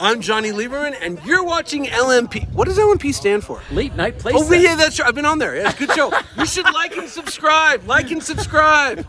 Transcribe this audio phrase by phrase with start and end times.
[0.00, 2.52] I'm Jonny Lieberman, and you're watching LNP.
[2.52, 3.60] What does LNP stand for?
[3.72, 4.32] Late night play.
[4.34, 5.08] Oh, yeah, that's right.
[5.08, 5.56] I've been on there.
[5.56, 6.12] Yeah, good show.
[6.36, 7.84] you should like and subscribe.
[7.84, 9.04] Like and subscribe.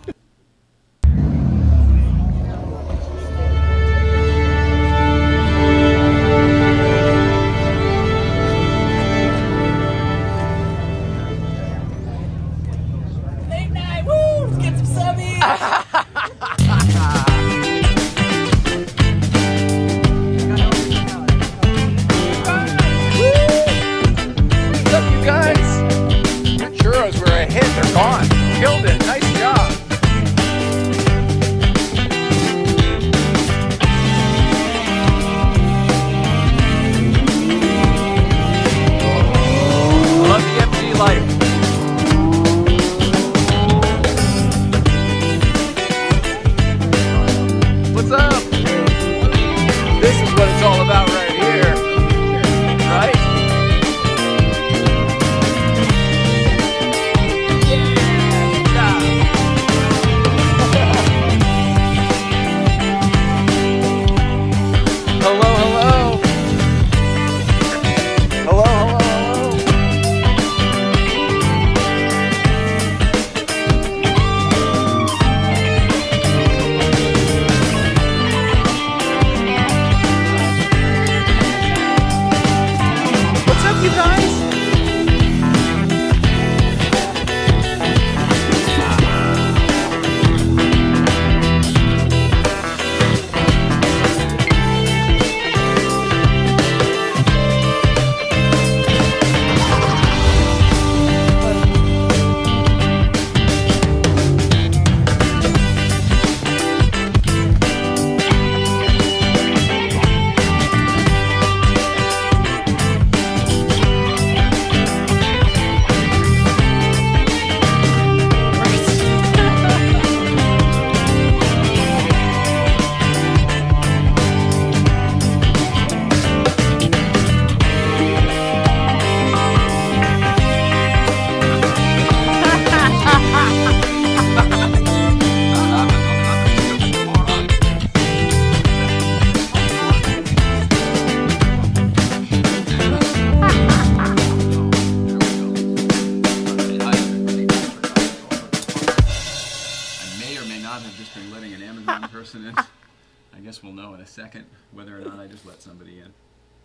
[150.70, 152.56] Not have just been letting an Amazon person in.
[152.56, 156.14] I guess we'll know in a second whether or not I just let somebody in.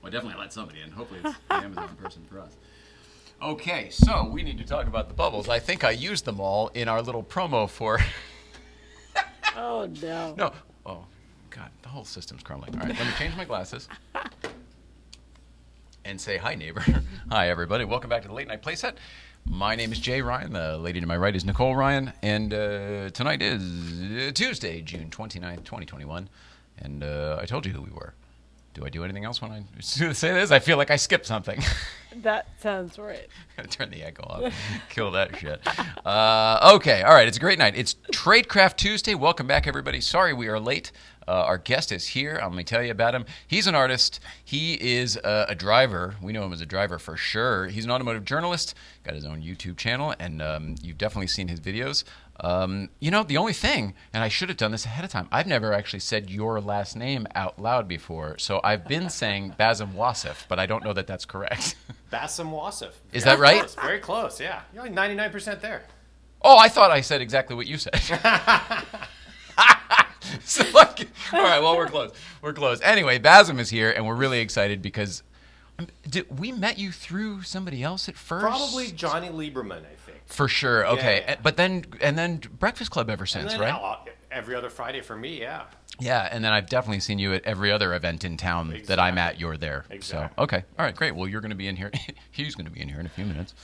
[0.03, 0.91] Well, I definitely let somebody in.
[0.91, 2.53] Hopefully, it's the Amazon person for us.
[3.43, 5.49] Okay, so we need to talk about the bubbles.
[5.49, 7.99] I think I used them all in our little promo for.
[9.57, 10.35] Oh no.
[10.37, 10.53] No.
[10.85, 11.05] Oh,
[11.51, 12.75] God, the whole system's crumbling.
[12.75, 13.89] All right, let me change my glasses
[16.05, 16.85] and say hi, neighbor.
[17.31, 17.85] hi, everybody.
[17.85, 18.95] Welcome back to the Late Night Playset.
[19.47, 20.55] My name is Jay Ryan.
[20.55, 22.13] The lady to my right is Nicole Ryan.
[22.23, 26.29] And uh, tonight is Tuesday, June 29th, 2021.
[26.79, 28.15] And uh, I told you who we were.
[28.75, 30.51] Do I do anything else when I say this?
[30.51, 31.61] I feel like I skipped something.
[32.23, 33.27] That sounds right.
[33.71, 34.55] Turn the echo off.
[34.89, 35.61] Kill that shit.
[36.07, 37.27] Uh, okay, all right.
[37.27, 37.77] It's a great night.
[37.77, 39.17] It's Tradecraft Tuesday.
[39.17, 40.01] Welcome back, everybody.
[40.01, 40.93] Sorry we are late.
[41.27, 42.39] Uh, our guest is here.
[42.41, 43.25] Let me tell you about him.
[43.49, 44.21] He's an artist.
[44.45, 46.15] He is a, a driver.
[46.23, 47.67] We know him as a driver for sure.
[47.67, 48.75] He's an automotive journalist.
[49.03, 52.05] Got his own YouTube channel, and um, you've definitely seen his videos.
[52.41, 55.29] Um, you know, the only thing, and I should have done this ahead of time.
[55.31, 59.93] I've never actually said your last name out loud before, so I've been saying Bazem
[59.93, 61.77] Wasif, but I don't know that that's correct.
[62.13, 62.91] Bassem Wasif.
[63.13, 63.61] Is that right?
[63.61, 64.63] close, very close, yeah.
[64.73, 65.85] You're like 99% there.
[66.43, 67.97] Oh, I thought I said exactly what you said.
[70.45, 72.13] so like, all right, well we're close.
[72.43, 72.81] We're close.
[72.83, 75.23] Anyway, Basem is here, and we're really excited because
[75.79, 78.45] um, did, we met you through somebody else at first.
[78.45, 80.04] Probably Jonny Lieberman, I think.
[80.27, 80.87] For sure.
[80.87, 81.37] Okay, Yeah, yeah.
[81.43, 83.69] but then and then Breakfast Club ever And since, then right?
[83.69, 85.65] now, every other Friday for me, yeah.
[86.01, 89.17] Yeah, and then I've definitely seen you at every other event in town that I'm
[89.17, 89.39] at.
[89.39, 89.85] You're there.
[89.91, 90.35] Exactly.
[90.37, 91.15] So okay, all right, great.
[91.15, 91.93] Well, you're going to be in here.
[92.33, 93.55] He's going to be in here in a few minutes,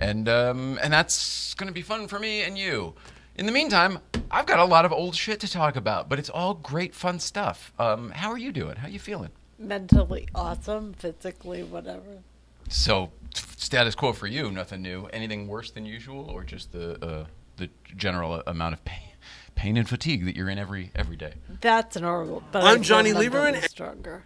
[0.00, 2.94] and um, and that's going to be fun for me and you.
[3.36, 4.00] In the meantime,
[4.32, 7.20] I've got a lot of old shit to talk about, but it's all great, fun
[7.20, 7.72] stuff.
[7.78, 8.74] Um, how are you doing?
[8.74, 9.30] How are you feeling?
[9.56, 12.22] Mentally awesome, physically whatever.
[12.68, 15.06] So, status quo for you, nothing new.
[15.06, 17.26] Anything worse than usual, or just the uh,
[17.56, 19.10] the general amount of pain,
[19.54, 21.34] pain and fatigue that you're in every every day?
[21.60, 22.42] That's normal.
[22.52, 23.68] But I'm I feel Johnny mentally Lieberman.
[23.68, 24.24] Stronger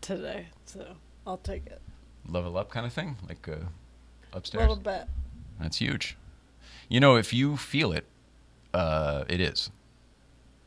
[0.00, 0.94] today, so
[1.26, 1.80] I'll take it.
[2.28, 3.52] Level up kind of thing, like uh,
[4.32, 4.60] A upstairs.
[4.60, 5.04] little bit.
[5.58, 6.16] That's huge.
[6.88, 8.04] You know, if you feel it,
[8.74, 9.70] uh, it is.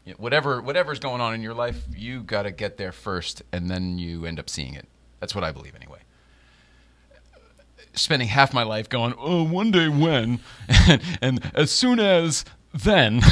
[0.06, 3.44] You know, whatever whatever's going on in your life, you got to get there first,
[3.52, 4.88] and then you end up seeing it.
[5.20, 6.00] That's what I believe, anyway.
[7.96, 10.40] Spending half my life going, oh, one day when,
[10.88, 12.44] and, and as soon as
[12.74, 13.22] then.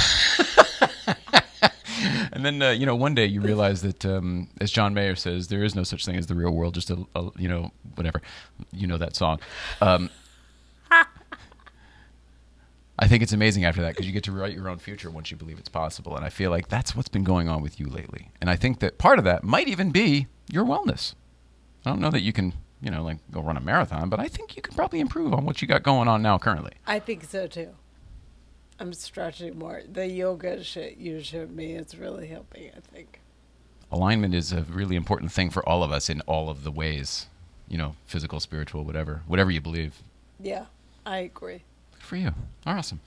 [2.31, 5.47] and then uh, you know one day you realize that um, as john mayer says
[5.49, 8.21] there is no such thing as the real world just a, a you know whatever.
[8.71, 9.39] You know that song.
[9.81, 10.09] Um,
[12.99, 15.31] i think it's amazing after that because you get to write your own future once
[15.31, 17.87] you believe it's possible and i feel like that's what's been going on with you
[17.87, 18.29] lately.
[18.39, 21.15] And i think that part of that might even be your wellness.
[21.85, 24.27] I don't know that you can you know like go run a marathon but i
[24.27, 27.23] think you can probably improve on what you got going on now currently I think
[27.25, 27.69] so too.
[28.79, 29.83] I'm stretching more.
[29.91, 33.19] The yoga shit you showed me is really helping, I think.
[33.91, 37.27] alignment is a really important thing for all of us in all of the ways
[37.67, 40.01] you know physical spiritual whatever whatever you believe
[40.39, 40.65] Yeah,
[41.05, 41.63] I agree.
[41.93, 42.31] Good for you
[42.65, 42.99] awesome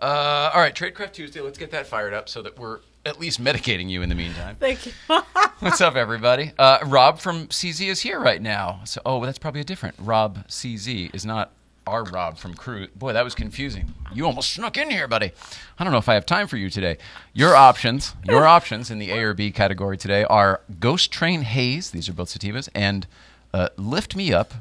[0.00, 3.42] uh, all right tradecraft tuesday let's get that fired up so that we're at least
[3.42, 4.56] medicating you in the meantime.
[4.58, 4.92] Thank you.
[5.60, 6.52] what's up everybody?
[6.58, 8.80] Uh, rob from cz is here right now.
[8.84, 11.52] So oh that's probably a different rob cz is not
[11.86, 12.88] our rob from crew.
[12.94, 13.94] Boy that was confusing.
[14.12, 15.32] You almost snuck in here buddy.
[15.78, 16.98] I don't know if i have time for you today.
[17.32, 21.90] Your options your options in the a or b category today are ghost train haze
[21.90, 23.06] these are both sativas and
[23.54, 24.54] uh, lift me up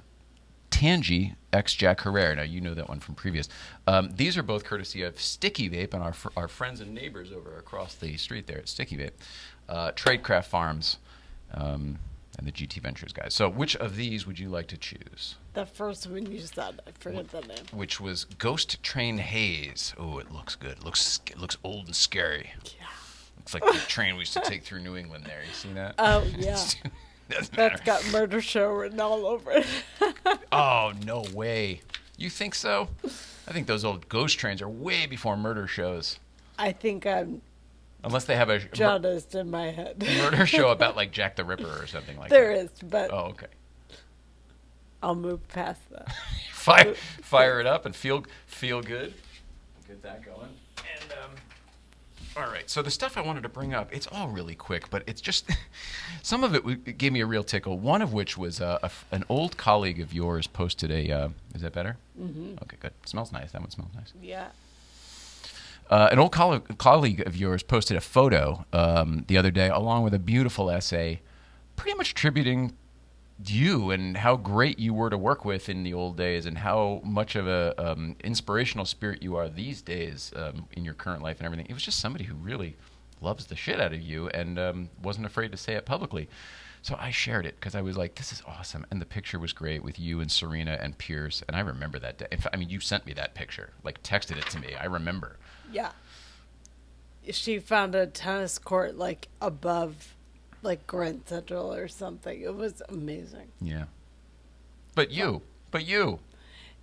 [0.70, 2.36] Tangy X Jack Herer.
[2.36, 3.48] Now you know that one from previous.
[3.88, 7.32] Um, these are both courtesy of Sticky Vape and our fr- our friends and neighbors
[7.32, 9.12] over across the street there at Sticky Vape,
[9.70, 10.98] uh, Tradecraft Farms,
[11.54, 12.00] um,
[12.38, 13.34] and the GT Ventures guys.
[13.34, 15.36] So which of these would you like to choose?
[15.54, 17.58] the first one you said, I forget the name.
[17.74, 19.96] Which was Ghost Train Haze.
[19.98, 20.74] Oh, it looks good.
[20.74, 22.52] It looks it looks old and scary.
[22.64, 22.86] Yeah.
[23.38, 25.26] Looks like the train we used to take through New England.
[25.26, 25.96] There, you see that?
[25.98, 26.60] Oh, yeah.
[27.30, 27.76] Doesn't matter.
[27.78, 29.66] That's got murder show written all over it.
[30.52, 31.82] Oh no way!
[32.18, 32.90] You think so?
[33.48, 36.20] I think those old ghost trains are way before murder shows.
[36.58, 37.42] I think I'm
[38.04, 38.70] Unless they have a mur-
[39.34, 40.02] in my head.
[40.18, 42.64] murder show about like Jack the Ripper or something like There that.
[42.66, 43.48] is, but Oh, okay.
[45.04, 46.14] I'll move past that.
[46.52, 49.14] Fire, fire it up and feel feel good.
[49.88, 50.50] Get that going.
[52.38, 52.70] All right.
[52.70, 55.50] So the stuff I wanted to bring up, it's all really quick, but it's just
[56.22, 57.80] some of it, w- it gave me a real tickle.
[57.80, 61.12] One of which was uh, a f an old colleague of yours posted a.
[61.12, 61.98] Uh, is that better?
[62.20, 62.56] Mm-hmm.
[62.64, 62.94] Okay, good.
[63.06, 63.52] smells nice.
[63.54, 64.14] That one smells nice.
[64.22, 64.48] Yeah.
[65.90, 70.04] Uh, an old coll- colleague of yours posted a photo um, the other day, along
[70.04, 71.22] with a beautiful essay,
[71.78, 72.76] pretty much attributing
[73.46, 77.02] you and how great you were to work with in the old days, and how
[77.04, 81.38] much of a um, inspirational spirit you are these days um, in your current life
[81.38, 81.68] and everything.
[81.70, 82.78] It was just somebody who really
[83.22, 86.30] loves the shit out of you and um, wasn't afraid to say it publicly.
[86.82, 89.54] So I shared it because I was like, "This is awesome," and the picture was
[89.54, 92.28] great with you and Serena and Pierce, and I remember that day.
[92.52, 94.76] I mean, you sent me that picture, like texted it to me.
[94.76, 95.38] I remember.
[95.72, 95.92] Yeah.
[97.30, 100.16] She found a tennis court like above
[100.68, 102.40] like Grand Central or something.
[102.40, 103.48] It was amazing.
[103.60, 103.86] Yeah.
[104.94, 105.42] But you,
[105.72, 106.20] but you,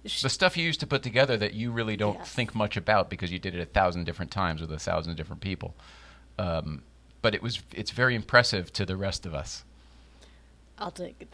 [0.03, 2.33] the stuff you used to put together that you really don't Yes.
[2.33, 5.41] think much about because you did it a thousand different times with a thousand different
[5.43, 5.75] people.
[6.39, 6.83] Um,
[7.23, 9.65] but it was it's very impressive to the rest of us.
[10.79, 11.29] I'll take it.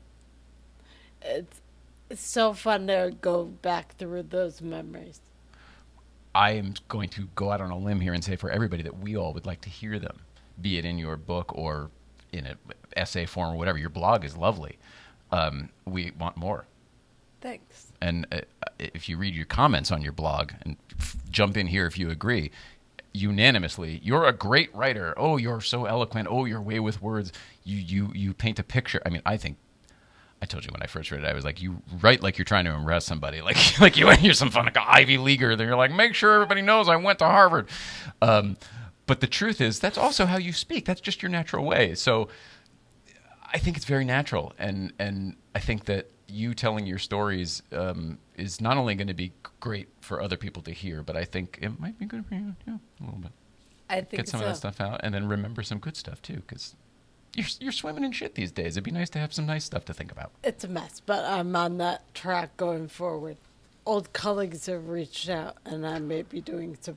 [1.22, 1.60] It's
[2.10, 5.20] it's so fun to go back through those memories.
[6.34, 8.98] I am going to go out on a limb here and say for everybody that
[8.98, 10.20] we all would like to hear them,
[10.60, 11.90] be it in your book or
[12.32, 12.56] in an
[12.96, 13.78] essay form or whatever.
[13.78, 14.78] Your blog is lovely.
[15.30, 16.66] Um, we want more.
[17.40, 17.92] Thanks.
[18.02, 18.40] and uh,
[18.78, 22.10] if you read your comments on your blog and f- jump in here if you
[22.10, 22.50] agree
[23.14, 27.32] unanimously you're a great writer oh you're so eloquent oh your way with words
[27.64, 29.56] you you you paint a picture i mean i think
[30.42, 32.46] I told you when I first read it, I was like, "You write like you're
[32.46, 35.76] trying to impress somebody, like like you you're some fun like Ivy leaguer." Then you're
[35.76, 37.68] like, "Make sure everybody knows I went to Harvard."
[38.22, 38.56] Um,
[39.10, 40.84] but the truth is, that's also how you speak.
[40.84, 41.96] That's just your natural way.
[41.96, 42.28] So
[43.52, 48.18] I think it's very natural, and and I think that you telling your stories um,
[48.36, 51.58] is not only going to be great for other people to hear, but I think
[51.60, 53.32] it might be good for you, yeah, a little bit.
[53.88, 54.46] I think Get some so.
[54.46, 56.76] of that stuff out, and then remember some good stuff too, because
[57.34, 58.76] you're you're swimming in shit these days.
[58.76, 60.30] It'd be nice to have some nice stuff to think about.
[60.44, 63.38] It's a mess, but I'm on that track going forward.
[63.90, 66.96] Old colleagues have reached out, and I may be doing some.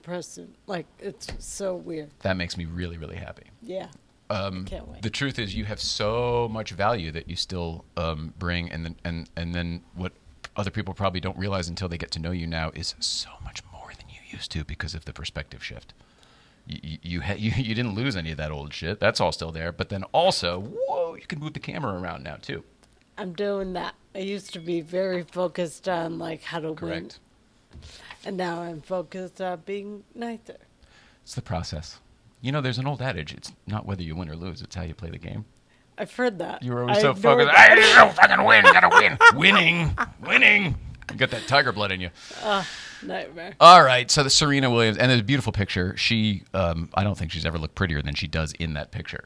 [0.68, 2.12] Like it's so weird.
[2.20, 3.46] That makes me really really happy.
[3.64, 3.88] Yeah.
[4.30, 5.02] Um, Can't wait.
[5.02, 8.96] The truth is, you have so much value that you still um, bring, and then
[9.04, 10.12] and and then what
[10.56, 13.64] other people probably don't realize until they get to know you now is so much
[13.72, 15.96] more than you used to because of the perspective shift.
[16.68, 19.00] You you you, ha- you you didn't lose any of that old shit.
[19.00, 19.72] That's all still there.
[19.72, 22.64] But then also, whoa, you can move the camera around now too.
[23.18, 23.96] I'm doing that.
[24.16, 27.20] I used to be very focused on like how to Correct.
[27.72, 27.80] win,
[28.26, 30.58] and now I'm focused on being nicer.
[31.24, 32.00] It's the process.
[32.42, 33.34] You know, there's an old adage.
[33.34, 34.62] It's not whether you win or lose.
[34.62, 35.46] It's how you play the game.
[35.98, 36.62] I've heard that.
[36.64, 37.48] You were always I so focused.
[37.56, 37.72] that.
[37.72, 38.64] I don't fucking win.
[38.64, 39.18] Gotta win.
[39.40, 39.96] Winning.
[40.26, 40.76] Winning.
[41.12, 42.10] You got that tiger blood in you.
[43.04, 43.54] Nightmare.
[43.60, 44.10] All right.
[44.10, 45.96] So the Serena Williams, and there's a beautiful picture.
[45.98, 49.26] She, um, I don't think she's ever looked prettier than she does in that picture.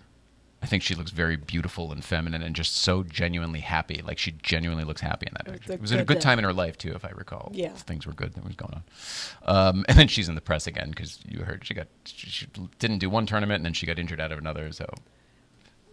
[0.68, 4.02] I think she looks very beautiful and feminine and just so genuinely happy.
[4.06, 5.74] Like she genuinely looks happy in that It was picture.
[5.76, 7.52] It was at a good good time in her life too, if I recall.
[7.54, 7.70] Yeah.
[7.70, 8.34] things were good.
[8.34, 8.84] That was going on.
[9.56, 12.48] Um, and then she's in the press again because you heard she got she, she
[12.80, 14.74] didn't do one tournament and then she got injured out of another.
[14.74, 14.86] So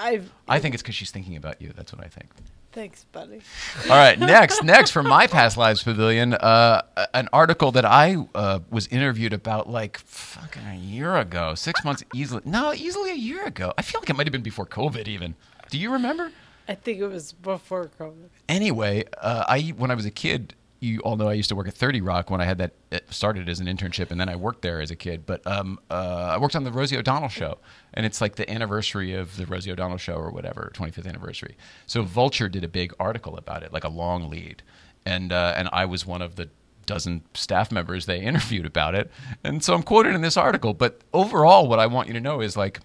[0.00, 0.32] I've.
[0.48, 1.72] I think it's because she's thinking about you.
[1.72, 2.30] That's what I think.
[2.74, 3.40] Thanks, buddy.
[3.84, 6.82] All right, next, next from my past lives pavilion, uh,
[7.14, 12.02] an article that I uh, was interviewed about like fucking a year ago, six months
[12.12, 12.42] easily.
[12.44, 13.72] No, easily a year ago.
[13.78, 15.36] I feel like it might have been before COVID even.
[15.70, 16.32] Do you remember?
[16.66, 18.30] I think it was before COVID.
[18.48, 21.68] Anyway, uh, I when I was a kid, you all know I used to work
[21.68, 24.36] at Thirty Rock when I had that it started as an internship, and then I
[24.36, 25.24] worked there as a kid.
[25.26, 27.58] But um, uh, I worked on the Rosie O'Donnell show,
[27.94, 31.56] and it's like the anniversary of the Rosie O'Donnell show or whatever, 25th anniversary.
[31.86, 34.62] So Vulture did a big article about it, like a long lead,
[35.06, 36.48] and uh, and I was one of the
[36.86, 39.10] dozen staff members they interviewed about it,
[39.42, 40.74] and so I'm quoted in this article.
[40.74, 42.80] But overall, what I want you to know is like,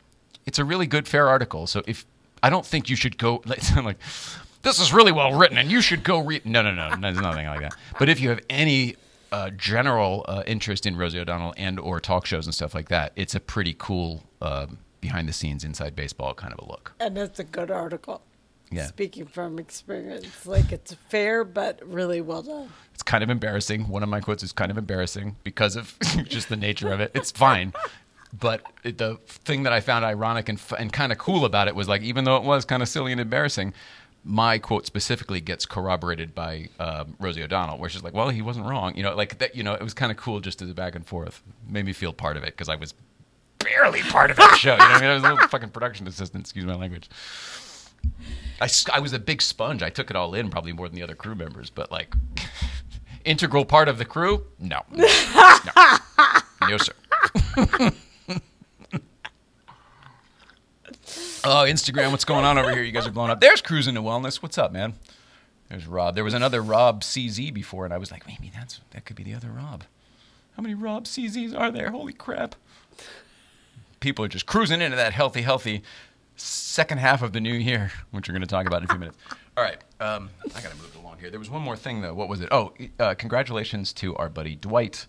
[0.45, 1.67] it's a really good, fair article.
[1.67, 2.05] So if
[2.41, 3.97] I don't think you should go like
[4.61, 6.45] this is really well written and you should go read.
[6.45, 7.75] No, no, no, there's nothing like that.
[7.97, 8.95] But if you have any
[9.31, 13.11] uh, general uh, interest in Rosie O'Donnell and or talk shows and stuff like that,
[13.15, 16.93] it's a pretty cool um, behind the scenes inside baseball kind of a look.
[16.99, 18.21] And it's a good article.
[18.71, 18.85] Yeah.
[18.85, 22.69] Speaking from experience, like it's fair but really well done.
[22.93, 23.87] It's kind of embarrassing.
[23.87, 27.11] One of my quotes is kind of embarrassing because of just the nature of it.
[27.15, 27.73] It's fine.
[28.37, 31.67] But it, the thing that I found ironic and, f- and kind of cool about
[31.67, 33.73] it was like, even though it was kind of silly and embarrassing,
[34.23, 38.65] my quote specifically gets corroborated by um, Rosie O'Donnell, where she's like, "Well, he wasn't
[38.65, 39.55] wrong," you know, like that.
[39.55, 41.41] You know, it was kind of cool just as a back and forth.
[41.67, 42.93] Made me feel part of it because I was
[43.59, 44.73] barely part of that show.
[44.73, 46.43] You know, I mean, I was a little fucking production assistant.
[46.43, 47.09] Excuse my language.
[48.61, 49.83] I, I was a big sponge.
[49.83, 51.69] I took it all in, probably more than the other crew members.
[51.69, 52.13] But like,
[53.25, 54.45] integral part of the crew?
[54.59, 55.07] No, no,
[56.67, 56.93] no sir.
[61.43, 62.83] oh, Instagram, what's going on over here?
[62.83, 63.41] You guys are blowing up.
[63.41, 64.41] There's cruising to wellness.
[64.41, 64.93] What's up, man?
[65.69, 66.15] There's Rob.
[66.15, 69.23] There was another Rob CZ before, and I was like, maybe that's that could be
[69.23, 69.83] the other Rob.
[70.55, 71.91] How many Rob CZs are there?
[71.91, 72.55] Holy crap!
[73.99, 75.83] People are just cruising into that healthy, healthy
[76.35, 78.99] second half of the new year, which we're going to talk about in a few
[78.99, 79.17] minutes.
[79.57, 81.29] All right, um, I got to move along here.
[81.29, 82.13] There was one more thing though.
[82.13, 82.49] What was it?
[82.51, 85.05] Oh, uh, congratulations to our buddy Dwight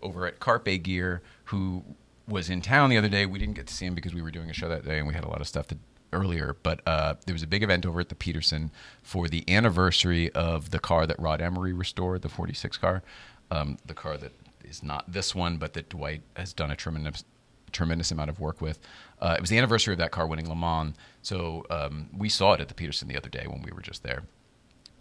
[0.00, 1.82] over at Carpe Gear, who
[2.26, 3.26] was in town the other day.
[3.26, 5.06] We didn't get to see him because we were doing a show that day and
[5.06, 5.76] we had a lot of stuff to
[6.12, 6.56] earlier.
[6.62, 8.70] But uh, there was a big event over at the Peterson
[9.02, 13.02] for the anniversary of the car that Rod Emory restored, the 46 car,
[13.50, 14.32] um, the car that
[14.64, 17.24] is not this one, but that Dwight has done a tremendous
[17.72, 18.78] tremendous amount of work with.
[19.20, 22.52] Uh, it was the anniversary of that car winning Le Mans, so um, we saw
[22.52, 24.22] it at the Peterson the other day when we were just there.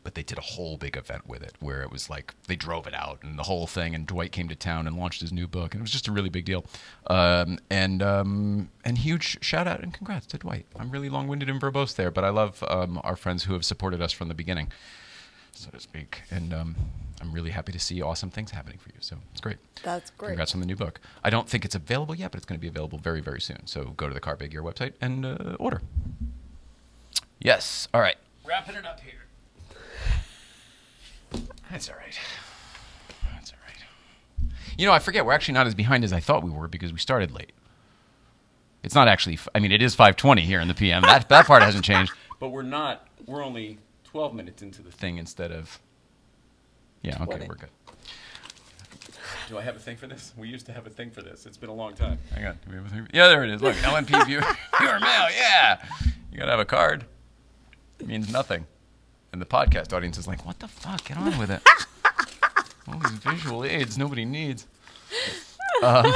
[0.03, 2.87] But they did a whole big event with it where it was like they drove
[2.87, 3.95] it out and the whole thing.
[3.95, 6.11] And Dwight came to town and launched his new book, and it was just a
[6.11, 6.65] really big deal.
[7.07, 10.65] Um, and um, and huge shout out and congrats to Dwight.
[10.77, 13.65] I'm really long winded and verbose there, but I love um, our friends who have
[13.65, 14.71] supported us from the beginning,
[15.53, 16.23] so to speak.
[16.29, 16.75] And um,
[17.21, 18.97] I'm really happy to see awesome things happening for you.
[18.99, 19.57] So it's great.
[19.81, 20.29] That's great.
[20.29, 20.99] Congrats on the new book.
[21.23, 23.65] I don't think it's available yet, but it's going to be available very, very soon.
[23.65, 25.81] So go to the Carpe Gear website and uh, order.
[27.39, 27.87] Yes.
[27.93, 28.17] All right.
[28.45, 29.13] Wrapping it up here.
[31.71, 32.17] That's all right.
[33.33, 34.49] That's all right.
[34.77, 35.25] You know, I forget.
[35.25, 37.51] We're actually not as behind as I thought we were because we started late.
[38.83, 39.39] It's not actually.
[39.55, 41.03] I mean, it is 5:20 here in the PM.
[41.03, 42.13] That that part hasn't changed.
[42.39, 43.07] But we're not.
[43.25, 45.79] We're only 12 minutes into the thing instead of.
[47.01, 47.15] Yeah.
[47.21, 47.37] Okay.
[47.37, 47.47] 20.
[47.47, 47.69] We're good.
[49.47, 50.33] Do I have a thing for this?
[50.37, 51.45] We used to have a thing for this.
[51.45, 52.19] It's been a long time.
[52.35, 52.59] Hang on.
[52.65, 53.07] Do we have a thing?
[53.13, 53.61] Yeah, there it is.
[53.61, 54.41] Look, LNP viewer,
[54.79, 55.27] viewer mail.
[55.37, 55.85] Yeah.
[56.33, 57.05] You gotta have a card.
[57.99, 58.65] It means nothing.
[59.33, 61.05] And the podcast audience is like, what the fuck?
[61.05, 61.61] Get on with it.
[62.87, 64.67] All these visual aids nobody needs.
[65.81, 66.05] Um,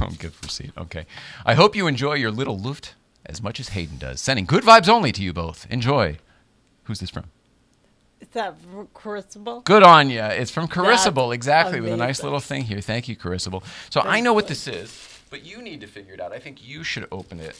[0.00, 0.72] oh, good for seat.
[0.78, 1.04] Okay.
[1.44, 2.94] I hope you enjoy your little luft
[3.26, 4.22] as much as Hayden does.
[4.22, 5.66] Sending good vibes only to you both.
[5.68, 6.16] Enjoy.
[6.84, 7.24] Who's this from?
[8.22, 8.54] Is that
[8.94, 9.60] Crucible?
[9.60, 10.22] Good on you.
[10.22, 12.80] It's from Carissable, That's exactly, with a nice little thing here.
[12.80, 13.62] Thank you, Carissable.
[13.90, 16.32] So I know what this is, but you need to figure it out.
[16.32, 17.54] I think you should open it.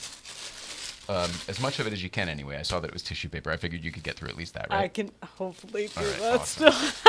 [1.08, 2.56] Um, as much of it as you can, anyway.
[2.56, 3.50] I saw that it was tissue paper.
[3.50, 4.84] I figured you could get through at least that, right?
[4.84, 6.72] I can hopefully do right, that awesome.
[6.72, 7.02] still.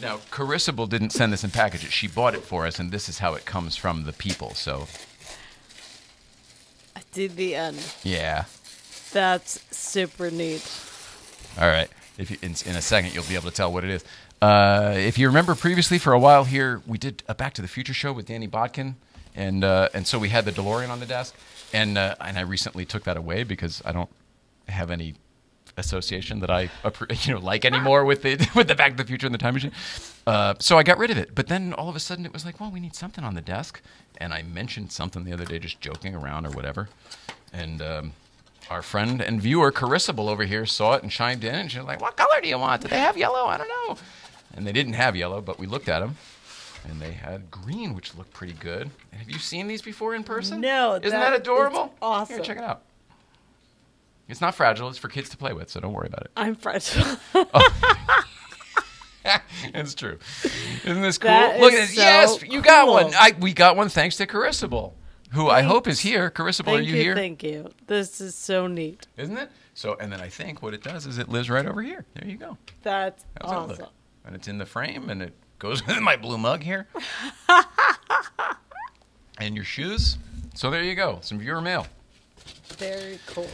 [0.00, 1.92] Now, Carissable didn't send this in packages.
[1.92, 4.54] She bought it for us, and this is how it comes from the people.
[4.54, 4.88] So,
[6.96, 7.78] I did the end.
[8.02, 8.44] yeah.
[9.12, 10.66] That's super neat.
[11.60, 11.88] All right.
[12.16, 14.04] If you, in, in a second, you'll be able to tell what it is.
[14.40, 17.68] Uh, if you remember previously, for a while here, we did a Back to the
[17.68, 18.94] Future show with Danny Bodkin,
[19.34, 21.34] and uh, and so we had the DeLorean on the desk,
[21.72, 24.10] and uh, and I recently took that away because I don't
[24.68, 25.14] have any
[25.76, 26.62] association that I
[27.22, 29.54] you know like anymore with the with the Back to the Future and the Time
[29.54, 29.72] Machine.
[30.26, 31.34] Uh, so I got rid of it.
[31.34, 33.40] But then all of a sudden it was like, well, we need something on the
[33.40, 33.80] desk,
[34.18, 36.88] and I mentioned something the other day, just joking around or whatever,
[37.52, 37.82] and.
[37.82, 38.12] Um,
[38.68, 41.88] our friend and viewer Carissable over here saw it and chimed in, and she was
[41.88, 42.82] like, "What color do you want?
[42.82, 43.46] Do they have yellow?
[43.46, 43.98] I don't know."
[44.54, 46.16] And they didn't have yellow, but we looked at them,
[46.88, 48.90] and they had green, which looked pretty good.
[49.12, 50.60] Have you seen these before in person?
[50.60, 51.94] No, isn't that that, adorable?
[52.00, 52.36] awesome.
[52.36, 52.82] Here, check it out.
[54.28, 54.88] It's not fragile.
[54.88, 56.30] It's for kids to play with, so don't worry about it.
[56.36, 57.16] I'm fragile.
[59.74, 60.18] it's true.
[60.84, 61.30] Isn't this cool?
[61.30, 61.96] That Look at this.
[61.96, 62.94] yes, so you got cool.
[62.94, 63.12] one.
[63.14, 64.92] I, we got one thanks to Carissable,
[65.32, 66.30] who I hope is here.
[66.30, 67.14] Carissable, are you, you, here?
[67.16, 67.70] thank you.
[67.88, 69.08] This is so neat.
[69.16, 69.50] Isn't it?
[69.74, 72.04] So, and then I think what it does is it lives right over here.
[72.14, 72.56] There you go.
[72.82, 73.78] That's How's awesome.
[73.78, 73.92] look?
[74.24, 76.88] And it's in the frame, and it goes with my blue mug here.
[79.38, 80.18] and your shoes.
[80.54, 81.18] So there you go.
[81.22, 81.86] Some viewer mail.
[82.70, 83.48] Very cool.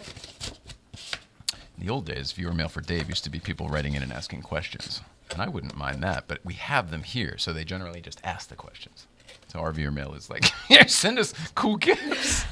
[1.79, 4.13] In the old days, viewer mail for Dave used to be people writing in and
[4.13, 5.03] asking questions.
[5.31, 8.49] And I wouldn't mind that, but we have them here, so they generally just ask
[8.49, 9.07] the questions.
[9.49, 12.45] So our viewer mail is like, here, send us cool gifts.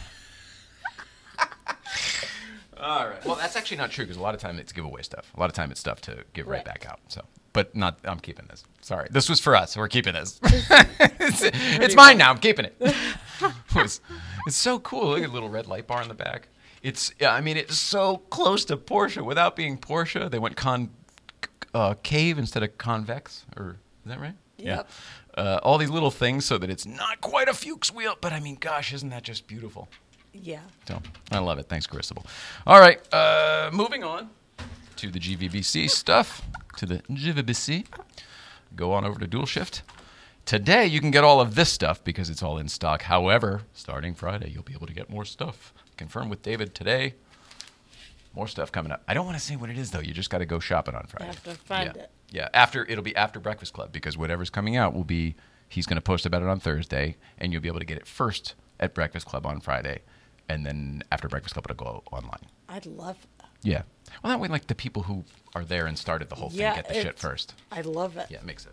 [2.85, 3.25] All right.
[3.25, 5.33] Well, that's actually not true because a lot of time it's giveaway stuff.
[5.35, 6.65] A lot of time it's stuff to give right, Right.
[6.67, 7.01] back out.
[7.09, 7.23] So,
[7.55, 7.99] but not.
[8.05, 8.63] I'm keeping this.
[8.83, 9.75] Sorry, this was for us.
[9.77, 10.39] We're keeping this.
[10.43, 12.31] it's it's mine now.
[12.31, 12.77] I'm keeping it.
[13.75, 14.01] it's,
[14.47, 15.09] it's so cool.
[15.11, 16.49] Look at the little red light bar in the back.
[16.83, 17.15] It's.
[17.19, 20.31] yeah, I mean, it's so close to Porsche without being Porsche.
[20.31, 20.91] They went con
[21.73, 24.35] uh, cave instead of convex, or is that right?
[24.59, 24.89] Yep.
[25.37, 25.43] Yeah.
[25.43, 28.39] Uh, all these little things so that it's not quite a Fuchs wheel, but I
[28.41, 29.89] mean, gosh, isn't that just beautiful?
[30.35, 30.61] Yeah.
[30.87, 31.01] So
[31.31, 31.69] I love it.
[31.69, 32.27] Thanks, Carissable.
[32.67, 34.31] All right, uh, moving on
[34.97, 36.43] to the GVBC stuff,
[36.77, 37.87] to the GVBC.
[38.77, 39.83] Go on over to Dual Shift.
[40.45, 43.03] Today you can get all of this stuff because it's all in stock.
[43.03, 45.73] However, starting Friday, you'll be able to get more stuff.
[45.97, 47.15] Confirm with David today.
[48.35, 49.03] More stuff coming up.
[49.07, 50.01] I don't want to say what it is though.
[50.01, 51.27] You just got to go shopping on Friday.
[51.27, 52.03] have to find yeah.
[52.03, 52.11] it.
[52.31, 55.37] Yeah, after it'll be after Breakfast Club because whatever's coming out will be
[55.69, 58.07] he's going to post about it on Thursday and you'll be able to get it
[58.07, 60.01] first at Breakfast Club on Friday
[60.49, 62.41] and then after Breakfast Club it'll go online.
[62.69, 63.49] I'd love that.
[63.63, 63.83] Yeah.
[64.23, 66.89] Well, that way like the people who are there and started the whole thing get
[66.89, 67.55] the shit first.
[67.73, 68.27] I love it.
[68.31, 68.73] Yeah, it makes it.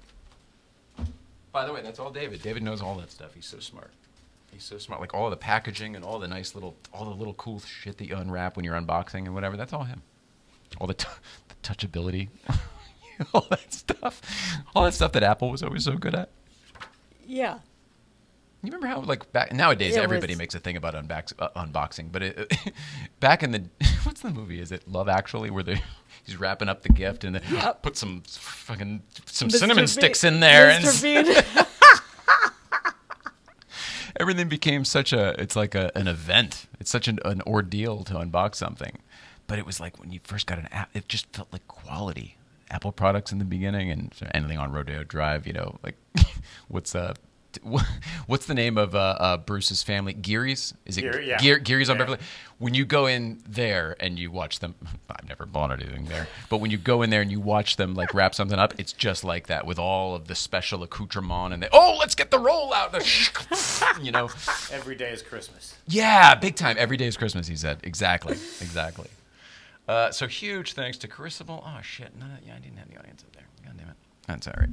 [1.52, 2.42] By the way, that's all David.
[2.42, 3.34] David knows all that stuff.
[3.34, 3.92] He's so smart.
[4.52, 5.02] He's so smart.
[5.02, 8.08] Like all the packaging and all the nice little, all the little cool shit that
[8.08, 9.58] you unwrap when you're unboxing and whatever.
[9.58, 10.02] That's all him.
[10.80, 11.08] All the, t-
[11.50, 12.30] the touchability,
[13.34, 14.22] all that stuff,
[14.76, 16.30] all that stuff that Apple was always so good at.
[17.26, 17.60] Yeah.
[18.63, 21.50] You remember how like back nowadays It everybody was- makes a thing about unbox, uh,
[21.56, 22.52] unboxing, but it,
[23.19, 23.63] back in the
[24.04, 24.60] what's the movie?
[24.62, 25.82] Is it Love Actually where they
[26.24, 27.82] he's wrapping up the gift and then Yep.
[27.82, 29.58] put some fucking some Mr.
[29.58, 31.06] cinnamon sticks in there Mr.
[31.06, 31.67] and
[34.17, 38.13] everything became such a it's like a, an event it's such an, an ordeal to
[38.13, 39.00] unbox something
[39.47, 42.36] but it was like when you first got an app it just felt like quality
[42.69, 45.95] apple products in the beginning and anything on rodeo drive you know like
[46.67, 47.13] what's uh
[48.28, 50.14] what's the name of uh, uh, Bruce's family?
[50.14, 50.74] Geary's?
[50.86, 51.38] Is it Geary, yeah.
[51.38, 52.00] Gear, Geary's on Yeah.
[52.04, 52.18] Beverly?
[52.60, 54.76] When you go in there and you watch them,
[55.10, 57.96] I've never bought anything there, but when you go in there and you watch them
[57.96, 61.64] like wrap something up, it's just like that with all of the special accoutrement and
[61.64, 62.94] they, oh, let's get the roll out,
[64.02, 64.30] you know,
[64.72, 65.76] Every day is Christmas.
[65.88, 66.76] yeah, big time.
[66.80, 67.48] Every day is Christmas.
[67.48, 69.10] He said exactly, exactly.
[69.88, 71.64] Uh, so huge thanks to Carissable.
[71.66, 73.44] Oh shit, no, yeah, I didn't have the audience up there.
[73.66, 73.96] God damn it.
[74.28, 74.70] That's all right.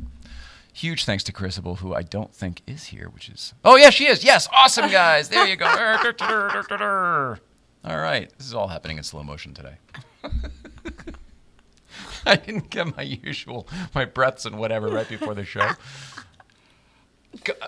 [0.79, 4.07] Huge thanks to Carissable, who I don't think is here, which is oh yeah, she
[4.07, 4.23] is.
[4.23, 5.29] Yes, awesome guys.
[5.29, 5.67] There you go.
[7.85, 9.75] all right, this is all happening in slow motion today.
[12.25, 15.69] I didn't get my usual my breaths and whatever right before the show.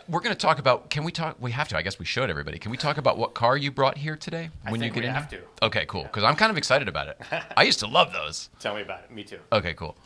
[0.08, 0.90] We're going to talk about.
[0.90, 1.34] Can we talk?
[1.40, 1.76] We have to.
[1.76, 2.30] I guess we should.
[2.30, 2.60] Everybody.
[2.60, 4.50] Can we talk about what car you brought here today?
[4.64, 5.40] I When you get we in have to.
[5.62, 6.04] Okay, cool.
[6.04, 7.20] Because I'm kind of excited about it.
[7.56, 8.50] I used to love those.
[8.60, 9.10] Tell me about it.
[9.10, 9.40] Me too.
[9.52, 9.96] Okay, cool.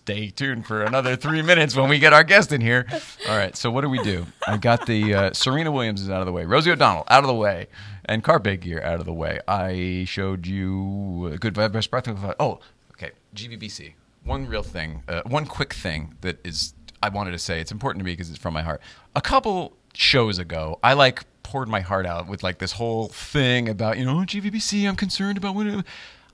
[0.00, 2.86] Stay tuned for another three minutes when we get our guest in here.
[3.28, 4.24] All right, so what do we do?
[4.48, 7.26] I got the uh, Serena Williams is out of the way, Rosie O'Donnell out of
[7.26, 7.66] the way,
[8.06, 9.40] and Carpe Gear out of the way.
[9.46, 12.08] I showed you good vibe, best breath.
[12.40, 12.60] Oh,
[12.92, 13.92] okay, GVBC.
[14.24, 17.60] One real thing, uh, one quick thing that is I wanted to say.
[17.60, 18.80] It's important to me because it's from my heart.
[19.14, 23.68] A couple shows ago, I like poured my heart out with like this whole thing
[23.68, 24.88] about you know GVBC.
[24.88, 25.84] I'm concerned about what.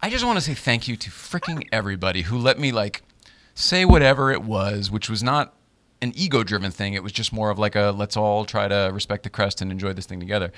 [0.01, 3.03] I just want to say thank you to freaking everybody who let me like
[3.57, 5.55] say whatever it was, which was not
[6.01, 6.93] an ego driven thing.
[6.93, 9.73] It was just more of like a let's all try to respect the crest and
[9.73, 10.53] enjoy this thing together.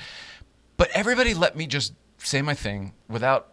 [0.77, 3.53] But everybody let me just say my thing without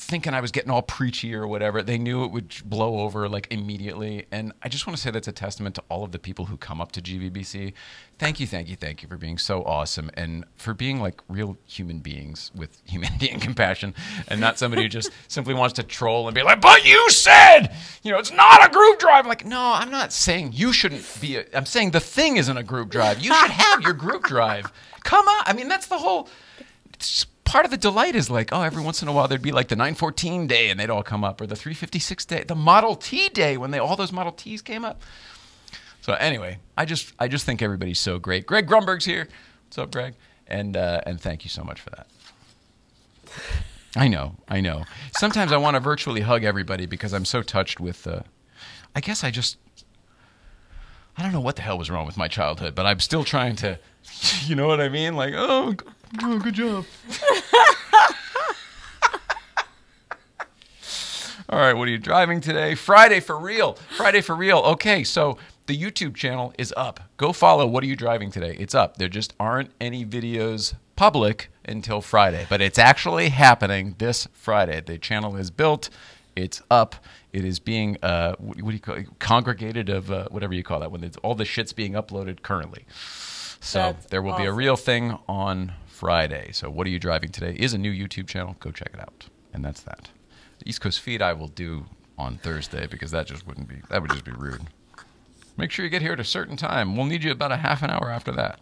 [0.00, 1.82] thinking I was getting all preachy or whatever.
[1.82, 4.26] They knew it would blow over like immediately.
[4.32, 6.56] And I just want to say that's a testament to all of the people who
[6.56, 7.74] come up to GVBC.
[8.18, 11.58] Thank you, thank you, thank you for being so awesome and for being like real
[11.66, 13.94] human beings with humanity and compassion
[14.26, 17.68] and not somebody who just simply wants to troll and be like, but you said,
[18.02, 19.26] you know, it's not a group drive.
[19.26, 22.88] like, no, I'm not saying you shouldn't be, I'm saying the thing isn't a group
[22.88, 23.20] drive.
[23.20, 24.72] You should have your group drive.
[25.04, 25.42] Come on.
[25.44, 26.28] I mean, that's the whole
[27.50, 29.68] part of the delight is like, oh, every once in a while there'd be like
[29.68, 33.28] the 914 day and they'd all come up, or the 356 day, the Model T
[33.28, 35.02] day when they all those Model Ts came up.
[36.00, 38.46] So anyway, I just I just think everybody's so great.
[38.46, 39.28] Greg Grunberg's here.
[39.66, 40.14] What's up, Greg?
[40.46, 42.06] And uh, and thank you so much for that.
[43.96, 44.84] I know, I know.
[45.18, 48.06] Sometimes I want to virtually hug everybody because I'm so touched with.
[48.06, 48.22] Uh,
[48.94, 49.58] I guess I just.
[51.16, 53.56] I don't know what the hell was wrong with my childhood, but I'm still trying
[53.56, 53.78] to.
[54.46, 55.14] You know what I mean?
[55.14, 55.74] Like, oh,
[56.22, 56.84] oh good job.
[61.50, 62.76] All right, what are you driving today?
[62.76, 63.72] Friday for real.
[63.96, 64.58] Friday for real.
[64.58, 65.36] Okay, so
[65.66, 67.00] the YouTube channel is up.
[67.16, 68.54] Go follow What Are You Driving Today?
[68.60, 68.98] It's up.
[68.98, 74.80] There just aren't any videos public until Friday, but it's actually happening this Friday.
[74.80, 75.90] The channel is built,
[76.36, 76.94] it's up.
[77.32, 79.18] It is being, uh, what do you call it?
[79.18, 82.86] Congregated of uh, whatever you call that, when it's, all the shit's being uploaded currently.
[83.58, 86.52] So That's there will be a real thing on Friday.
[86.52, 88.54] So What Are You Driving Today is a new YouTube channel.
[88.60, 89.26] Go check it out.
[89.52, 90.10] And that's that.
[90.66, 91.86] East Coast feed I will do
[92.18, 94.62] on Thursday because that just wouldn't be that would just be rude.
[95.56, 96.96] Make sure you get here at a certain time.
[96.96, 98.60] We'll need you about a half an hour after that.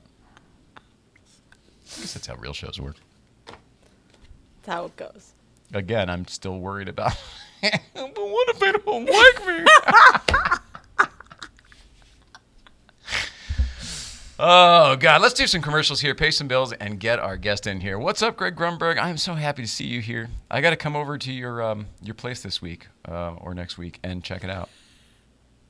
[0.77, 2.97] I guess that's how real shows work.
[3.47, 3.59] That's
[4.67, 5.33] how it goes.
[5.73, 7.13] Again, I'm still worried about.
[7.63, 9.65] but what if they don't like me?
[14.39, 17.81] oh God, let's do some commercials here, pay some bills, and get our guest in
[17.81, 17.99] here.
[17.99, 18.99] What's up, Greg Grunberg?
[18.99, 20.29] I'm so happy to see you here.
[20.51, 23.79] I got to come over to your um, your place this week uh, or next
[23.79, 24.69] week and check it out.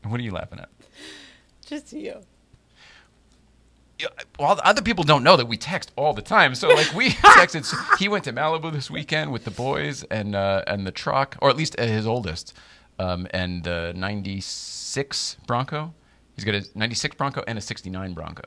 [0.05, 0.69] What are you laughing at?
[1.67, 2.21] Just you.
[3.99, 4.07] Yeah,
[4.39, 6.55] well, other people don't know that we text all the time.
[6.55, 7.99] So like we texted.
[7.99, 11.51] He went to Malibu this weekend with the boys and uh, and the truck, or
[11.51, 12.53] at least uh, his oldest,
[12.99, 15.95] um, and the '96 Bronco.
[16.39, 18.45] He's got a '96 Bronco and a '69 Bronco,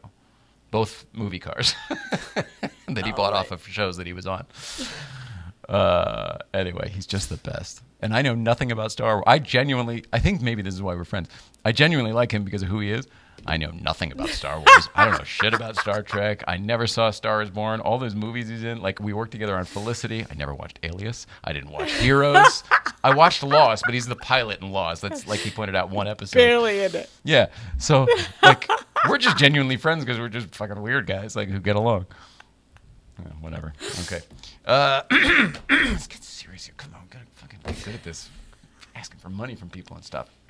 [0.72, 1.76] both movie cars
[2.88, 4.46] that he bought off of shows that he was on.
[5.68, 7.82] Uh, anyway, he's just the best.
[8.02, 9.26] And I know nothing about Star Wars.
[9.28, 11.28] I genuinely, I think maybe this is why we're friends.
[11.66, 13.08] I genuinely like him because of who he is.
[13.46, 14.90] I know nothing about Star Wars.
[14.96, 16.44] I don't know shit about Star Trek.
[16.48, 17.80] I never saw Star is Born.
[17.80, 20.26] All those movies he's in, like we worked together on Felicity.
[20.30, 21.28] I never watched Alias.
[21.44, 22.64] I didn't watch Heroes.
[23.04, 25.02] I watched Lost, but he's the pilot in Lost.
[25.02, 26.38] That's like he pointed out one episode.
[26.38, 27.10] Barely in it.
[27.24, 27.48] Yeah.
[27.78, 28.08] So
[28.44, 28.70] like
[29.10, 32.06] we're just genuinely friends because we're just fucking weird guys like who get along.
[33.20, 33.74] Yeah, whatever.
[34.02, 34.22] Okay.
[34.66, 35.02] Uh,
[35.70, 36.76] let's get serious here.
[36.78, 38.30] Come on, gotta fucking get good at this.
[38.96, 40.30] Asking for money from people and stuff.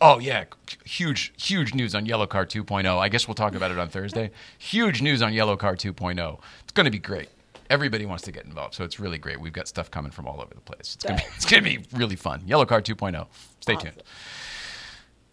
[0.00, 0.44] oh yeah,
[0.84, 2.98] huge, huge news on Yellow Car 2.0.
[2.98, 4.30] I guess we'll talk about it on Thursday.
[4.58, 6.38] Huge news on Yellow Car 2.0.
[6.62, 7.28] It's going to be great.
[7.70, 9.40] Everybody wants to get involved, so it's really great.
[9.40, 10.94] We've got stuff coming from all over the place.
[10.96, 12.42] It's gonna be, it's gonna be really fun.
[12.46, 13.26] Yellow Car 2.0.
[13.60, 14.02] Stay tuned.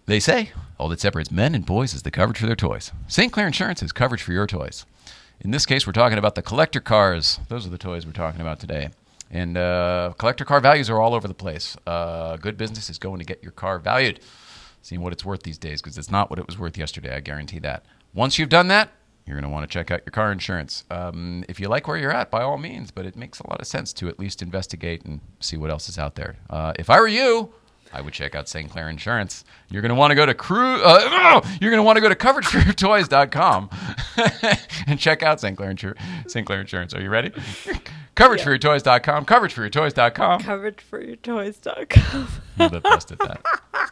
[0.05, 2.91] They say all that separates men and boys is the coverage for their toys.
[3.07, 3.31] St.
[3.31, 4.85] Clair Insurance has coverage for your toys.
[5.41, 7.39] In this case, we're talking about the collector cars.
[7.49, 8.89] Those are the toys we're talking about today.
[9.31, 11.77] And uh, collector car values are all over the place.
[11.87, 14.19] Uh, good business is going to get your car valued,
[14.81, 17.15] seeing what it's worth these days, because it's not what it was worth yesterday.
[17.15, 17.85] I guarantee that.
[18.13, 18.89] Once you've done that,
[19.25, 20.83] you're going to want to check out your car insurance.
[20.89, 23.61] Um, if you like where you're at, by all means, but it makes a lot
[23.61, 26.37] of sense to at least investigate and see what else is out there.
[26.49, 27.53] Uh, if I were you,
[27.93, 28.69] I would check out St.
[28.71, 29.43] Clair Insurance.
[29.69, 30.81] You're going to want to go to crew.
[30.81, 33.69] Uh, you're going to want to go to coverageforyourtoys.com
[34.87, 35.57] and check out St.
[35.57, 35.97] Clair, Insur-
[36.29, 36.45] St.
[36.47, 36.93] Clair Insurance.
[36.93, 37.29] Are you ready?
[38.15, 39.25] coverageforyourtoys.com.
[39.25, 40.41] Coverageforyourtoys.com.
[40.41, 42.27] Coverageforyourtoys.com.
[42.59, 43.41] I'm the best at that.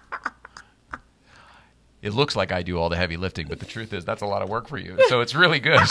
[2.02, 4.26] It looks like I do all the heavy lifting, but the truth is that's a
[4.26, 4.98] lot of work for you.
[5.08, 5.82] So it's really good.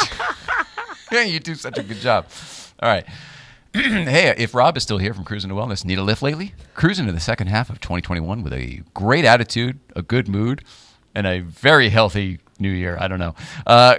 [1.12, 2.26] you do such a good job.
[2.80, 3.06] All right.
[3.74, 6.54] hey, if Rob is still here from Cruising to Wellness, need a lift lately?
[6.74, 10.64] Cruising to the second half of 2021 with a great attitude, a good mood,
[11.14, 12.96] and a very healthy new year.
[12.98, 13.34] I don't know.
[13.66, 13.96] Uh,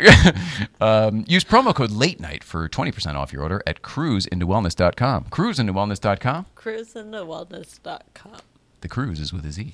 [0.82, 5.26] um, use promo code late night for 20% off your order at cruisintowellness.com.
[5.26, 6.45] Cruisintowellness.com.
[6.56, 8.38] Cruisingthewellness.com.
[8.82, 9.74] The cruise is with a Z.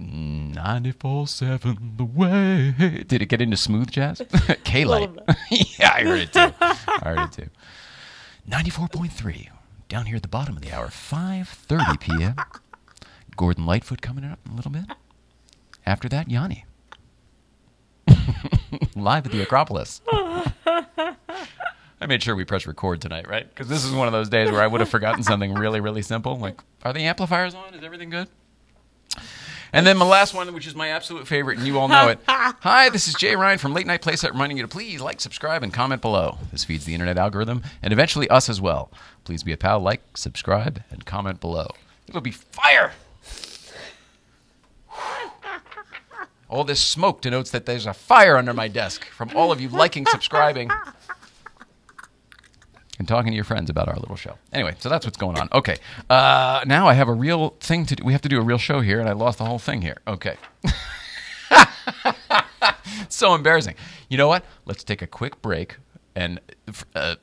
[0.00, 2.74] 94.7 the way.
[3.04, 4.22] Did it get into smooth jazz?
[4.64, 5.10] K Light.
[5.50, 6.52] Yeah, I heard it too.
[6.60, 7.48] I heard it too.
[8.48, 9.48] 94.3.
[9.88, 12.36] Down here at the bottom of the hour, 5.30 p.m.
[13.36, 14.84] Gordon Lightfoot coming up in a little bit.
[15.84, 16.64] After that, Yanni.
[18.94, 20.00] Live at the Acropolis.
[22.02, 23.48] I made sure we pressed record tonight, right?
[23.48, 26.02] Because this is one of those days where I would have forgotten something really, really
[26.02, 26.36] simple.
[26.38, 27.74] Like, are the amplifiers on?
[27.74, 28.28] Is everything good?
[29.72, 32.18] And then my last one, which is my absolute favorite, and you all know it.
[32.26, 35.62] Hi, this is Jay Ryan from Late Night Playset reminding you to please like, subscribe,
[35.62, 36.38] and comment below.
[36.50, 38.90] This feeds the internet algorithm and eventually us as well.
[39.24, 41.68] Please be a pal, like, subscribe, and comment below.
[42.08, 42.92] It'll be fire!
[46.48, 49.68] All this smoke denotes that there's a fire under my desk from all of you
[49.68, 50.68] liking, subscribing,
[53.00, 54.36] and talking to your friends about our little show.
[54.52, 55.48] Anyway, so that's what's going on.
[55.54, 55.76] Okay,
[56.10, 58.04] uh, now I have a real thing to do.
[58.04, 59.96] We have to do a real show here, and I lost the whole thing here.
[60.06, 60.36] Okay.
[63.08, 63.74] so embarrassing.
[64.10, 64.44] You know what?
[64.66, 65.78] Let's take a quick break
[66.14, 66.40] and
[66.94, 67.14] uh,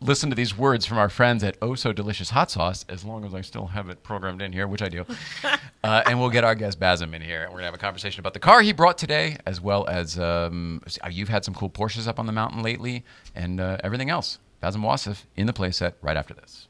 [0.00, 3.24] listen to these words from our friends at Oh So Delicious Hot Sauce, as long
[3.24, 5.04] as I still have it programmed in here, which I do.
[5.82, 8.20] uh, and we'll get our guest Basem in here, and we're gonna have a conversation
[8.20, 12.06] about the car he brought today, as well as um, you've had some cool Porsches
[12.06, 13.04] up on the mountain lately,
[13.34, 14.38] and uh, everything else.
[14.62, 16.68] Basem Wasef in the playset right after this.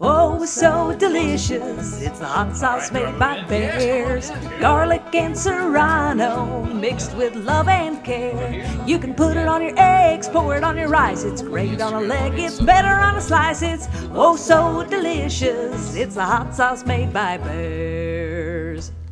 [0.00, 2.00] Oh, so delicious.
[2.02, 4.30] It's the hot sauce made by Bears.
[4.60, 8.64] Garlic and serrano mixed with love and care.
[8.86, 11.24] You can put it on your eggs, pour it on your rice.
[11.24, 13.62] It's great on a leg, it's better on a slice.
[13.62, 15.96] It's oh, so delicious.
[15.96, 18.27] It's the hot sauce made by Bears.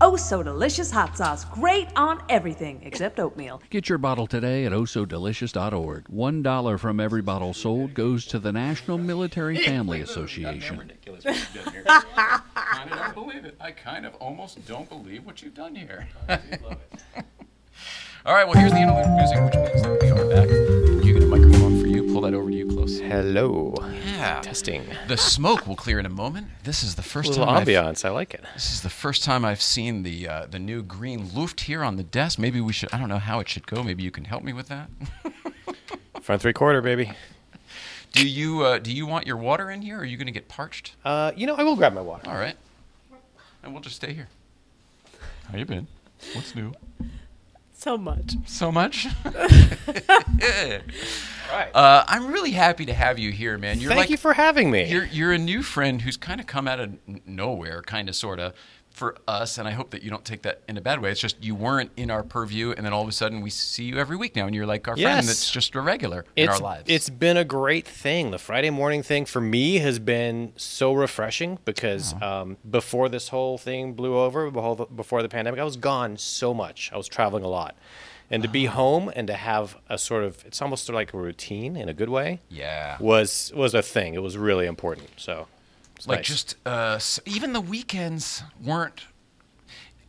[0.00, 1.44] Oh, so delicious hot sauce.
[1.46, 3.62] Great on everything except oatmeal.
[3.70, 6.08] Get your bottle today at osodelicious.org.
[6.08, 10.78] One dollar from every bottle sold goes to the National Military Family Association.
[10.78, 11.84] ridiculous what you've done here.
[11.88, 13.56] I kind of don't believe it.
[13.60, 16.06] I kind of almost don't believe what you've done here.
[16.28, 20.48] All right, well, here's the interlude music, which means that we are back.
[21.06, 22.12] You get a microphone for you.
[22.12, 23.00] Pull that over to you close.
[23.00, 23.74] Hello.
[24.04, 24.40] Yeah.
[24.40, 24.84] Testing.
[25.08, 26.48] The smoke will clear in a moment.
[26.64, 27.56] This is the first little time.
[27.58, 28.04] I've- ambiance.
[28.04, 28.44] I like it.
[28.54, 31.96] This is the first time I've seen the uh, the new green Luft here on
[31.96, 32.38] the desk.
[32.38, 32.92] Maybe we should.
[32.92, 33.82] I don't know how it should go.
[33.82, 34.88] Maybe you can help me with that.
[36.22, 37.12] Front three quarter, baby.
[38.12, 39.98] do you uh, do you want your water in here?
[39.98, 40.94] Or are you going to get parched?
[41.04, 42.28] Uh, you know, I will grab my water.
[42.28, 42.56] All right,
[43.62, 44.28] and we'll just stay here.
[45.50, 45.86] How you been?
[46.34, 46.72] What's new?
[47.78, 48.36] So much.
[48.46, 49.06] So much.
[49.24, 49.32] All
[51.52, 51.70] right.
[51.74, 53.78] Uh, I'm really happy to have you here, man.
[53.78, 54.90] You're Thank like you for having me.
[54.90, 56.94] you're you're a new friend who's kind of come out of
[57.26, 58.54] nowhere, kind of sorta
[58.96, 61.10] for us, and I hope that you don't take that in a bad way.
[61.10, 63.84] It's just you weren't in our purview, and then all of a sudden we see
[63.84, 66.58] you every week now, and you're like our friend that's just a regular in our
[66.58, 66.84] lives.
[66.86, 68.30] It's been a great thing.
[68.30, 73.58] The Friday morning thing for me has been so refreshing because um, before this whole
[73.58, 76.90] thing blew over, before the, before the pandemic, I was gone so much.
[76.92, 77.76] I was traveling a lot.
[78.30, 81.76] And to be home and to have a sort of, it's almost like a routine
[81.76, 82.96] in a good way, yeah.
[82.98, 84.14] was was a thing.
[84.14, 85.10] It was really important.
[85.16, 85.46] So,
[85.96, 86.26] it's like nice.
[86.26, 89.06] just uh, even the weekends weren't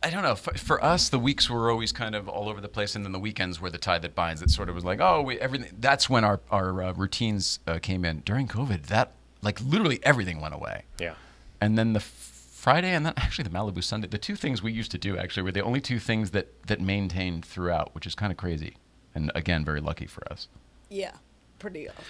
[0.02, 2.68] i don't know for, for us the weeks were always kind of all over the
[2.68, 5.00] place and then the weekends were the tie that binds it sort of was like
[5.00, 9.12] oh we, everything that's when our, our uh, routines uh, came in during covid that
[9.42, 11.14] like literally everything went away yeah.
[11.60, 14.90] and then the friday and then actually the malibu sunday the two things we used
[14.90, 18.30] to do actually were the only two things that that maintained throughout which is kind
[18.30, 18.76] of crazy
[19.14, 20.46] and again very lucky for us
[20.90, 21.12] Yeah,
[21.58, 22.04] pretty awesome.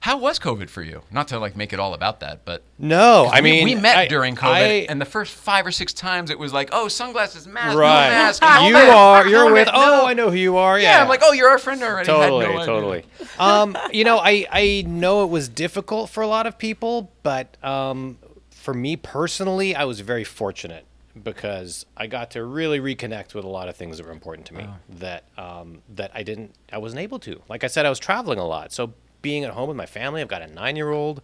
[0.00, 3.24] How was covid for you not to like make it all about that but no,
[3.32, 5.92] I we- mean, we met I- during COVID, I- and the first five or six
[5.92, 8.40] times it was like, oh, sunglasses, mask, no mask.
[8.40, 9.26] no you mask, are.
[9.26, 9.68] You're helmet, with.
[9.74, 10.06] Oh.
[10.06, 10.78] I know who you are.
[10.78, 12.06] Yeah, I'm like, oh, you're our friend already.
[12.06, 13.04] Totally, no totally.
[13.40, 17.56] Um, you know, I I know it was difficult for a lot of people, but
[17.64, 18.18] um,
[18.50, 20.84] for me personally, I was very fortunate
[21.20, 24.54] because I got to really reconnect with a lot of things that were important to
[24.54, 24.68] me
[25.00, 27.42] that um, that I didn't, I wasn't able to.
[27.48, 28.94] Like I said, I was traveling a lot, so
[29.30, 31.16] being at home with my family, I've got a nine-year-old.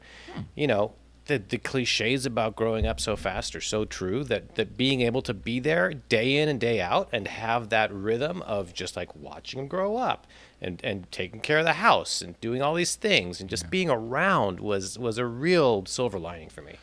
[0.55, 0.85] You know.
[1.27, 5.23] The, the cliches about growing up so fast are so true that, that being able
[5.23, 9.17] to be there day in and day out and have that rhythm of just like
[9.17, 10.27] watching him grow up
[10.61, 13.89] and, and taking care of the house and doing all these things and just being
[13.89, 16.75] around was was a real silver lining for me.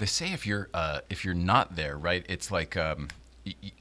[0.00, 2.26] They say if you're uh, if you're not there, right?
[2.28, 3.10] It's like um,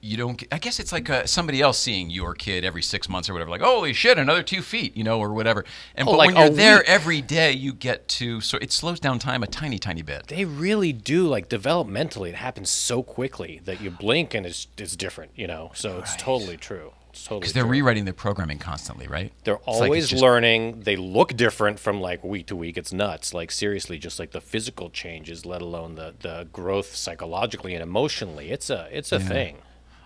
[0.01, 0.43] you don't.
[0.51, 3.49] I guess it's like uh, somebody else seeing your kid every six months or whatever.
[3.49, 5.63] Like, holy shit, another two feet, you know, or whatever.
[5.95, 6.85] And Oh, but like when you're there week.
[6.89, 10.27] every day, you get to so it slows down time a tiny, tiny bit.
[10.27, 12.29] They really do like developmentally.
[12.29, 15.71] It happens so quickly that you blink and it's it's different, you know.
[15.75, 16.91] So it's totally true.
[17.13, 17.71] Totally Because they're true.
[17.71, 19.31] rewriting their programming constantly, right?
[19.43, 20.81] They're It's like always just- learning.
[20.81, 22.75] They look different from like week to week.
[22.77, 23.33] It's nuts.
[23.33, 28.49] Like seriously, just like the physical changes, let alone the the growth psychologically and emotionally.
[28.51, 29.57] It's a it's a thing.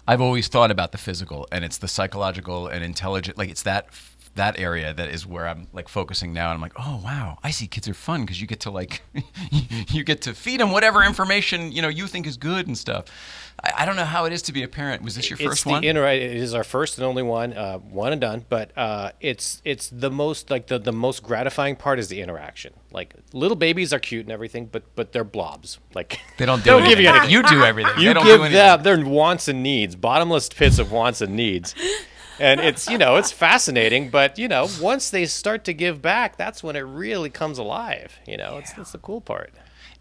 [0.09, 3.37] I've always thought about the physical, and it's the psychological and intelligent.
[3.37, 3.87] Like it's that
[4.37, 6.47] that area that is where I'm like focusing now.
[6.49, 9.01] And I'm like, oh wow, I see kids are fun because you get to like
[9.91, 13.05] you get to feed them whatever information you know you think is good and stuff.
[13.63, 15.01] I, I don't know how it is to be a parent.
[15.03, 15.83] Was this your it's first the one?
[15.83, 18.45] inter- it is our first and only one, uh, one and done.
[18.49, 22.73] But uh, it's it's the most like the, the most gratifying part is the interaction.
[22.91, 25.79] Like little babies are cute and everything, but but they're blobs.
[25.95, 27.05] Like they don't do Don't give anything.
[27.05, 27.31] you anything.
[27.31, 27.93] You do everything.
[27.99, 31.73] you they don't give them their wants and needs, bottomless pits of wants and needs.
[32.39, 36.37] And it's you know it's fascinating, but you know once they start to give back,
[36.37, 38.19] that's when it really comes alive.
[38.27, 39.51] You know, it's that's the cool part.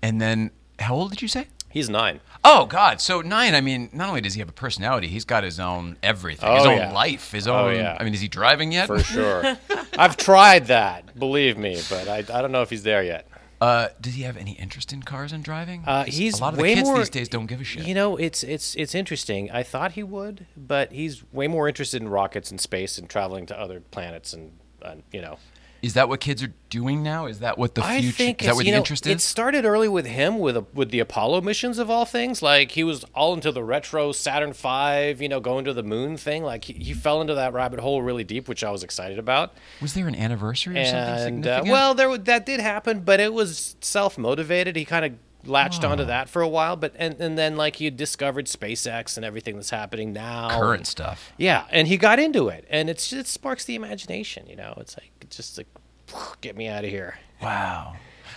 [0.02, 1.46] And then, how old did you say?
[1.70, 2.20] He's nine.
[2.44, 3.00] Oh God!
[3.00, 3.54] So nine.
[3.54, 6.64] I mean, not only does he have a personality, he's got his own everything, his
[6.64, 6.92] Oh, own yeah.
[6.92, 7.56] life, his own.
[7.56, 7.76] Oh, own.
[7.76, 7.96] yeah.
[7.98, 8.86] I mean, is he driving yet?
[8.86, 9.56] For sure.
[9.98, 13.26] I've tried that, believe me, but I, I don't know if he's there yet.
[13.60, 15.82] Uh, does he have any interest in cars and driving?
[15.86, 17.86] Uh, he's a lot of the kids more, these days don't give a shit.
[17.86, 19.50] You know, it's it's it's interesting.
[19.50, 23.46] I thought he would, but he's way more interested in rockets and space and traveling
[23.46, 25.38] to other planets and, and you know.
[25.86, 27.26] Is that what kids are doing now?
[27.26, 28.16] Is that what the I future?
[28.16, 29.22] think is that you the know, interest it is?
[29.22, 32.42] started early with him with a, with the Apollo missions of all things.
[32.42, 36.16] Like he was all into the retro Saturn V, you know, going to the moon
[36.16, 36.42] thing.
[36.42, 39.54] Like he, he fell into that rabbit hole really deep, which I was excited about.
[39.80, 41.70] Was there an anniversary or something and uh, significant?
[41.72, 44.76] well, there that did happen, but it was self motivated.
[44.76, 45.12] He kind of
[45.48, 46.06] latched onto Oh.
[46.06, 49.70] that for a while, but and, and then like he discovered SpaceX and everything that's
[49.70, 50.50] happening now.
[50.58, 51.32] current stuff.
[51.36, 54.48] Yeah, and he got into it, and it's it sparks the imagination.
[54.48, 55.68] You know, it's like it's just like
[56.40, 57.18] get me out of here.
[57.40, 57.96] Wow.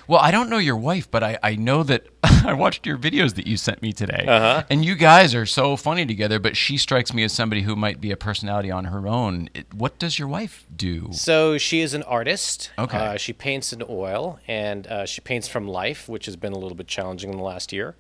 [0.10, 3.36] Well, I don't know your wife, but I, I know that I watched your videos
[3.36, 4.26] that you sent me today.
[4.28, 4.64] Uh-huh.
[4.68, 8.02] And you guys are so funny together, but she strikes me as somebody who might
[8.02, 9.52] be a personality on her own.
[9.54, 11.10] It, what does your wife do?
[11.12, 12.72] So she is an artist.
[12.80, 12.98] Okay.
[12.98, 16.58] Uh, she paints in oil, and uh, she paints from life, which has been a
[16.58, 17.96] little bit challenging in the last year.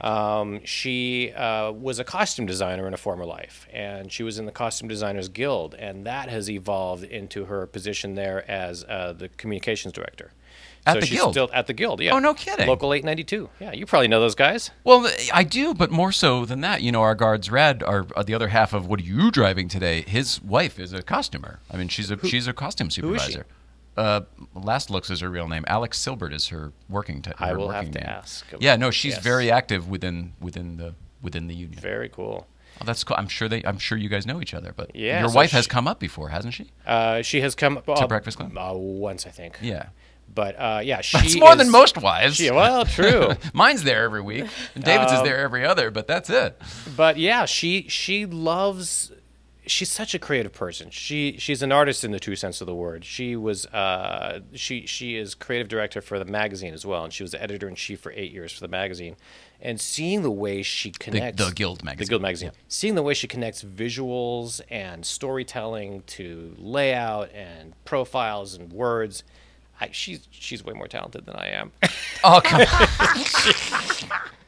[0.00, 4.46] Um, she uh, was a costume designer in a former life, and she was in
[4.46, 9.28] the Costume Designers Guild, and that has evolved into her position there as uh, the
[9.28, 10.32] communications director.
[10.86, 11.34] At so the she's Guild?
[11.34, 12.14] Still at the Guild, yeah.
[12.14, 12.66] Oh, no kidding.
[12.66, 13.50] Local 892.
[13.60, 14.70] Yeah, you probably know those guys.
[14.82, 16.80] Well, I do, but more so than that.
[16.80, 20.02] You know, our guards, Rad, are, the other half of what are you driving today?
[20.02, 21.60] His wife is a costumer.
[21.70, 23.46] I mean, she's a she's a costume who supervisor.
[23.96, 24.22] Uh,
[24.54, 25.64] Last looks is her real name.
[25.66, 27.24] Alex Silbert is her working.
[27.38, 28.08] I will working have to name.
[28.08, 29.22] ask Yeah, no, she's Yes.
[29.22, 31.78] very active within within the within the union.
[31.80, 32.46] Very cool.
[32.80, 33.16] Oh, that's cool.
[33.18, 33.62] I'm sure they.
[33.64, 34.72] I'm sure you guys know each other.
[34.74, 36.70] But Yeah, your so wife has come up before, hasn't she?
[36.86, 38.56] Uh, she has come uh, Breakfast Club?
[38.56, 39.58] uh, once, I think.
[39.60, 39.88] Yeah.
[40.32, 42.36] But uh, yeah, she That's more than most wives.
[42.36, 43.32] She, well, true.
[43.52, 45.90] Mine's there every week, and David's is there every other.
[45.90, 46.60] But that's it.
[46.96, 49.12] but yeah, she she loves.
[49.70, 50.90] She's such a creative person.
[50.90, 53.04] She she's an artist in the true sense of the word.
[53.04, 57.22] She was uh, she she is creative director for the magazine as well, and she
[57.22, 59.14] was editor in chief for eight years for the magazine.
[59.62, 62.04] And seeing the way she connects the Guild magazine.
[62.06, 68.54] the Guild magazine, seeing the way she connects visuals and storytelling to layout and profiles
[68.54, 69.22] and words,
[69.80, 71.70] I, she's she's way more talented than I am.
[72.24, 72.62] Oh come
[74.10, 74.20] on.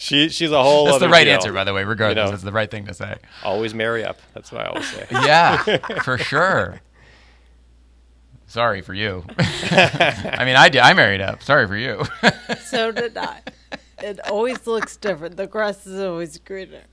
[0.00, 0.86] she she's a whole.
[0.86, 1.34] That's the right deal.
[1.34, 1.84] answer, by the way.
[1.84, 2.30] Regardless, know.
[2.30, 3.18] that's the right thing to say.
[3.44, 4.18] Always marry up.
[4.32, 5.06] That's what I always say.
[5.10, 5.58] Yeah,
[6.02, 6.80] for sure.
[8.46, 9.26] Sorry for you.
[9.38, 10.80] I mean, I did.
[10.80, 11.42] I married up.
[11.42, 12.02] Sorry for you.
[12.64, 13.42] So did I.
[14.02, 15.36] It always looks different.
[15.36, 16.84] The grass is always greener.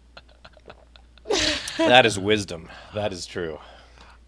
[1.77, 2.67] that is wisdom.
[2.93, 3.59] That is true.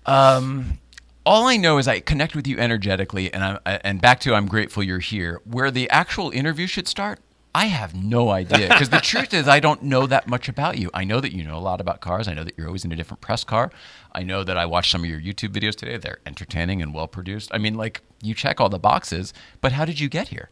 [0.06, 0.80] Um,
[1.26, 4.48] all I know is I connect with you energetically, and I'm and back to I'm
[4.48, 5.42] grateful you're here.
[5.44, 7.20] Where the actual interview should start,
[7.54, 10.90] I have no idea because the truth is I don't know that much about you.
[10.94, 12.28] I know that you know a lot about cars.
[12.28, 13.72] I know that you're always in a different press car.
[14.14, 15.98] I know that I watched some of your YouTube videos today.
[15.98, 17.50] They're entertaining and well produced.
[17.54, 19.34] I mean, like you check all the boxes.
[19.62, 20.50] But how did you get here?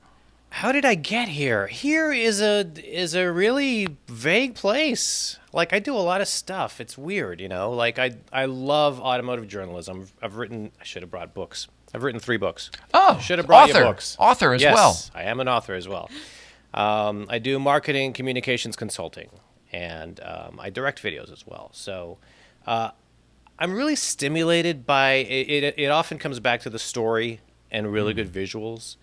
[0.49, 1.67] How did I get here?
[1.67, 5.37] Here is a is a really vague place.
[5.53, 6.81] Like I do a lot of stuff.
[6.81, 7.71] It's weird, you know.
[7.71, 10.07] Like I I love automotive journalism.
[10.21, 10.71] I've written.
[10.79, 11.67] I should have brought books.
[11.93, 12.71] I've written three books.
[12.93, 13.83] Oh, should have brought author.
[13.83, 14.17] books.
[14.19, 14.97] Author as yes, well.
[15.13, 16.09] I am an author as well.
[16.73, 19.29] Um, I do marketing, communications consulting,
[19.71, 21.69] and um, I direct videos as well.
[21.73, 22.17] So.
[22.65, 22.91] Uh,
[23.59, 25.75] I'm really stimulated by it, it.
[25.79, 27.39] It often comes back to the story
[27.71, 28.17] and really Mm.
[28.17, 28.97] good visuals,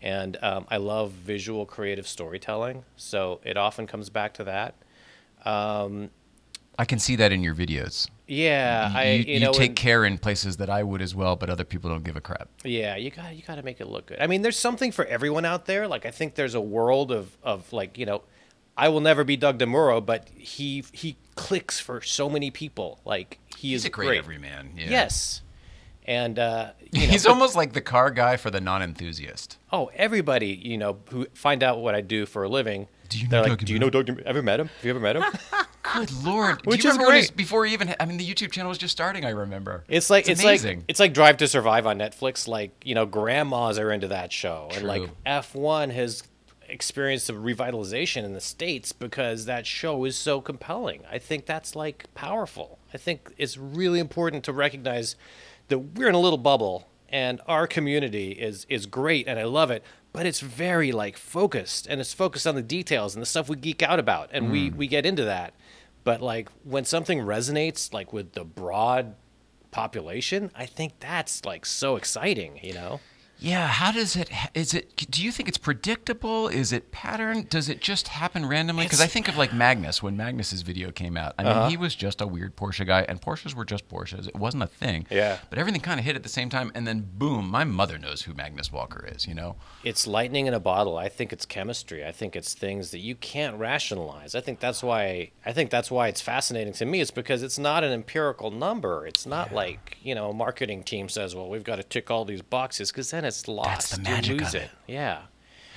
[0.00, 2.84] and um, I love visual creative storytelling.
[2.96, 4.74] So it often comes back to that.
[5.44, 6.10] Um,
[6.78, 8.08] I can see that in your videos.
[8.28, 11.34] Yeah, you, I you, you know take care in places that I would as well,
[11.34, 12.48] but other people don't give a crap.
[12.62, 14.18] Yeah, you got you got to make it look good.
[14.20, 15.88] I mean, there's something for everyone out there.
[15.88, 18.22] Like I think there's a world of of like you know,
[18.76, 23.00] I will never be Doug DeMuro, but he he clicks for so many people.
[23.04, 24.72] Like he He's is a great everyman.
[24.76, 24.90] Yeah.
[24.90, 25.42] Yes,
[26.06, 29.56] and uh, you know, He's but- almost like the car guy for the non-enthusiast.
[29.72, 32.88] Oh, everybody, you know, who find out what I do for a living.
[33.08, 34.06] Do you know they're like, Doug Do you know Doug?
[34.06, 34.22] DeMuro?
[34.22, 34.68] Ever met him?
[34.68, 35.24] Have you ever met him?
[35.94, 36.66] Good lord!
[36.66, 37.36] Which Do you is remember when he- great.
[37.36, 37.94] before he even?
[37.98, 39.24] I mean, the YouTube channel was just starting.
[39.24, 39.84] I remember.
[39.88, 40.78] It's like it's, amazing.
[40.80, 42.46] like it's like Drive to Survive on Netflix.
[42.46, 45.10] Like you know, grandmas are into that show, and like True.
[45.24, 46.22] F one has
[46.68, 51.02] experienced a revitalization in the states because that show is so compelling.
[51.10, 52.78] I think that's like powerful.
[52.92, 55.16] I think it's really important to recognize
[55.68, 59.70] that we're in a little bubble and our community is is great and I love
[59.70, 59.82] it,
[60.12, 63.56] but it's very like focused and it's focused on the details and the stuff we
[63.56, 64.76] geek out about and we mm.
[64.76, 65.54] we get into that.
[66.04, 69.14] But like when something resonates like with the broad
[69.70, 73.00] population, I think that's like so exciting, you know?
[73.40, 74.28] Yeah, how does it?
[74.52, 74.96] Is it?
[75.10, 76.48] Do you think it's predictable?
[76.48, 77.46] Is it pattern?
[77.48, 78.84] Does it just happen randomly?
[78.84, 81.34] Because I think of like Magnus when Magnus's video came out.
[81.38, 81.68] I mean, Uh-huh.
[81.68, 84.26] he was just a weird Porsche guy, and Porsches were just Porsches.
[84.26, 85.06] It wasn't a thing.
[85.08, 85.38] Yeah.
[85.50, 88.22] But everything kind of hit at the same time, and then boom, my mother knows
[88.22, 89.26] who Magnus Walker is.
[89.28, 89.54] You know.
[89.84, 90.96] It's lightning in a bottle.
[90.96, 92.04] I think it's chemistry.
[92.04, 94.34] I think it's things that you can't rationalize.
[94.34, 97.00] I think that's why I think that's why it's fascinating to me.
[97.00, 99.06] It's because it's not an empirical number.
[99.06, 102.24] It's not like, you know, a marketing team says, "Well, we've got to tick all
[102.24, 103.90] these boxes" because then it's lost.
[103.92, 104.62] the You magic lose of it.
[104.64, 104.70] it.
[104.92, 105.18] Yeah.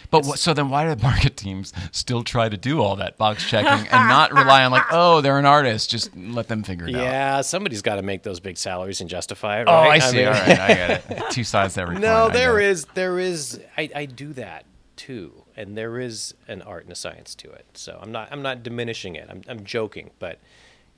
[0.09, 3.17] But what, so then, why do the market teams still try to do all that
[3.17, 6.85] box checking and not rely on like, oh, they're an artist, just let them figure
[6.89, 7.01] it out?
[7.01, 10.01] Yeah, somebody's got to make those big salaries and justify it, Oh, right?
[10.01, 10.17] I see.
[10.17, 11.23] mean- all right, I get it.
[11.31, 12.01] Two sides to every coin.
[12.01, 13.61] No, there is, there is.
[13.77, 14.65] I, I do that
[14.97, 17.65] too, and there is an art and a science to it.
[17.75, 19.27] So I'm not, I'm not diminishing it.
[19.29, 20.39] I'm, I'm joking, but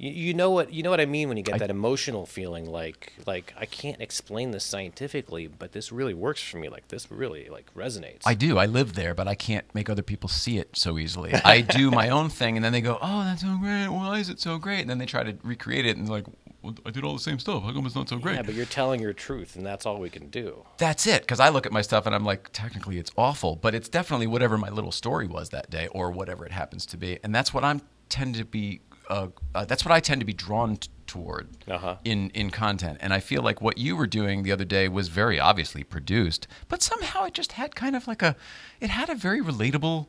[0.04, 2.66] you, you know what, you know what I mean when you get that emotional feeling,
[2.70, 6.68] like, like I can't explain this scientifically, but this really works for me.
[6.68, 8.24] Like this really like resonates.
[8.26, 8.58] I do.
[8.58, 11.34] I live there, but I can't make other people see it so easily.
[11.46, 13.88] I do my own thing, and then they go, "Oh, that's so great.
[13.88, 16.26] Why is it so great?" And then they try to recreate it, and like,
[16.62, 17.64] well, "I did all the same stuff.
[17.64, 20.00] How come it's not so great?" yeah, but you're telling your truth, and that's all
[20.00, 20.66] we can do.
[20.80, 21.22] That's it.
[21.22, 24.28] Because I look at my stuff and I'm like, technically it's awful, but it's definitely
[24.28, 27.54] whatever my little story was that day, or whatever it happens to be, and that's
[27.54, 28.82] what I'm tend to be.
[29.10, 31.98] That's what I tend to be drawn t- toward Uh-huh.
[32.04, 35.10] in in content, and I feel like what you were doing the other day was
[35.10, 38.36] very obviously produced, but somehow it just had kind of like a,
[38.80, 40.08] it had a very relatable,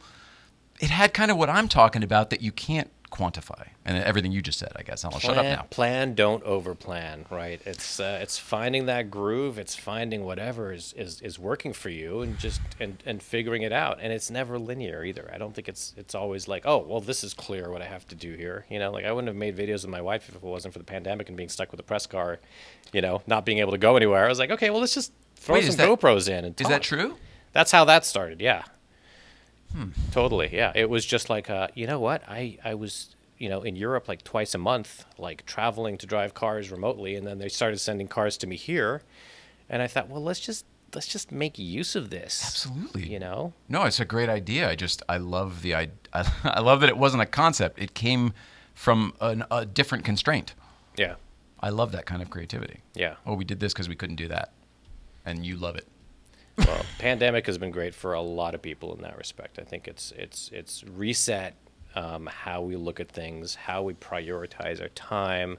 [0.80, 4.42] it had kind of what I'm talking about that you can't quantify, and everything you
[4.42, 5.04] just said, I guess.
[5.04, 5.62] I'll shut up now.
[5.70, 7.30] Plan, don't overplan.
[7.30, 7.60] Right?
[7.64, 9.58] It's uh, it's finding that groove.
[9.58, 13.72] It's finding whatever is, is, is working for you, and just and, and figuring it
[13.72, 13.98] out.
[14.00, 15.30] And it's never linear either.
[15.32, 18.06] I don't think it's it's always like, oh, well, this is clear what I have
[18.08, 18.66] to do here.
[18.68, 20.80] You know, like I wouldn't have made videos with my wife if it wasn't for
[20.80, 22.40] the pandemic and being stuck with a press car.
[22.92, 24.24] You know, not being able to go anywhere.
[24.24, 26.44] I was like, okay, well, let's just throw Wait, some that- GoPros in.
[26.44, 27.16] And Is that true?
[27.52, 28.40] That's how that started.
[28.40, 28.64] Yeah.
[30.12, 30.50] Totally.
[30.52, 30.72] Yeah.
[30.74, 32.22] It was just like, uh, you know what?
[32.28, 36.34] I, I was, you know, in Europe like twice a month, like traveling to drive
[36.34, 37.16] cars remotely.
[37.16, 39.02] And then they started sending cars to me here.
[39.68, 40.64] And I thought, well, let's just,
[40.94, 42.42] let's just make use of this.
[42.44, 43.08] Absolutely.
[43.08, 43.52] You know?
[43.68, 44.68] No, it's a great idea.
[44.68, 47.78] I just I love the I I, I love that it wasn't a concept.
[47.78, 48.32] It came
[48.74, 50.54] from an, a different constraint.
[50.96, 51.14] Yeah.
[51.60, 52.80] I love that kind of creativity.
[52.94, 53.14] Yeah.
[53.24, 54.52] Oh, we did this because we couldn't do that,
[55.24, 55.86] and you love it.
[56.58, 59.58] Well, pandemic has been great for a lot of people in that respect.
[59.58, 61.54] I think it's, it's, it's reset
[61.94, 65.58] um, how we look at things, how we prioritize our time,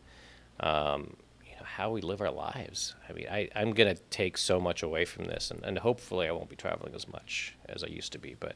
[0.60, 1.16] um,
[1.46, 2.96] you know, how we live our lives.
[3.10, 6.28] I mean, I, I'm going to take so much away from this, and, and hopefully
[6.28, 8.36] I won't be traveling as much as I used to be.
[8.40, 8.56] But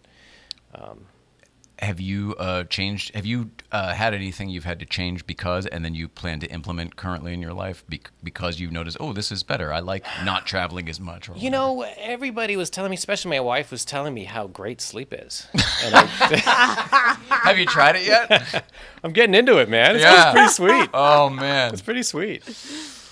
[1.82, 3.16] Have you uh, changed?
[3.16, 6.48] Have you uh, had anything you've had to change because, and then you plan to
[6.48, 9.72] implement currently in your life bec because you've noticed, oh, this is better.
[9.72, 11.30] I like not traveling as much.
[11.30, 11.52] Or you whatever.
[11.52, 15.48] know, everybody was telling me, especially my wife was telling me how great sleep is.
[15.54, 18.66] And I, have you tried it yet?
[19.04, 19.96] I'm getting into it, man.
[19.96, 20.32] It's, Yeah.
[20.34, 20.90] pretty sweet.
[20.94, 22.44] oh man, It's pretty sweet.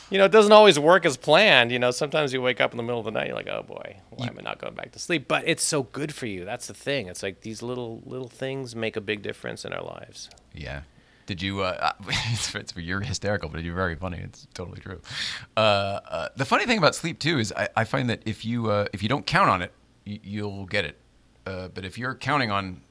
[0.10, 1.72] You know, it doesn't always work as planned.
[1.72, 3.64] You know, sometimes you wake up in the middle of the night, you're like, "Oh
[3.64, 6.45] boy, why am I not going back to sleep?" But it's so good for you.
[6.45, 7.08] That's the thing.
[7.08, 10.30] It's like these little little things make a big difference in our lives.
[10.53, 10.82] Yeah.
[11.26, 11.62] Did you?
[11.62, 14.20] Uh, it's, it's, you're hysterical, but you're very funny.
[14.20, 15.01] It's totally true.
[15.58, 18.72] Uh, uh, the funny thing about sleep too is I, I find that if you
[18.72, 19.74] uh, if you don't count on it,
[20.05, 20.97] you, you'll get it.
[21.45, 22.82] Uh, but if you're counting on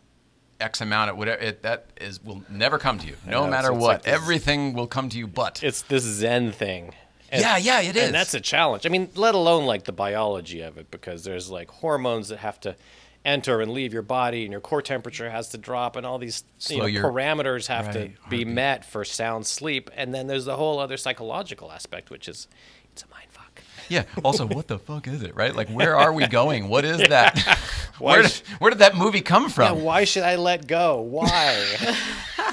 [0.60, 3.68] X amount of whatever, it, that is will never come to you, no know, matter
[3.68, 3.82] so what.
[3.88, 6.92] like this- Everything will come to you, but It's this Zen thing.
[7.30, 8.04] And- yeah, yeah, it is.
[8.04, 8.86] And that's a challenge.
[8.86, 12.60] I mean, let alone like the biology of it, because there's like hormones that have
[12.60, 12.76] to
[13.24, 16.44] enter and leave your body, and your core temperature has to drop, and all these
[16.68, 18.46] you know, your- parameters have to be heartbeat.
[18.46, 19.90] met for sound sleep.
[19.96, 22.46] And then there's the whole other psychological aspect, which is
[22.92, 23.60] it's a mind fuck.
[23.88, 24.04] yeah.
[24.22, 25.54] Also, what the fuck is it, right?
[25.56, 26.68] Like, where are we going?
[26.68, 27.36] What is that?
[27.98, 29.82] Where, did, where did that movie come Yeah, from?
[29.82, 31.00] why should I let go?
[31.00, 31.64] Why?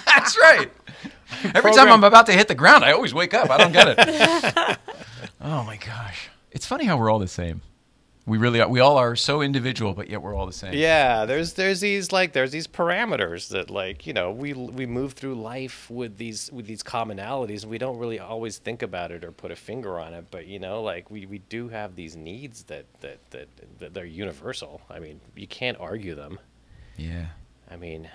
[0.06, 0.72] That's right.
[1.56, 3.50] Every time I'm about to hit the ground, I always wake up.
[3.50, 4.78] I don't get it.
[5.42, 6.30] oh my gosh.
[6.52, 7.62] It's funny how we're all the same.
[8.26, 8.70] We really are.
[8.70, 10.74] We all are so individual, but yet we're all the same.
[10.76, 15.12] Yeah, there's there's these like there's these parameters that like you know we we move
[15.12, 19.26] through life with these with these commonalities and we don't really always think about it
[19.26, 22.16] or put a finger on it, but you know like we, we do have these
[22.16, 24.80] needs that, that that that they're universal.
[24.90, 26.40] I mean, you can't argue them.
[26.96, 27.26] Yeah.
[27.70, 28.10] I mean,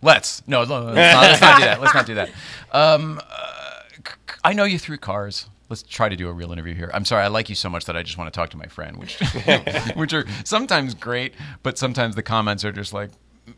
[0.00, 1.80] Let's no, no, no, let's, not, let's not do that.
[1.80, 2.30] Let's not do that.
[2.72, 3.80] Um, uh,
[4.44, 5.48] I know you through cars.
[5.68, 6.90] Let's try to do a real interview here.
[6.94, 8.66] I'm sorry, I like you so much that I just want to talk to my
[8.66, 9.18] friend, which
[9.94, 13.10] which are sometimes great, but sometimes the comments are just like,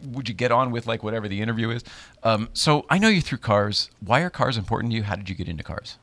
[0.05, 1.84] "Would you get on with like whatever the interview is?"
[2.22, 3.91] Um, so I know you through cars.
[4.01, 5.05] Why are cars important to you?
[5.05, 5.99] How did you get into cars?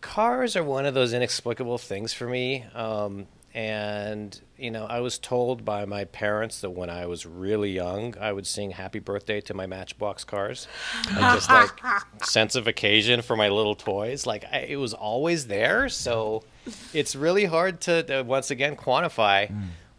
[0.00, 2.64] cars are one of those inexplicable things for me.
[2.74, 7.72] Um, and you know, I was told by my parents that when I was really
[7.72, 10.68] young, I would sing "Happy Birthday" to my Matchbox cars,
[11.08, 11.70] and just like
[12.22, 14.26] sense of occasion for my little toys.
[14.26, 16.44] Like I, it was always there, so
[16.92, 19.52] it's really hard to uh, once again quantify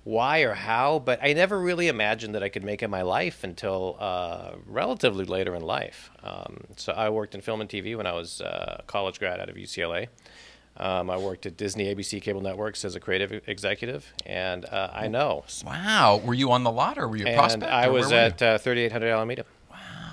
[0.04, 1.00] why or how.
[1.00, 5.26] But I never really imagined that I could make it my life until uh, relatively
[5.26, 6.10] later in life.
[6.24, 9.40] Um, so I worked in film and TV when I was uh, a college grad
[9.40, 10.08] out of UCLA.
[10.78, 15.08] Um, I worked at Disney ABC Cable Networks as a creative executive, and uh, I
[15.10, 15.44] know.
[15.66, 17.72] Wow, were you on the lot or were you a And prospect?
[17.72, 19.46] I was at uh, 3800 Alameda.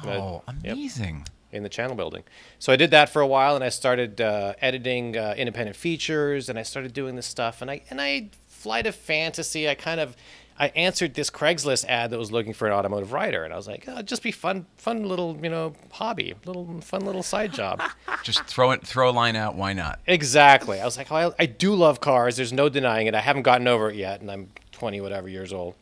[0.05, 0.75] Oh, yep.
[0.75, 1.27] amazing.
[1.51, 2.23] in the channel building.
[2.59, 6.49] So I did that for a while, and I started uh, editing uh, independent features,
[6.49, 7.63] and I started doing this stuff.
[7.63, 9.69] And I and I flight of fantasy.
[9.69, 10.17] I kind of
[10.61, 13.69] I answered this Craigslist ad that was looking for an automotive writer, and I was
[13.69, 17.81] like, oh, just be fun, fun little you know hobby, little fun little side job.
[18.25, 19.55] Just throw it, throw a line out.
[19.55, 20.01] Why not?
[20.07, 20.81] exactly.
[20.81, 22.37] I was like, oh, I, I do love cars.
[22.37, 23.15] There's no denying it.
[23.15, 25.77] I haven't gotten over it yet, and I'm 20 whatever years old.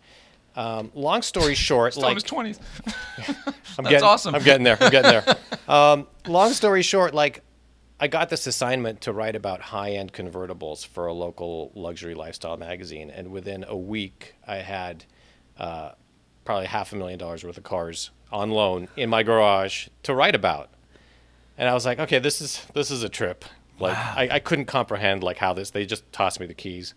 [0.55, 2.59] Um, long story short, Still in like his twenties.
[2.87, 3.35] I'm
[3.85, 4.35] That's getting, awesome.
[4.35, 4.77] I'm getting there.
[4.81, 5.37] I'm getting there.
[5.69, 7.43] um, long story short, like
[7.99, 13.09] I got this assignment to write about high-end convertibles for a local luxury lifestyle magazine,
[13.11, 15.05] and within a week, I had
[15.59, 15.93] uh,
[16.45, 20.35] probably half a million dollars worth of cars on loan in my garage to write
[20.35, 20.69] about.
[21.57, 23.45] And I was like, okay, this is this is a trip.
[23.81, 25.71] Like I, I couldn't comprehend like how this.
[25.71, 26.93] They just tossed me the keys.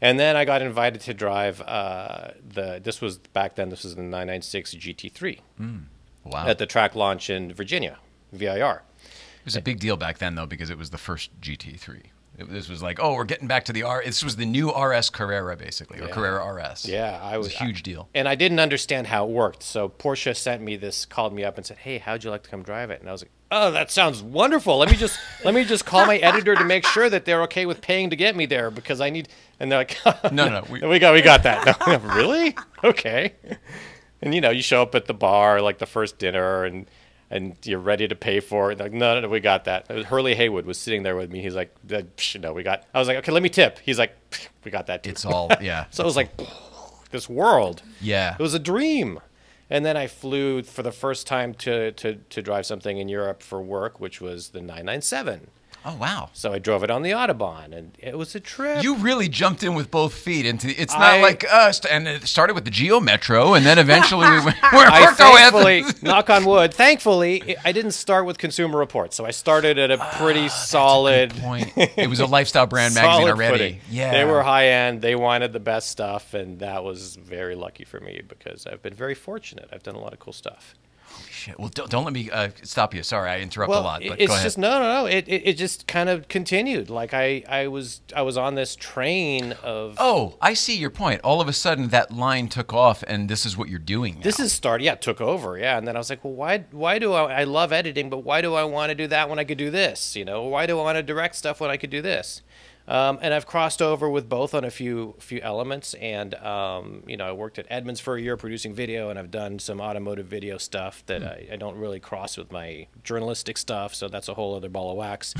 [0.00, 2.80] And then I got invited to drive uh, the.
[2.84, 3.70] This was back then.
[3.70, 5.40] This was the 996 GT3
[6.24, 6.46] Wow.
[6.46, 7.96] at the track launch in Virginia,
[8.32, 8.82] VIR.
[9.48, 12.02] It was a big deal back then, though, because it was the first GT3.
[12.38, 14.02] It, this was like, oh, we're getting back to the R.
[14.04, 16.12] This was the new RS Carrera, basically, or Yeah.
[16.12, 16.86] Carrera RS.
[16.86, 18.10] Yeah, I it was was a huge deal.
[18.14, 19.62] and I didn't understand how it worked.
[19.62, 22.50] So Porsche sent me this, called me up and said, "Hey, how'd you like to
[22.50, 24.76] come drive it?" And I was like, "Oh, that sounds wonderful.
[24.76, 27.64] Let me just let me just call my editor to make sure that they're okay
[27.64, 29.28] with paying to get me there because I need."
[29.58, 29.96] And they're like,
[30.30, 31.78] No, no, we- we, got we got that.
[31.86, 32.54] No, really?
[32.84, 33.32] Okay."
[34.20, 36.86] And you know, you show up at the bar like the first dinner and.
[37.30, 38.78] And you're ready to pay for it.
[38.78, 39.86] Like, no, no, no, we got that.
[39.90, 41.42] It was Hurley Haywood was sitting there with me.
[41.42, 42.84] He's like, "Uh, psh, no, we got.
[42.94, 43.78] I was like, okay, let me tip.
[43.80, 44.16] He's like,
[44.64, 45.02] we got that.
[45.02, 45.10] Too.
[45.10, 45.84] It's all, yeah.
[45.90, 46.30] So it was like
[47.10, 47.82] this world.
[48.00, 48.34] Yeah.
[48.34, 49.20] It was a dream.
[49.70, 53.42] And then I flew for the first time to, to, to drive something in Europe
[53.42, 55.48] for work, which was the 997.
[55.84, 56.30] Oh, wow.
[56.32, 58.82] So I drove it on the Autobahn, and it was a trip.
[58.82, 60.68] You really jumped in with both feet into.
[60.68, 64.28] It's not I- like us, and it started with the Geo Metro, and then eventually
[64.28, 64.56] we went.
[64.72, 68.26] we I worked our way up to- thankfully, knock on wood, thankfully, I didn't start
[68.26, 69.16] with Consumer Reports.
[69.16, 71.72] So I started at a ah, pretty solid point.
[71.76, 73.52] It was a lifestyle brand magazine already.
[73.52, 73.80] footing.
[73.90, 75.00] Yeah, They were high end.
[75.00, 78.94] They wanted the best stuff, and that was very lucky for me because I've been
[78.94, 79.68] very fortunate.
[79.72, 80.74] I've done a lot of cool stuff.
[81.30, 81.58] Shit.
[81.58, 83.02] Well, don't, don't let me uh, stop you.
[83.02, 84.02] Sorry, I interrupt well, a lot.
[84.06, 84.44] But it's go ahead.
[84.44, 85.06] just no, no, no.
[85.06, 86.90] It, it it just kind of continued.
[86.90, 91.20] Like I I was I was on this train of Oh, I see your point.
[91.22, 94.16] All of a sudden, that line took off, and this is what you're doing.
[94.16, 94.22] Now.
[94.22, 94.84] this is started.
[94.84, 95.56] Yeah, it took over.
[95.56, 98.18] Yeah, and then I was like, well, why why do I I love editing, but
[98.18, 100.16] why do I want to do that when I could do this?
[100.16, 102.42] You know, why do I want to direct stuff when I could do this?
[102.88, 107.18] Um, and I've crossed over with both on a few few elements, and um, you
[107.18, 110.24] know I worked at Edmunds for a year producing video, and I've done some automotive
[110.26, 111.28] video stuff that Hmm.
[111.28, 114.90] I, I don't really cross with my journalistic stuff, so that's a whole other ball
[114.90, 115.34] of wax.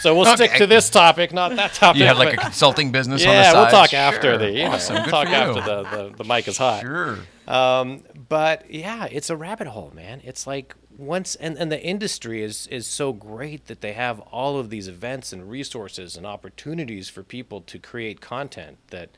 [0.00, 2.00] So we'll stick to this topic, not that topic.
[2.00, 4.38] you have like a consulting business on the yeah, we'll talk after Sure.
[4.38, 4.94] the you know, Awesome.
[4.96, 6.80] we'll Good talk after the, the, the mic is hot.
[6.82, 7.18] Sure.
[7.46, 10.20] Um, but yeah, it's a rabbit hole, man.
[10.24, 14.58] It's like once and, and the industry is is so great that they have all
[14.58, 19.08] of these events and resources and opportunities for people to create content that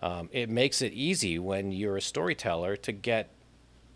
[0.00, 3.30] um, it makes it easy when you're a storyteller to get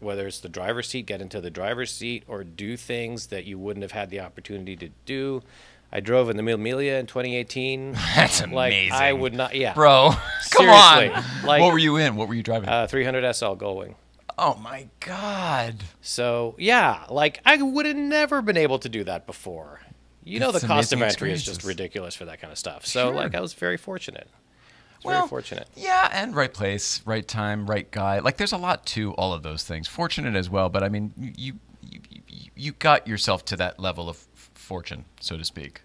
[0.01, 3.59] whether it's the driver's seat, get into the driver's seat, or do things that you
[3.59, 5.43] wouldn't have had the opportunity to do.
[5.91, 7.93] I drove in the Mille Miglia in 2018.
[8.15, 8.55] That's amazing.
[8.55, 10.13] like I would not, yeah, Bro,
[10.53, 11.25] come on.
[11.45, 12.15] Like- what were you in?
[12.15, 12.69] What were you driving?
[12.69, 13.95] Uh, 300 SL Gullwing.
[14.39, 15.77] Oh my god.
[16.01, 19.81] So yeah, like I would have never been able to do that before.
[20.25, 22.87] You know, the cost of entry is just ridiculous for that kind of stuff.
[22.87, 23.15] So Sure.
[23.15, 24.29] like I was very fortunate.
[24.97, 25.69] It's very fortunate.
[25.77, 28.19] Yeah, and right place, right time, right guy.
[28.19, 29.87] Like there's a lot to all of those things.
[29.89, 34.09] Fortunate as well, but I mean, you you you, you got yourself to that level
[34.09, 35.83] of fortune, so to speak.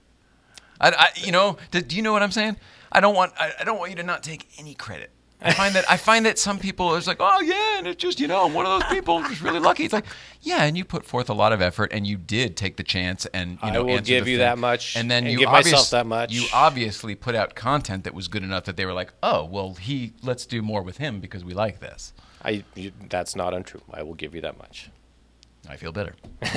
[0.82, 2.58] I, I you know, do, do you know what I'm saying?
[2.92, 5.12] I don't want I, I don't want you to not take any credit.
[5.44, 8.20] I find that I find that some people is like, oh yeah, and it's just
[8.20, 9.84] you know I'm one of those people who's really lucky.
[9.84, 10.06] It's like,
[10.42, 13.26] yeah, and you put forth a lot of effort, and you did take the chance,
[13.28, 14.46] and you know I will give you thing.
[14.46, 16.32] that much and then and you give myself that much.
[16.32, 19.74] You obviously put out content that was good enough that they were like, oh well,
[19.74, 22.14] he let's do more with him because we like this.
[22.44, 22.64] I
[23.10, 23.82] that's not untrue.
[23.92, 24.90] I will give you that much.
[25.70, 26.16] I feel better.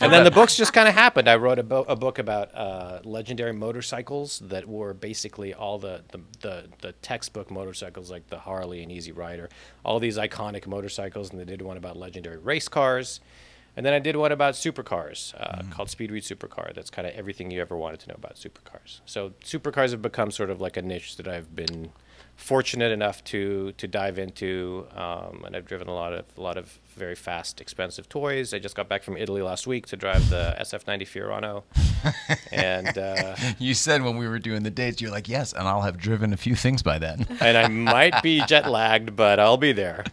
[0.00, 1.28] And then the books just kind of happened.
[1.28, 6.02] I wrote a, bo- a book about uh, legendary motorcycles that were basically all the,
[6.10, 9.48] the, the, the textbook motorcycles like the Harley and Easy Rider,
[9.84, 11.30] all these iconic motorcycles.
[11.30, 13.20] And I did one about legendary race cars.
[13.76, 16.74] And then I did one about supercars uh, called Read Supercar.
[16.74, 19.00] That's kind of everything you ever wanted to know about supercars.
[19.04, 21.90] So supercars have become sort of like a niche that I've been
[22.36, 26.56] fortunate enough to to dive into, um, and I've driven a lot of a lot
[26.56, 28.54] of very fast, expensive toys.
[28.54, 31.62] I just got back from Italy last week to drive the SF90 Fiorano,
[32.52, 35.82] and uh, You said when we were doing the dates, you're like, yes, and I'll
[35.82, 37.26] have driven a few things by then.
[37.40, 40.04] and I might be jet lagged, but I'll be there.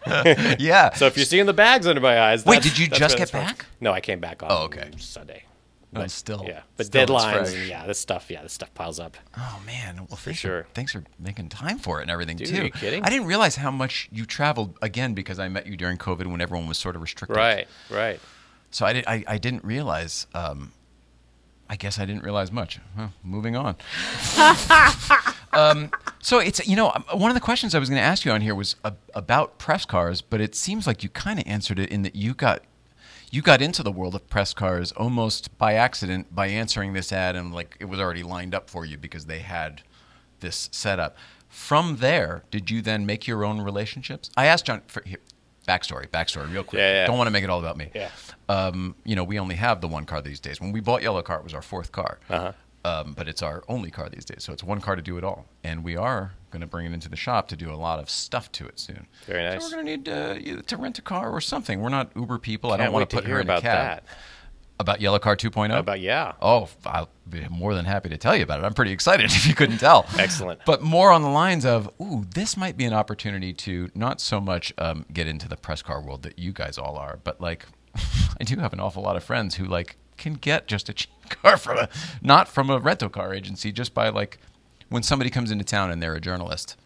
[0.59, 0.93] yeah.
[0.93, 3.32] so if you're seeing the bags under my eyes, Wait, did you just get that's
[3.32, 3.45] from.
[3.45, 3.65] back?
[3.80, 4.89] No, I came back on Oh, okay.
[4.97, 5.43] Sunday.
[5.93, 9.17] Oh, still, Yeah, but still deadlines and yeah, this stuff, yeah, this stuff piles up.
[9.37, 10.63] Oh man, well, thanks sure.
[10.63, 12.61] For, thanks for making time for it and everything Dude, too.
[12.61, 13.03] are you kidding?
[13.03, 16.39] I didn't realize how much you traveled again because I met you during COVID when
[16.39, 17.35] everyone was sort of restricted.
[17.35, 18.19] Right, right.
[18.71, 20.27] So I, did, I, I didn't realize.
[20.33, 20.71] Um,
[21.69, 22.79] I guess I didn't realize much.
[22.97, 23.77] Huh, moving on.
[25.53, 25.89] um,
[26.19, 28.31] so it's you know um, one of the questions I was going to ask you
[28.31, 31.79] on here was a, about press cars, but it seems like you kind of answered
[31.79, 32.61] it in that you got
[33.32, 37.36] you got into the world of press cars almost by accident by answering this ad
[37.36, 39.82] and like it was already lined up for you because they had
[40.41, 41.15] this setup.
[41.47, 44.29] From there, did you then make your own relationships?
[44.38, 45.19] I asked John for here,
[45.67, 46.79] backstory, backstory, real quick.
[46.79, 47.07] Yeah, yeah.
[47.07, 48.09] Don't want to make it all about me Yeah.
[48.49, 50.59] um, you know, we only have the one car these days.
[50.61, 52.19] When we bought Yellow Car, it was our fourth car.
[52.29, 52.51] Uh-huh.
[52.84, 54.43] Um, but it's our only car these days.
[54.43, 55.45] So it's one car to do it all.
[55.63, 58.09] And we are going to bring it into the shop to do a lot of
[58.09, 59.05] stuff to it soon.
[59.27, 59.61] Very So nice.
[59.63, 61.79] we're going to need uh, to rent a car or something.
[61.79, 62.71] We're not Uber people.
[62.71, 63.73] I Can't don't want to put her in about a cab.
[63.75, 64.03] that.
[64.79, 65.77] About Yellow Car 2.0?
[65.77, 66.34] About yeah.
[66.41, 68.65] Oh, I'll be more than happy to tell you about it.
[68.65, 70.07] I'm pretty excited if you couldn't tell.
[70.17, 70.61] Excellent.
[70.65, 74.41] But more on the lines of, ooh, this might be an opportunity to not so
[74.41, 77.67] much um, get into the press car world that you guys all are, but like,
[78.39, 81.11] I do have an awful lot of friends who like can get just a cheap
[81.30, 81.89] car from a,
[82.22, 84.38] not from a rental car agency, just by like,
[84.89, 86.78] when somebody comes into town and they're a journalist,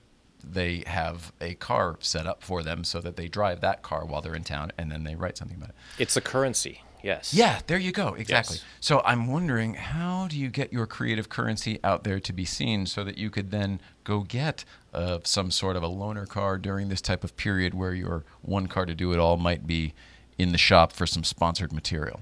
[0.43, 4.21] they have a car set up for them so that they drive that car while
[4.21, 5.75] they're in town and then they write something about it.
[5.97, 6.81] It's a currency.
[7.03, 7.35] Yes.
[7.35, 8.15] Yeah, there you go.
[8.15, 8.57] Exactly.
[8.57, 8.65] Yes.
[8.79, 12.87] So I'm wondering, how do you get your creative currency out there to be seen
[12.87, 16.89] so that you could then go get uh, some sort of a loaner car during
[16.89, 19.93] this type of period where your one car to do it all might be
[20.37, 22.21] in the shop for some sponsored material?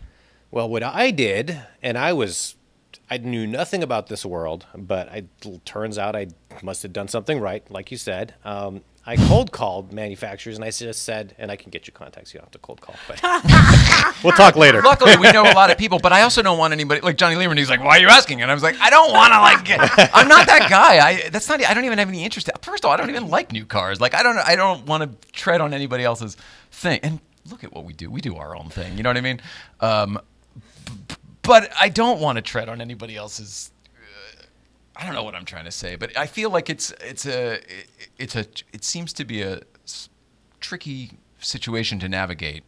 [0.54, 2.54] Well, what I did, and I was,
[3.10, 5.26] I knew nothing about this world, but it
[5.66, 6.28] turns out I
[6.62, 8.36] must have done something right, like you said.
[8.46, 12.36] Um, I cold called manufacturers, and I just said, and I can get you contacts.
[12.36, 13.20] You don't have to cold call, but
[14.24, 14.84] we'll talk later.
[14.84, 17.36] Luckily, we know a lot of people, but I also don't want anybody like Jonny
[17.36, 17.58] Lieberman.
[17.58, 19.66] He's like, "Why are you asking?" And I was like, "I don't want to like.
[19.66, 19.80] Get,
[20.14, 21.04] I'm not that guy.
[21.04, 21.66] I that's not.
[21.66, 22.52] I don't even have any interest.
[22.62, 24.00] First of all, I don't even like new cars.
[24.00, 24.38] Like, I don't.
[24.38, 26.38] I don't want to tread on anybody else's
[26.70, 27.00] thing.
[27.02, 28.12] And look at what we do.
[28.12, 28.96] We do our own thing.
[28.98, 29.42] You know what I mean?
[29.82, 30.20] Um,
[31.44, 33.72] but I don't want to tread on anybody else's.
[33.96, 34.44] uh,
[34.96, 37.60] I don't know what I'm trying to say, but I feel like it's it's a
[38.18, 39.62] it's a it seems to be a
[40.60, 42.64] tricky situation to navigate.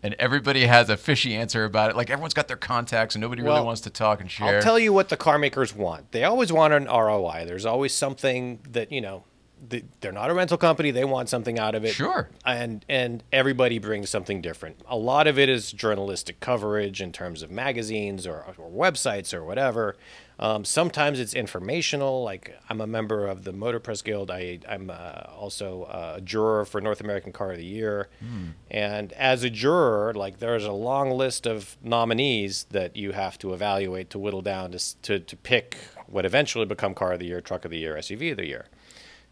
[0.00, 1.96] And everybody has a fishy answer about it.
[1.96, 4.56] Like everyone's got their contacts, and nobody really wants to talk and share.
[4.56, 6.12] I'll tell you what the car makers want.
[6.12, 7.44] They always want an ROI.
[7.46, 9.24] There's always something that you know.
[9.70, 10.90] Th- They're not a rental company.
[10.90, 11.92] They want something out of it.
[11.94, 12.28] Sure.
[12.44, 14.80] And and everybody brings something different.
[14.88, 19.44] A lot of it is journalistic coverage in terms of magazines or, or websites or
[19.44, 19.96] whatever.
[20.40, 22.22] Um, sometimes it's informational.
[22.22, 24.30] Like I'm a member of the Motor Press Guild.
[24.30, 25.84] I I'm uh, also
[26.16, 28.08] a juror for North American Car of the Year.
[28.70, 33.52] And as a juror, like there's a long list of nominees that you have to
[33.52, 37.40] evaluate to whittle down to to, to pick what eventually become Car of the Year,
[37.40, 38.66] Truck of the Year, SUV of the Year.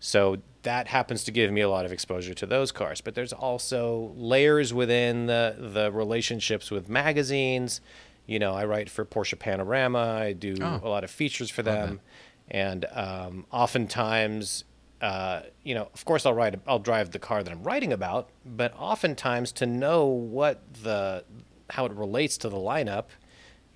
[0.07, 3.01] So that happens to give me a lot of exposure to those cars.
[3.01, 7.81] But there's also layers within the the relationships with magazines.
[8.25, 9.99] You know, I write for Porsche Panorama.
[9.99, 10.81] I do Oh.
[10.83, 12.01] a lot of features for them,
[12.49, 14.63] and um, oftentimes,
[15.01, 18.31] uh, you know, of course, I'll write, I'll drive the car that I'm writing about.
[18.45, 21.25] But oftentimes, to know what the
[21.71, 23.07] how it relates to the lineup,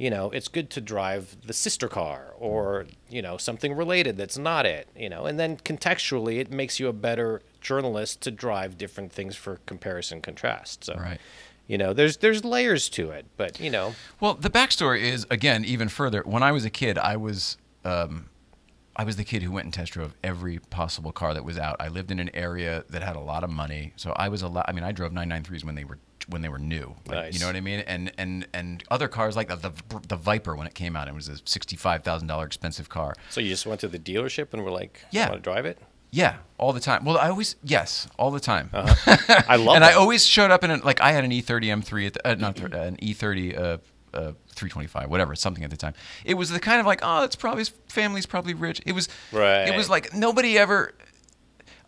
[0.00, 4.38] you know, it's good to drive the sister car or, you know, something related that's
[4.38, 8.78] not it, you know, and then contextually it makes you a better journalist to drive
[8.78, 10.84] different things for comparison contrast.
[10.84, 11.20] So, Right.
[11.66, 15.66] you know, there's there's layers to it, but you know, Well, the backstory is again
[15.66, 16.22] even further.
[16.24, 18.30] When I was a kid, I was um,
[18.96, 21.76] I was the kid who went and test drove every possible car that was out.
[21.80, 24.48] I lived in an area that had a lot of money, so I was a
[24.48, 24.66] lot.
[24.68, 26.94] I mean, I drove 993s when they were when they were new.
[27.06, 27.34] Like, Nice.
[27.34, 27.80] You know what I mean?
[27.80, 29.72] And and and other cars like the the,
[30.08, 33.14] the Viper when it came out, it was a sixty-five thousand dollar expensive car.
[33.30, 35.28] so you just went to the dealership and were like, Yeah.
[35.30, 35.78] want to drive it?
[36.12, 37.04] Yeah, all the time.
[37.04, 38.70] Well, I always yes, all the time.
[38.72, 39.92] I love and that.
[39.92, 42.28] I always showed up in an, like I had an E E30 M3 at the,
[42.28, 43.78] uh, not an E30 uh,
[44.14, 45.94] uh, 325 whatever something at the time.
[46.24, 48.80] It was the kind of like oh it's probably his family's probably rich.
[48.86, 49.64] It was right.
[49.68, 50.92] It was like nobody ever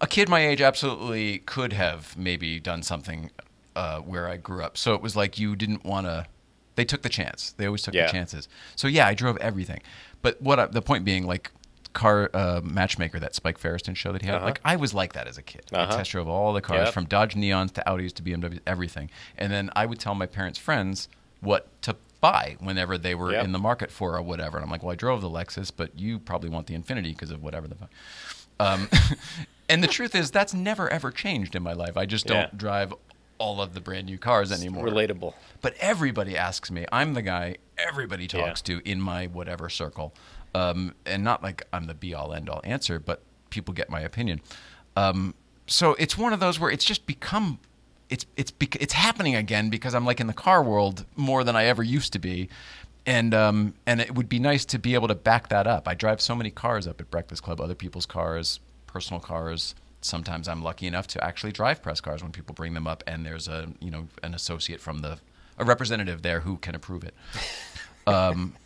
[0.00, 3.30] a kid my age absolutely could have maybe done something
[3.76, 4.76] uh, where I grew up.
[4.76, 6.26] So it was like you didn't want to.
[6.74, 7.52] They took the chance.
[7.56, 8.06] They always took Yeah.
[8.06, 8.48] the chances.
[8.76, 9.80] So yeah, I drove everything.
[10.22, 11.50] But what I, the point being, like
[11.92, 14.46] car uh, matchmaker, that Spike Feresten show that he had, Uh-huh.
[14.46, 15.66] like I was like that as a kid.
[15.72, 15.96] I Uh-huh.
[15.98, 16.94] test drove all the cars Yep.
[16.94, 19.10] from Dodge Neons to Audis to BMWs, everything.
[19.38, 21.08] And then I would tell my parents' friends
[21.40, 23.44] what to buy whenever they were Yep.
[23.44, 24.56] in the market for or whatever.
[24.56, 27.30] And I'm like, well, I drove the Lexus, but you probably want the Infiniti because
[27.30, 27.90] of whatever the fuck.
[28.58, 28.88] Um,
[29.68, 31.96] and the truth is, that's never ever changed in my life.
[31.98, 32.50] I just don't Yeah.
[32.56, 32.94] drive
[33.38, 34.86] all of the brand new cars anymore.
[34.86, 35.34] Relatable.
[35.60, 36.86] But everybody asks me.
[36.92, 38.46] I'm the guy everybody Yeah.
[38.46, 40.14] talks to in my whatever circle,
[40.54, 44.00] um, and not like I'm the be all end all answer, but people get my
[44.00, 44.40] opinion.
[44.96, 45.34] Um,
[45.66, 47.58] so it's one of those where it's just become,
[48.12, 51.56] it's it's bec- it's happening again because I'm like in the car world more than
[51.56, 52.50] I ever used to be,
[53.06, 55.88] and um, and it would be nice to be able to back that up.
[55.88, 59.74] I drive so many cars up at Breakfast Club, other people's cars, personal cars.
[60.02, 63.24] Sometimes I'm lucky enough to actually drive press cars when people bring them up, and
[63.24, 65.18] there's a you know an associate from the
[65.56, 67.14] a representative there who can approve it.
[68.04, 68.56] Um,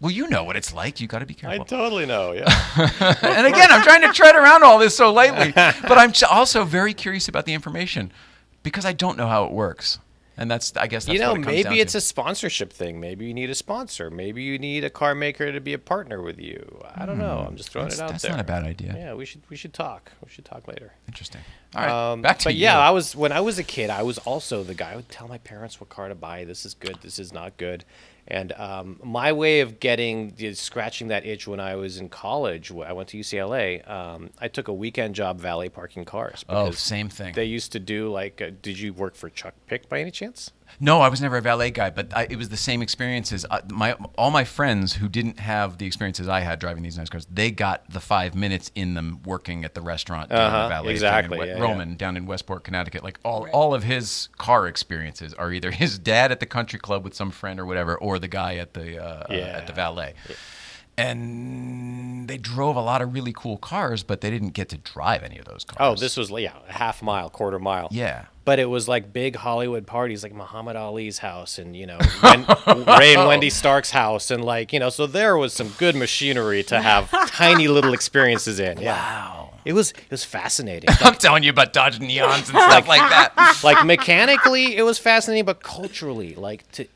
[0.00, 1.00] well, you know what it's like.
[1.00, 1.62] You got to be careful.
[1.62, 2.32] I totally know.
[2.32, 2.46] Yeah.
[3.22, 6.94] and again, I'm trying to tread around all this so lightly, but I'm also very
[6.94, 8.10] curious about the information
[8.62, 9.98] because I don't know how it works,
[10.36, 11.98] and that's I guess that's you know, it maybe it's to.
[11.98, 13.00] a sponsorship thing.
[13.00, 14.10] Maybe you need a sponsor.
[14.10, 16.82] Maybe you need a car maker to be a partner with you.
[16.94, 17.44] I don't know.
[17.46, 17.90] I'm just throwing Hmm.
[17.90, 18.30] that's, it out that's there.
[18.36, 18.94] That's not a bad idea.
[18.96, 20.12] Yeah, we should we should talk.
[20.24, 20.92] We should talk later.
[21.08, 21.40] Interesting.
[21.74, 22.62] All right, Um, back to but you.
[22.62, 25.08] yeah, I was when I was a kid, I was also the guy who would
[25.08, 26.44] tell my parents what car to buy.
[26.44, 26.98] This is good.
[27.02, 27.84] This is not good.
[28.28, 32.92] And um, my way of getting scratching that itch when I was in college, I
[32.92, 33.88] went to UCLA.
[33.90, 36.44] Um, I took a weekend job valet parking cars.
[36.48, 37.34] Oh, same thing.
[37.34, 40.52] They used to do like, uh, did you work for Chuck Pick by any chance?
[40.80, 43.46] No, I was never a valet guy, but I, it was the same experiences.
[43.48, 47.08] Uh, my all my friends who didn't have the experiences I had driving these nice
[47.08, 50.68] cars, they got the five minutes in them working at the restaurant doing Uh-huh, the
[50.68, 51.42] valet exactly, thing.
[51.42, 51.72] in yeah, Wet- yeah.
[51.72, 53.04] Roman down in Westport, Connecticut.
[53.04, 57.04] Like all all of his car experiences are either his dad at the country club
[57.04, 60.14] with some friend or whatever, or the guy at the uh, uh, at the valet.
[60.98, 65.22] And they drove a lot of really cool cars, but they didn't get to drive
[65.22, 65.78] any of those cars.
[65.80, 67.88] Oh, this was yeah, a half mile, quarter mile.
[67.90, 68.26] yeah.
[68.44, 71.98] But it was like big Hollywood parties, like Muhammad Ali's house, and you know
[72.98, 76.62] Ray and Wendy Stark's house, and like you know, so there was some good machinery
[76.64, 78.80] to have tiny little experiences in.
[78.80, 78.94] Yeah.
[78.96, 79.54] Wow.
[79.64, 80.90] It was it was fascinating.
[81.00, 83.60] I'm telling you about Dodge Neons and stuff like that.
[83.62, 86.86] like mechanically, it was fascinating, but culturally, like to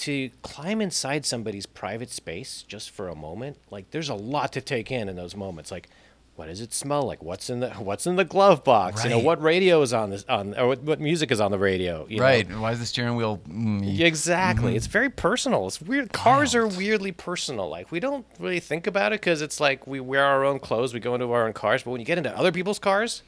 [0.00, 4.60] to climb inside somebody's private space just for a moment, like there's a lot to
[4.60, 5.70] take in in those moments.
[5.70, 5.88] Like,
[6.36, 7.22] what does it smell like?
[7.22, 9.04] What's in the what's in the glove box?
[9.04, 11.58] You know, what radio is on this on or what, what music is on the
[11.58, 12.06] radio?
[12.08, 12.22] You know?
[12.22, 12.50] Right.
[12.50, 13.40] Why is the steering wheel?
[13.48, 14.74] mm, Exactly.
[14.74, 15.66] It's very personal.
[15.66, 16.12] It's weird.
[16.12, 17.68] Cars are weirdly personal.
[17.68, 20.94] Like we don't really think about it because it's like we wear our own clothes,
[20.94, 21.82] we go into our own cars.
[21.82, 23.22] But when you get into other people's cars,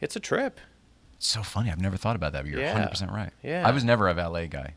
[0.00, 0.58] it's a trip.
[1.16, 1.70] It's so funny.
[1.70, 2.88] I've never thought about that, but you're Yeah.
[2.88, 3.30] 100% right.
[3.42, 3.68] Yeah.
[3.68, 4.74] I was never a valet guy.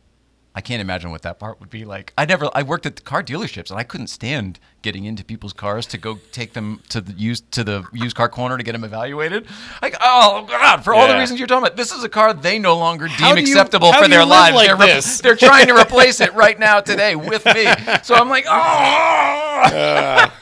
[0.55, 2.13] I can't imagine what that part would be like.
[2.15, 5.53] I never I worked at the car dealerships and I couldn't stand getting into people's
[5.53, 8.73] cars to go take them to the used to the used car corner to get
[8.73, 9.47] them evaluated.
[9.81, 11.75] Like, oh god, for all the reasons you're talking about.
[11.77, 14.55] This is a car they no longer How deem you- acceptable for their lives.
[14.55, 17.65] like they're, re- they're trying to replace it right now today with me.
[18.03, 20.33] So I'm like, oh.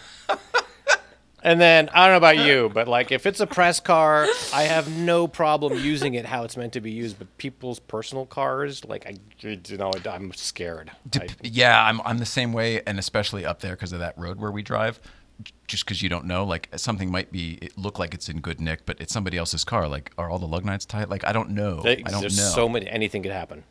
[1.44, 4.64] And then I don't know about you, but like if it's a press car, I
[4.64, 7.18] have no problem using it how it's meant to be used.
[7.18, 10.92] But people's personal cars, like I, you know, I'm scared.
[11.16, 14.40] I- yeah, I'm I'm the same way, and especially up there because of that road
[14.40, 15.00] where we drive.
[15.68, 18.62] Just because you don't know, like something might be it look like it's in good
[18.62, 19.88] nick, but it's somebody else's car.
[19.88, 21.10] Like, are all the lug nuts tight?
[21.10, 21.82] Like, I don't know.
[21.82, 22.44] they- I don't there's know.
[22.54, 22.88] so many.
[22.88, 23.64] Anything could happen.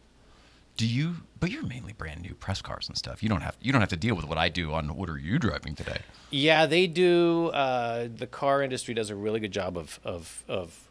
[0.77, 1.17] Do you?
[1.39, 3.23] But you're mainly brand new press cars and stuff.
[3.23, 5.19] You don't have you don't have to deal with what I do on what are
[5.19, 5.99] you driving today?
[6.31, 7.49] Yeah, they do.
[7.49, 10.89] Uh, the car industry does a really good job of, of of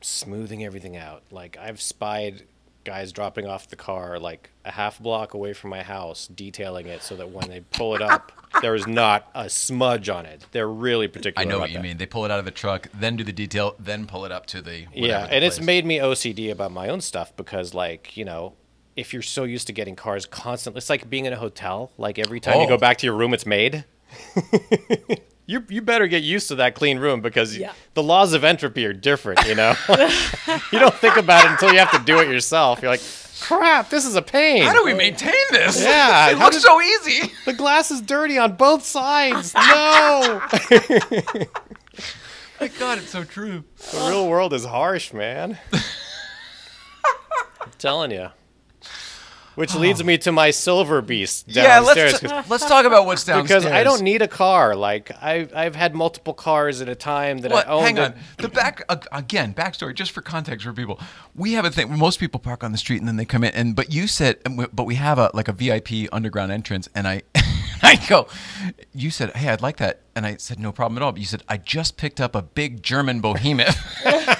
[0.00, 1.22] smoothing everything out.
[1.30, 2.44] Like I've spied
[2.84, 7.02] guys dropping off the car like a half block away from my house, detailing it
[7.02, 10.46] so that when they pull it up, there is not a smudge on it.
[10.52, 11.46] They're really particular.
[11.46, 11.82] I know what you that.
[11.82, 11.96] mean.
[11.98, 14.46] They pull it out of the truck, then do the detail, then pull it up
[14.46, 17.74] to the Yeah, whatever the and it's made me OCD about my own stuff because,
[17.74, 18.54] like, you know,
[18.96, 21.90] if you're so used to getting cars constantly, it's like being in a hotel.
[21.98, 22.68] Like every time you Oh.
[22.68, 23.84] go back to your room, it's made.
[25.46, 27.72] you you better get used to that clean room because Yeah.
[27.94, 29.46] the laws of entropy are different.
[29.46, 29.74] You know,
[30.72, 32.82] you don't think about it until you have to do it yourself.
[32.82, 33.02] You're like,
[33.40, 34.64] crap, this is a pain.
[34.64, 35.80] How do we maintain this?
[35.82, 37.32] Yeah, it looks does- so easy.
[37.46, 39.54] the glass is dirty on both sides.
[39.54, 40.42] No,
[42.60, 43.64] My God, it's so true.
[43.92, 45.58] the real world is harsh, man.
[45.72, 48.28] I'm telling you.
[49.56, 49.78] Which oh.
[49.78, 52.12] leads me to my silver beast Yeah, downstairs.
[52.22, 53.64] let's 'cause- let's talk about what's downstairs.
[53.64, 54.74] because I don't need a car.
[54.76, 57.66] Like I've I've had multiple cars at a time that What?
[57.68, 57.84] I owned.
[57.86, 58.14] Hang on.
[58.38, 59.52] The back ag- again.
[59.54, 61.00] Backstory, just for context for people.
[61.34, 61.96] We have a thing.
[61.98, 63.52] Most people park on the street and then they come in.
[63.54, 66.88] And but you said, and we- but we have a like a VIP underground entrance.
[66.94, 67.22] And I,
[67.82, 68.28] I go.
[68.94, 70.00] You said, hey, I'd like that.
[70.14, 71.12] And I said, no problem at all.
[71.12, 73.76] But you said, I just picked up a big German behemoth.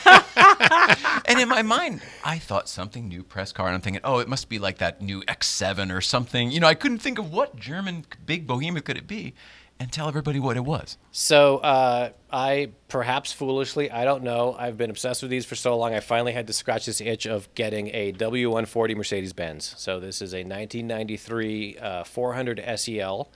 [0.60, 4.28] and in my mind, I thought something new press car, and I'm thinking, oh, it
[4.28, 6.50] must be like that new X7 or something.
[6.50, 9.34] You know, I couldn't think of what German big behemoth could it be,
[9.80, 10.98] and tell everybody what it was.
[11.10, 14.54] So uh, I perhaps foolishly, I don't know.
[14.58, 15.94] I've been obsessed with these for so long.
[15.94, 19.74] I finally had to scratch this itch of getting a W140 Mercedes Benz.
[19.78, 23.30] So this is a 1993 uh, 400 SEL.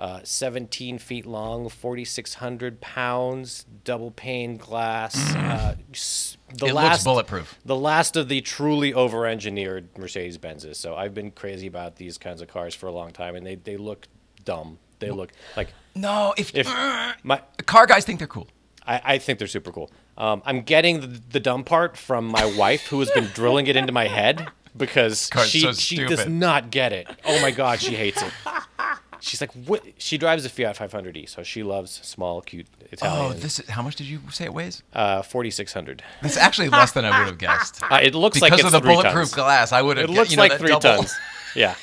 [0.00, 5.14] Uh, 17 feet long, 4,600 pounds, double pane glass.
[5.50, 6.66] Uh, s- the.
[6.66, 7.58] It looks last, bulletproof.
[7.66, 10.76] The last of the truly over-engineered Mercedes Benzes.
[10.76, 13.56] So I've been crazy about these kinds of cars for a long time, and they,
[13.56, 14.08] they look
[14.44, 14.78] dumb.
[15.00, 16.66] They look like No, if, if
[17.22, 18.48] my car guys think they're cool.
[18.86, 19.90] I, I think they're super cool.
[20.16, 23.76] Um, I'm getting the, the dumb part from my wife, who has been drilling it
[23.76, 26.32] into my head because Car's she so she does stupid.
[26.32, 27.06] not get it.
[27.24, 28.32] Oh my god, she hates it.
[29.20, 29.82] She's like, what?
[29.98, 33.32] She drives a Fiat 500e, so she loves small, cute Italian.
[33.32, 34.82] Oh, this is how much did you say it weighs?
[34.94, 36.02] uh, 4600.
[36.22, 37.82] That's actually less than I would have guessed.
[37.82, 39.34] Uh, it looks because like it's of the bulletproof tons.
[39.34, 40.08] glass, I would have.
[40.08, 41.14] It looks you know, like three double- tons.
[41.54, 41.74] Yeah.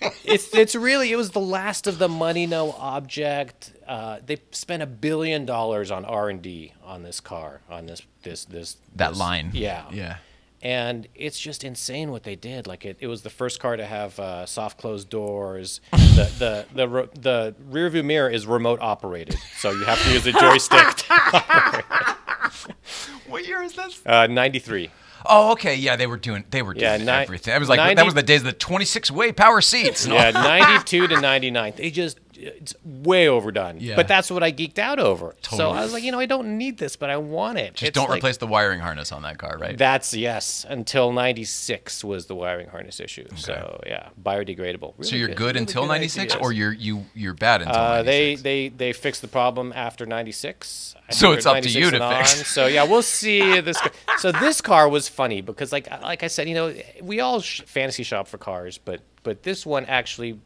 [0.24, 3.72] it's it's really it was the last of the money no object.
[3.86, 8.02] Uh, they spent a billion dollars on R and D on this car on this
[8.22, 9.50] this this That this- line.
[9.54, 10.16] Yeah, Yeah.
[10.62, 12.66] and it's just insane what they did.
[12.68, 15.80] Like it, it was the first car to have uh, soft closed doors.
[16.18, 20.12] the the the ro- the rear view mirror is remote operated, so you have to
[20.12, 20.86] use a joystick.
[20.96, 21.84] to-
[23.28, 24.00] What year is this?
[24.06, 24.90] uh, Ninety three.
[25.26, 25.74] Oh, okay.
[25.74, 26.44] Yeah, they were doing.
[26.50, 27.52] They were doing Yeah, ni- everything.
[27.52, 30.06] That was like 90 that was the days of the 26 way power seats.
[30.06, 30.30] Yeah,
[30.70, 31.72] 92 to 99.
[31.76, 33.78] They just, it's way overdone.
[33.80, 33.96] Yeah.
[33.96, 35.34] But that's what I geeked out over.
[35.42, 37.74] So I was like, you know, I don't need this, but I want it.
[37.74, 39.76] Just It's don't like- replace the wiring harness on that car, right?
[39.76, 43.26] That's, yes, until 96 was the wiring harness issue.
[43.36, 45.04] So, yeah, biodegradable.
[45.04, 48.06] so you're good, really until 96, or you're you you're bad until Uh, 96.
[48.42, 50.94] they, they they fixed the problem after 96.
[51.10, 52.46] So it's up to you to fix.
[52.48, 53.78] So yeah, we'll see this.
[53.80, 53.90] Car.
[54.18, 57.62] So this car was funny because like like I said, you know, we all sh-
[57.66, 60.40] fantasy shop for cars, but but this one actually,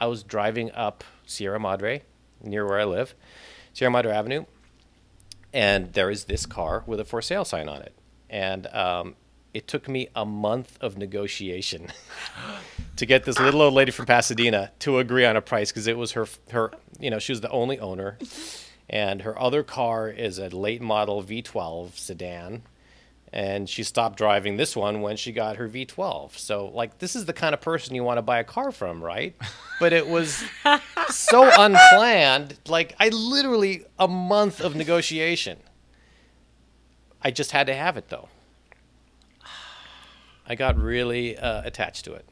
[0.00, 2.02] I was driving up Sierra Madre
[2.42, 3.14] near where I live,
[3.74, 4.46] Sierra Madre Avenue,
[5.52, 7.94] and there is this car with a for sale sign on it,
[8.30, 9.14] and um,
[9.52, 11.88] it took me a month of negotiation
[12.96, 15.98] to get this little old lady from Pasadena to agree on a price because it
[15.98, 18.18] was her her you know she was the only owner,
[18.88, 22.62] and her other car is a late model V12 sedan.
[23.32, 26.36] And she stopped driving this one when she got her V12.
[26.36, 29.02] So, like, this is the kind of person you want to buy a car from,
[29.02, 29.36] right?
[29.78, 30.42] But it was
[31.10, 32.58] so unplanned.
[32.66, 35.58] Like, I literally, a month of negotiation.
[37.22, 38.28] I just had to have it, though.
[40.46, 42.26] I got really uh, attached to it.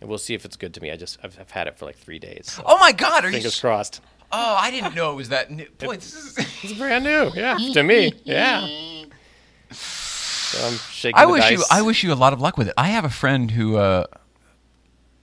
[0.00, 0.92] And we'll see if it's good to me.
[0.92, 2.52] I just, I've, I've had it for like three days.
[2.52, 3.24] so oh my God!
[3.24, 3.30] Are?
[3.32, 4.00] Fingers s- crossed.
[4.32, 5.66] Oh, I didn't know it was that new.
[5.78, 6.38] Boy, this is.
[6.62, 7.30] It's brand new.
[7.34, 8.12] Yeah, to me.
[8.24, 8.66] Yeah.
[10.50, 11.64] So I'm shaking I the wish you.
[11.70, 12.74] I wish you a lot of luck with it.
[12.76, 13.76] I have a friend who.
[13.76, 14.04] Uh,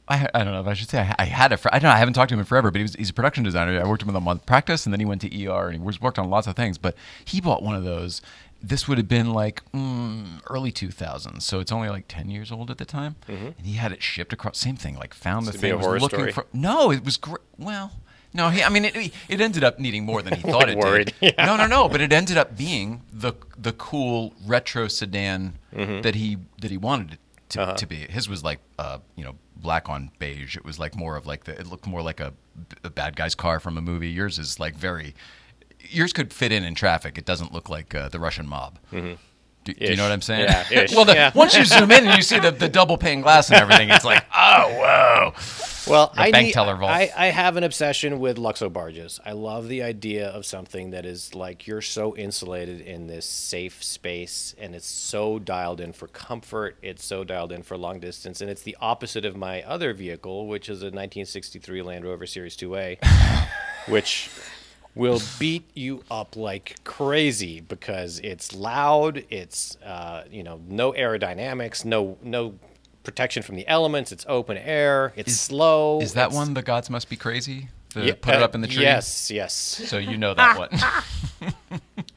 [0.10, 1.76] I, I don't know if I should say I, I had a friend.
[1.76, 1.96] I don't know.
[1.96, 3.78] I haven't talked to him in forever, but he was, he's a production designer.
[3.78, 6.00] I worked with him on practice, and then he went to ER, and he was
[6.00, 6.78] worked on lots of things.
[6.78, 8.22] But he bought one of those.
[8.64, 12.72] This would have been like mm, early 2000s, so it's only like 10 years old
[12.72, 13.18] at the time.
[13.28, 14.58] And he had it shipped across.
[14.58, 15.88] Same thing, like found the It's gonna be thing.
[15.90, 16.32] a was looking story.
[16.32, 16.46] for.
[16.54, 17.42] No, it was great.
[17.60, 17.92] Well,
[18.38, 18.96] no, he, I mean, it,
[19.28, 21.14] it ended up needing more than he thought it Worried.
[21.20, 21.36] did.
[21.38, 21.90] No, no, no.
[21.90, 27.14] But it ended up being the the cool retro sedan that he that he wanted
[27.14, 27.20] it
[27.50, 27.96] to, to be.
[27.96, 30.56] His was like uh, you know black on beige.
[30.56, 31.60] It was like more of like the.
[31.60, 32.34] It looked more like a,
[32.84, 34.10] a bad guy's car from a movie.
[34.10, 35.16] Yours is like very.
[35.90, 37.18] Yours could fit in in traffic.
[37.18, 38.78] It doesn't look like uh, the Russian mob.
[39.68, 40.46] Do, do you know what I'm saying?
[40.46, 41.32] Yeah, ish, well, the, yeah.
[41.36, 44.06] once you zoom in and you see the, the double pane glass and everything, it's
[44.06, 45.34] like, oh, whoa.
[45.92, 46.90] Well, The I bank need- teller vault.
[46.92, 49.20] I, I have an obsession with Luxo barges.
[49.26, 53.84] I love the idea of something that is like you're so insulated in this safe
[53.84, 56.78] space, and it's so dialed in for comfort.
[56.82, 60.48] It's so dialed in for long distance, and it's the opposite of my other vehicle,
[60.48, 62.98] which is a 1963 Land Rover Series 2A,
[63.88, 64.30] which
[64.98, 69.24] will beat you up like crazy because it's loud.
[69.30, 72.56] It's uh, you know no aerodynamics, no no
[73.04, 74.12] protection from the elements.
[74.12, 75.14] It's open air.
[75.16, 76.02] It's slow.
[76.02, 77.70] Is that one the gods must be crazy?
[77.94, 78.84] The, Yeah, put it uh, up in the tree?
[78.84, 79.54] Yes, yes.
[79.54, 81.54] So you know that one.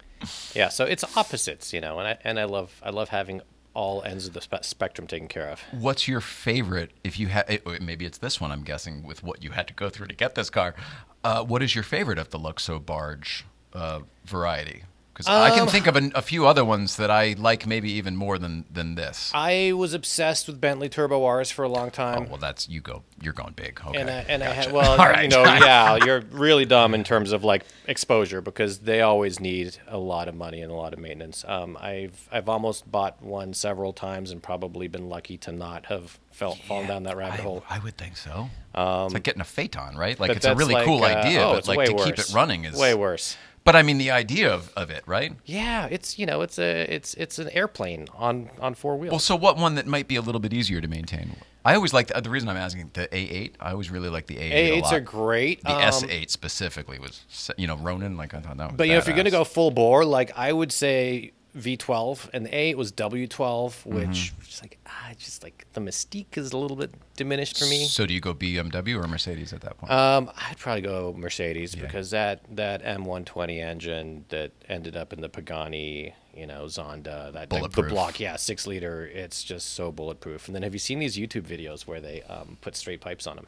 [0.54, 3.40] Yeah, so it's opposites, you know, and I and I love I love having
[3.72, 5.60] all ends of the spe- spectrum taken care of.
[5.70, 6.90] What's your favorite?
[7.04, 8.50] If you had, maybe it's this one.
[8.50, 10.74] I'm guessing with what you had to go through to get this car.
[11.22, 13.44] Uh, what is your favorite of the Luxo barge
[13.74, 14.84] uh, variety?
[15.20, 17.90] Because I Um, can think of a, a few other ones that I like, maybe
[17.92, 19.30] even more than than this.
[19.34, 22.00] I was obsessed with Bentley Turbo Rs for a long time.
[22.00, 22.28] Oh time.
[22.30, 23.02] well, that's you go.
[23.20, 23.80] You're going big.
[23.86, 24.00] Okay.
[24.00, 24.60] and I, and I gotcha.
[24.62, 28.80] had well, All you know, yeah, you're really dumb in terms of like exposure because
[28.80, 31.44] they always need a lot of money and a lot of maintenance.
[31.46, 36.18] Um, I've I've almost bought one several times and probably been lucky to not have
[36.30, 37.64] felt fallen down that rabbit I, hole.
[37.68, 38.48] I would think so.
[38.74, 40.18] it's like getting a Phaeton, right?
[40.18, 42.64] Like it's a really like, cool uh, idea, oh, but like to keep it running
[42.64, 43.36] is way worse.
[43.64, 45.34] But I mean, the idea of, of it, right?
[45.44, 49.12] Yeah, it's you know it's a it's it's an airplane on on four wheels.
[49.12, 51.36] Well, so what one that might be a little bit easier to maintain?
[51.64, 53.52] I always like the, the reason I'm asking the A8.
[53.60, 54.50] I always really like the A8.
[54.50, 54.94] a A8s lot.
[54.94, 55.62] are great.
[55.62, 58.16] The um, S8 specifically was, you know, Ronin.
[58.16, 58.76] Like I thought that was.
[58.76, 62.46] But you know, if you're gonna go full bore, like I would say V12, and
[62.46, 64.42] the A8 was W12, which Mm-hmm.
[64.44, 67.84] just like ah, just like the mystique is a little bit diminished for me.
[67.84, 69.90] So do you go BMW or Mercedes at that point?
[69.92, 75.28] Um, I'd probably go Mercedes because that that M120 engine that ended up in the
[75.28, 79.06] Pagani, you know, Zonda, that the, the block, yeah, six liter.
[79.06, 80.46] It's just so bulletproof.
[80.46, 83.36] And then have you seen these YouTube videos where they um, put straight pipes on
[83.36, 83.46] them?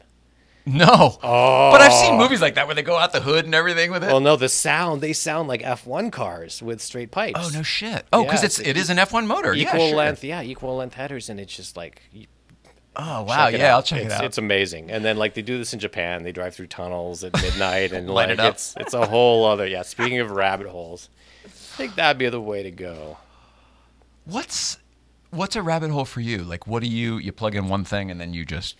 [0.77, 1.17] no.
[1.21, 1.71] Oh.
[1.71, 2.17] But I've seen oh.
[2.17, 4.07] movies like that where they go out the hood and everything with it.
[4.07, 7.39] Well, no, the sound they sound like F1 cars with straight pipes.
[7.41, 8.05] oh no shit.
[8.13, 9.53] Oh, because Yeah, it's it's it is an F1 motor.
[9.53, 9.97] Equal yeah, sure.
[9.97, 12.01] length, yeah, equal length headers, and it's just like
[12.95, 13.75] Oh wow, yeah, out.
[13.75, 14.23] I'll check it's, it out.
[14.25, 14.91] It's amazing.
[14.91, 16.23] And then like they do this in Japan.
[16.23, 18.53] They drive through tunnels at midnight and Light like it up.
[18.53, 19.81] it's it's a whole other yeah.
[19.81, 21.09] Speaking of rabbit holes,
[21.43, 23.17] I think that'd be the way to go.
[24.25, 24.77] What's
[25.31, 26.39] what's a rabbit hole for you?
[26.39, 28.77] Like, what do you you plug in one thing and then you just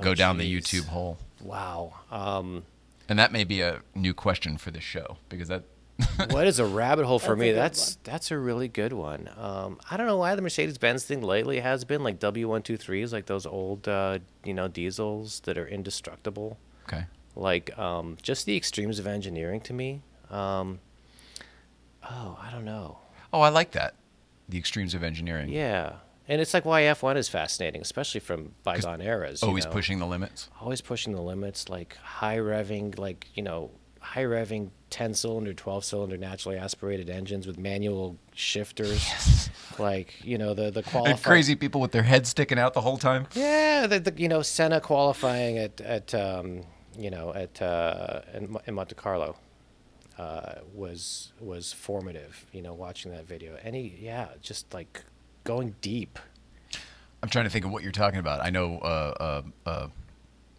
[0.00, 0.50] go down the.
[0.60, 1.18] YouTube hole?
[1.42, 1.94] Wow.
[2.10, 2.64] Um,
[3.08, 5.62] And that may be a new question for the show because that
[6.30, 7.46] what is a rabbit hole for That's me?
[7.48, 9.30] good That's that's a really good one.
[9.38, 13.26] Um, I don't know why the Mercedes Benz thing lately has been like W123s, like
[13.26, 16.58] those old uh, you know diesels that are indestructible.
[16.86, 17.06] okay.
[17.34, 20.02] Like um, just the extremes of engineering to me.
[20.30, 20.80] Um,
[22.02, 22.98] oh, I don't know.
[23.32, 23.94] Oh, I like that.
[24.48, 25.48] The extremes of engineering.
[25.50, 25.92] Yeah.
[26.28, 29.42] And it's like why F1 is fascinating, especially from bygone eras.
[29.42, 29.70] you Always know.
[29.70, 30.48] pushing the limits.
[30.60, 33.70] Always pushing the limits, like high revving, like, you know,
[34.00, 39.50] high revving 10 cylinder, 12 cylinder naturally aspirated engines with manual shifters.
[39.78, 41.18] Like, you know, the, the qualifying.
[41.18, 43.26] crazy people with their heads sticking out the whole time.
[43.34, 46.62] Yeah, the, the, you know, Senna qualifying at, at um,
[46.98, 49.36] you know, at uh, in, in Monte Carlo.
[50.18, 53.54] Uh, was was formative, you know, watching that video.
[53.62, 55.04] Any, yeah, just like
[55.46, 56.18] going deep.
[57.22, 58.44] I'm trying to think of what you're talking about.
[58.44, 59.86] I know uh, uh, uh,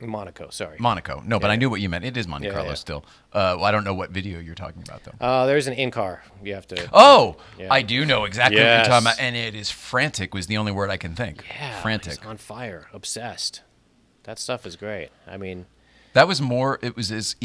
[0.01, 0.77] Monaco, sorry.
[0.79, 1.23] Monaco.
[1.25, 1.53] No, but Yeah.
[1.53, 2.03] I knew what you meant.
[2.05, 2.73] It is Monte Yeah, Carlo yeah.
[2.75, 3.05] still.
[3.33, 5.25] Uh, well, I don't know what video you're talking about though.
[5.25, 6.23] Uh, there's an in car.
[6.43, 6.89] You have to.
[6.93, 7.37] Oh.
[7.69, 10.33] I do know exactly what you're talking about, and it is frantic.
[10.33, 11.45] Was the only word I can think.
[11.49, 12.25] yeah, frantic.
[12.25, 13.61] on fire, obsessed.
[14.23, 15.09] That stuff is great.
[15.25, 15.67] I mean,
[16.17, 16.79] That was more.
[16.81, 17.35] It was as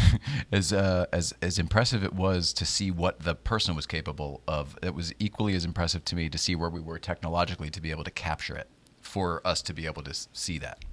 [0.52, 4.78] as uh, as as impressive it was to see what the person was capable of.
[4.82, 7.90] It was equally as impressive to me to see where we were technologically to be
[7.90, 8.68] able to capture it,
[9.00, 10.84] for us to be able to see that,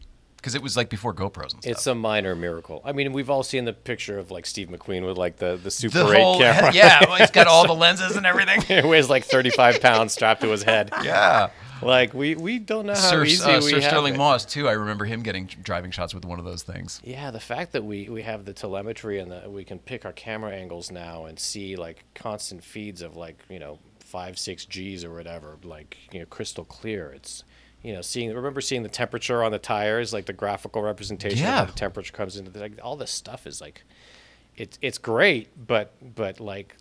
[0.45, 1.65] because it was like before GoPros and stuff.
[1.65, 2.79] it's a minor miracle.
[2.85, 5.71] I mean, we've all seen the picture of like Steve McQueen with like the the
[5.71, 6.71] Super the 8 whole camera.
[6.71, 6.99] yeah.
[7.07, 8.61] Well, he's got all the lenses and everything.
[8.69, 10.91] it weighs like 35 pounds strapped to his head.
[11.03, 11.49] Yeah.
[11.81, 14.17] Like we we don't know how Sir, easy uh, we Sir have Stirling it.
[14.17, 14.69] Moss too.
[14.69, 17.01] I remember him getting driving shots with one of those things.
[17.03, 20.13] Yeah, the fact that we, we have the telemetry and that we can pick our
[20.13, 25.03] camera angles now and see like constant feeds of like you know five six G's
[25.03, 27.11] or whatever, like you know crystal clear.
[27.13, 27.43] It's
[27.85, 31.45] you know seeing remember seeing the temperature on the tires, like the graphical representation of
[31.45, 31.57] Yeah.
[31.57, 33.83] how the temperature comes into the, like all this stuff is like
[34.57, 36.75] it's it's great, but but like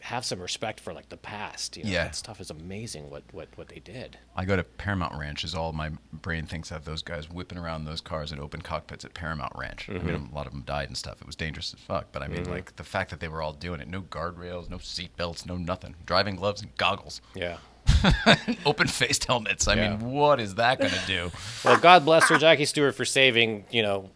[0.00, 1.76] have some respect for like the past.
[1.76, 2.04] You know, Yeah.
[2.04, 3.10] that stuff is amazing.
[3.10, 4.18] What what what they did.
[4.36, 5.44] I go to Paramount Ranch.
[5.44, 9.04] Is all my brain thinks of those guys whipping around those cars in open cockpits
[9.04, 9.88] at Paramount Ranch.
[9.88, 10.32] I mean, mm-hmm.
[10.32, 11.20] a lot of them died and stuff.
[11.20, 12.06] It was dangerous as fuck.
[12.12, 12.52] But I mean, mm-hmm.
[12.52, 15.94] like the fact that they were all doing it, no guardrails, no seatbelts, no nothing,
[16.06, 17.58] driving gloves and goggles, Yeah.
[18.66, 19.66] open faced helmets.
[19.68, 19.96] I Yeah.
[19.96, 21.30] mean, what is that going to do?
[21.64, 24.10] Well, God bless Sir Jackie Stewart for saving you know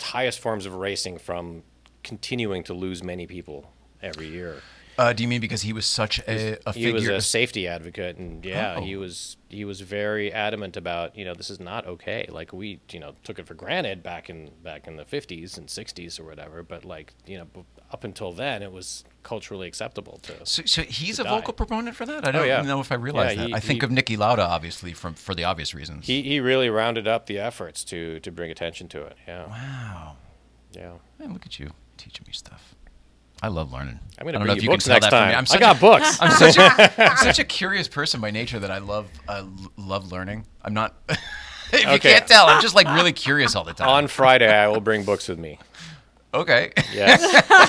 [0.00, 1.62] highest forms of racing from
[2.02, 3.70] continuing to lose many people
[4.02, 4.56] every year.
[4.98, 8.16] Uh, do you mean because he was such a, a he was a safety advocate
[8.18, 9.00] and yeah he Oh.
[9.00, 13.00] was he was very adamant about you know this is not okay like we you
[13.00, 16.62] know took it for granted back in back in the 50s and 60s or whatever
[16.62, 20.82] but like you know b- up until then it was culturally acceptable to so, so
[20.82, 21.30] he's to a die.
[21.38, 22.26] vocal proponent for that.
[22.26, 22.62] I don't yeah.
[22.62, 23.48] know if I realize Yeah, that.
[23.48, 26.06] he- I think he- of Niki Lauda, obviously, from for the obvious reasons.
[26.06, 30.16] he he really rounded up the efforts to to bring attention to it yeah wow.
[30.72, 32.71] yeah Man, look at you teaching me stuff.
[33.42, 33.98] I love learning.
[34.18, 35.28] I'm I gonna don't know bring if you you books can tell next that from
[35.28, 35.34] me.
[35.34, 38.30] time I'm I got a, books I'm such a, I'm such a curious person by
[38.30, 40.46] nature that I love l- love learning.
[40.62, 40.94] I'm not.
[41.72, 43.88] if you can't tell, I'm just like really curious all the time.
[43.88, 45.58] on Friday I will bring books with me
[46.34, 46.72] okay.
[46.92, 47.20] yes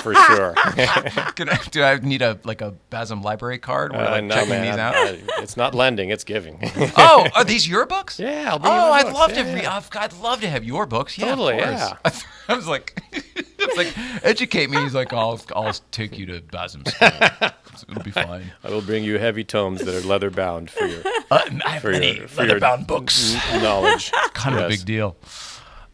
[0.02, 4.24] for sure I, do I need a like a Basem library card where Uh, like
[4.24, 4.94] no, checking man, these out?
[4.96, 6.58] uh, it's not lending it's giving
[6.96, 8.18] oh, are these your books?
[8.18, 9.14] Yeah, I'll bring Oh, I'd books.
[9.14, 9.54] love Yeah, to.
[9.54, 11.16] Re- I've, I'd love to have your books.
[11.18, 12.24] Yeah, Totally, Of course.
[12.48, 13.94] I was like, it's like
[14.24, 14.78] educate me.
[14.82, 17.50] He's like, I'll I'll take you to Basem school.
[17.90, 18.52] It'll be fine.
[18.62, 21.82] I will bring you heavy tomes that are leather bound for your Uh, I have
[21.82, 23.34] For your- for your- leather-bound books.
[23.52, 24.12] n- knowledge.
[24.34, 25.16] kind of a big deal.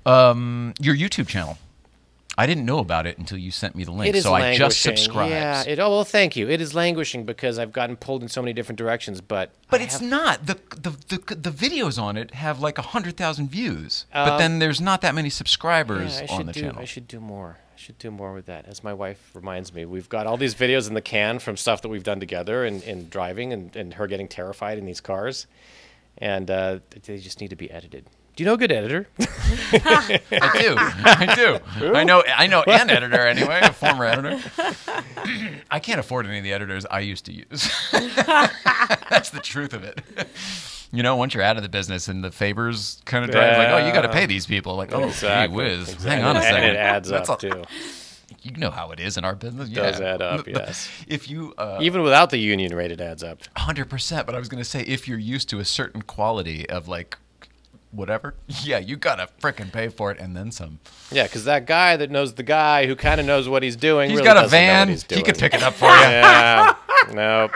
[0.07, 1.59] Um, your YouTube channel.
[2.39, 4.57] I didn't know about it until you sent me the link, It is so I
[4.57, 4.97] just languishing.
[4.97, 5.31] subscribed.
[5.33, 5.65] Yeah.
[5.67, 6.49] It, oh well, thank you.
[6.49, 9.21] It is languishing because I've gotten pulled in so many different directions.
[9.21, 12.79] But but I it's have- not the, the the the videos on it have like
[12.79, 16.39] a hundred thousand views, but Um, then there's not that many subscribers Yeah, I on
[16.39, 16.61] should the do.
[16.61, 16.81] channel.
[16.81, 17.59] I should do more.
[17.75, 18.67] I should do more with that.
[18.67, 21.83] As my wife reminds me, we've got all these videos in the can from stuff
[21.83, 25.47] that we've done together and, and driving and, and her getting terrified in these cars,
[26.19, 28.07] and uh, they just need to be edited.
[28.41, 29.07] Do you know a good editor?
[29.21, 30.19] I
[30.59, 30.75] do.
[30.79, 31.93] I do.
[31.95, 32.25] I know.
[32.27, 34.41] I know an editor anyway, a former editor.
[35.71, 37.71] I can't afford any of the editors I used to use.
[37.93, 40.01] That's the truth of it.
[40.91, 43.69] You know, once you're out of the business and the favors kind of drive, like,
[43.69, 44.75] oh, you got to pay these people.
[44.75, 45.81] Like, oh, Exactly, gee whiz.
[45.93, 46.11] exactly.
[46.11, 46.57] Hang on a second.
[46.57, 46.77] And second.
[46.77, 47.65] it adds That's up a- too.
[48.41, 49.69] You know how it is in our business.
[49.69, 50.15] It does yeah.
[50.15, 50.89] add up, The- the- yes.
[51.07, 53.41] If you, uh, Even without the union rate, it adds up.
[53.59, 54.25] hundred percent.
[54.25, 57.19] But I was gonna say, if you're used to a certain quality of like
[57.93, 60.81] whatever, yeah, you gotta frickin' pay for it and then some.
[61.11, 64.11] Yeah, because that guy that knows the guy who kind of knows what he's doing.
[64.11, 65.19] He's really got a doesn't know what van.
[65.19, 65.91] He could pick it up for you.
[66.01, 66.75] Yeah.
[67.13, 67.53] nope.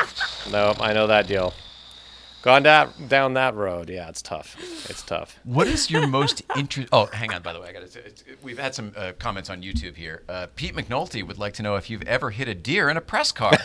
[0.51, 0.81] Nope.
[0.81, 1.53] I know that deal.
[2.45, 3.89] Gone that down that road.
[3.89, 4.57] Yeah, it's tough.
[4.91, 5.39] It's tough.
[5.45, 6.91] What is your most interest?
[6.93, 7.41] Oh, hang on.
[7.41, 8.01] By the way, I got to.
[8.43, 10.25] We've had some uh, comments on YouTube here.
[10.29, 13.01] Uh, Pete McNulty would like to know if you've ever hit a deer in a
[13.01, 13.57] press car.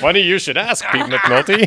[0.00, 1.66] Funny you should ask, Pete McNulty.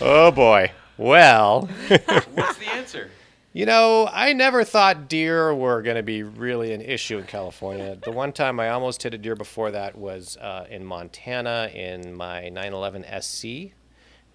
[0.00, 0.70] oh boy.
[1.00, 3.10] Well, What's the answer?
[3.54, 7.96] you know, I never thought deer were going to be really an issue in California.
[8.04, 12.14] The one time I almost hit a deer before that was uh, in Montana in
[12.14, 13.72] my 911 SC,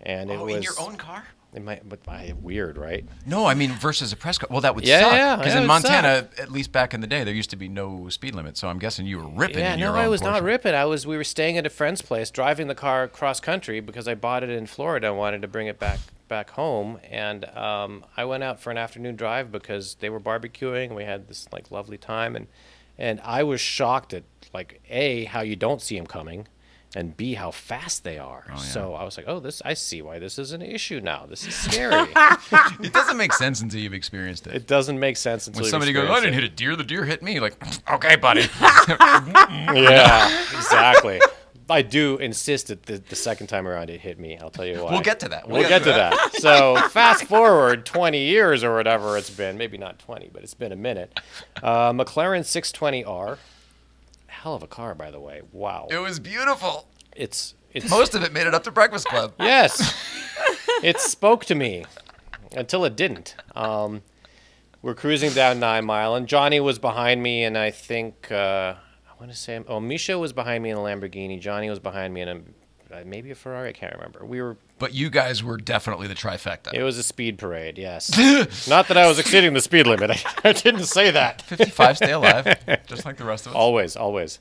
[0.01, 1.23] and it Oh, was in your own car?
[1.53, 3.05] It might, but my weird, right?
[3.27, 4.47] No, I mean versus a press car.
[4.51, 5.13] Well, that would Yeah, suck.
[5.13, 7.51] yeah, Because yeah, in it would Montana, at least back in the day, there used
[7.51, 8.57] to be no speed limit.
[8.57, 9.59] So I'm guessing you were ripping.
[9.59, 10.73] Yeah, in no, your I own was not ripping.
[10.73, 11.05] I was.
[11.07, 14.43] We were staying at a friend's place, driving the car cross country because I bought
[14.43, 16.99] it in Florida and wanted to bring it back back home.
[17.09, 20.85] And um, I went out for an afternoon drive because they were barbecuing.
[20.87, 22.47] And we had this like lovely time, and
[22.97, 24.23] and I was shocked at
[24.53, 26.47] like a how you don't see them coming.
[26.97, 28.45] And B, how fast they are.
[28.57, 29.61] So I was like, "Oh, this!
[29.65, 31.25] I see why this is an issue now.
[31.25, 32.07] This is scary.
[32.81, 34.55] It doesn't make sense until you've experienced it.
[34.55, 36.77] it doesn't make sense until when somebody goes, I didn't it." hit a deer.
[36.77, 37.41] The deer hit me.
[37.41, 37.57] Like,
[37.91, 38.43] okay, buddy.
[39.75, 41.19] Yeah, exactly.
[41.69, 44.37] I do insist that the, the second time around it hit me.
[44.37, 44.91] I'll tell you why.
[44.91, 45.47] We'll get to that.
[45.47, 46.35] We'll, get, to that.
[46.35, 49.57] So fast forward 20 years or whatever it's been.
[49.57, 51.19] Maybe not 20, but it's been a minute.
[51.63, 53.37] Uh, McLaren 620R.
[54.27, 55.41] Hell of a car, by the way.
[55.51, 55.87] Wow.
[55.89, 56.87] It was beautiful.
[57.15, 59.33] It's it's Most of it made it up to Breakfast Club.
[59.39, 59.93] Yes.
[60.81, 61.85] it spoke to me
[62.55, 63.35] until it didn't.
[63.53, 64.01] Um,
[64.81, 68.75] we're cruising down Nine Mile, and Jonny was behind me, and I think, uh,
[69.15, 71.39] I want to say, oh, Misha was behind me in a Lamborghini.
[71.39, 72.35] Jonny was behind me in a,
[72.93, 73.69] uh, maybe a Ferrari.
[73.69, 74.25] I can't remember.
[74.25, 76.73] We were, But you guys were definitely the trifecta.
[76.73, 78.09] it was a speed parade, yes.
[78.67, 80.11] Not that I was exceeding the speed limit.
[80.11, 80.19] I,
[80.49, 81.41] I didn't say that.
[81.43, 83.55] 55, stay alive, just like the rest of us.
[83.55, 84.39] Always, always.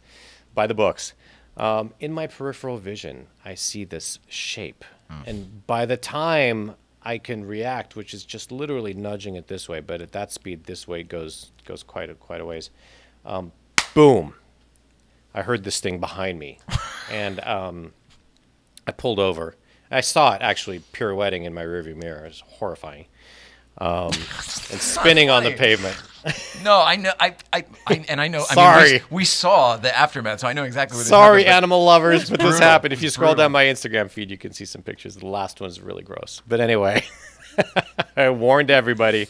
[0.55, 1.13] By the books.
[1.57, 4.85] Um, in my peripheral vision, I see this shape.
[5.27, 9.79] And by the time I can react, which is just literally nudging it this way,
[9.79, 12.71] but at that speed, this way goes goes quite a, quite a ways.
[13.25, 13.53] Um,
[13.95, 14.35] boom!
[15.35, 16.59] I heard this thing behind me,
[17.11, 17.93] and um,
[18.87, 19.57] I pulled over.
[19.91, 22.25] I saw it actually pirouetting in my rearview mirror.
[22.25, 23.07] It was horrifying.
[23.79, 24.15] Um, and
[24.81, 25.97] spinning on the pavement.
[26.63, 27.13] No, I know.
[27.19, 28.45] I, I, I and I know.
[28.49, 28.93] I Sorry.
[28.93, 31.07] mean, we, we saw the aftermath, so I know exactly what.
[31.07, 32.67] Sorry, happened, animal lovers, but this brutal.
[32.69, 32.93] happened.
[32.93, 33.45] If you scroll Brutal.
[33.45, 35.17] down my Instagram feed, you can see some pictures.
[35.17, 36.41] The last one's really gross.
[36.49, 37.05] But anyway,
[38.17, 39.27] I warned everybody.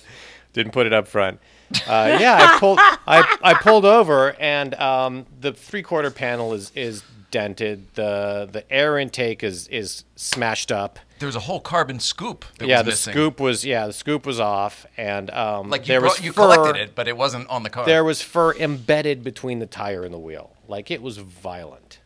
[0.52, 1.40] Didn't put it up front.
[1.86, 2.78] Uh, yeah, I pulled.
[2.80, 7.92] I, I pulled over, and um, the three quarter panel is is dented.
[7.94, 10.98] The the air intake is is smashed up.
[11.18, 12.44] There was a whole carbon scoop.
[12.58, 13.12] That yeah, was the missing.
[13.12, 16.32] scoop was yeah the scoop was off, and um, Like you, there brought, was you
[16.32, 17.84] fur, collected it, but it wasn't on the car.
[17.86, 20.52] There was fur embedded between the tire and the wheel.
[20.68, 21.98] Like it was violent.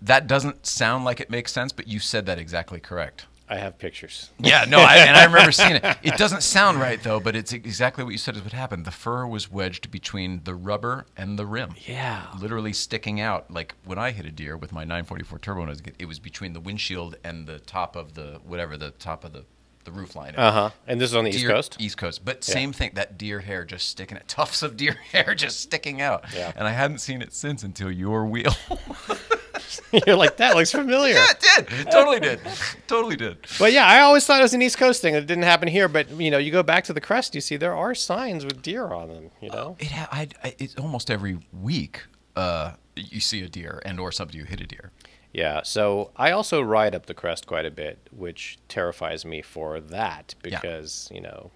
[0.00, 3.26] that doesn't sound like it makes sense, but you said that exactly correct.
[3.52, 4.30] I have pictures.
[4.38, 5.84] Yeah, no, I, and I remember seeing it.
[6.02, 8.84] It doesn't sound right though, but it's exactly what you said is what happened.
[8.84, 11.74] The fur was wedged between the rubber and the rim.
[11.86, 12.26] Yeah.
[12.40, 13.50] literally sticking out.
[13.50, 15.94] Like when I hit a deer with my 944 turbo, when I was a kid,
[15.98, 19.44] it was between the windshield and the top of the whatever the top of the
[19.84, 20.34] the roof line.
[20.36, 20.70] Uh huh.
[20.86, 21.76] And this is on the East Coast.
[21.78, 22.92] East Coast, but same thing.
[22.94, 26.24] That deer hair just sticking, out, tufts of deer hair just sticking out.
[26.34, 26.52] Yeah.
[26.56, 28.54] And I hadn't seen it since until your wheel.
[30.06, 31.14] You're like that looks familiar.
[31.14, 31.90] yeah, it did.
[31.90, 32.40] Totally did.
[32.86, 33.38] totally did.
[33.58, 35.14] But yeah, I always thought it was an East Coast thing.
[35.14, 35.88] It didn't happen here.
[35.88, 38.62] But you know, you go back to the crest, you see there are signs with
[38.62, 39.30] deer on them.
[39.40, 39.76] You know.
[39.78, 42.02] It ha- I, I, it's almost every week.
[42.36, 44.90] Uh, you see a deer and or somebody who hit a deer.
[45.32, 45.62] Yeah.
[45.62, 50.34] So I also ride up the crest quite a bit, which terrifies me for that
[50.44, 50.60] Yeah.
[50.60, 51.50] because you know,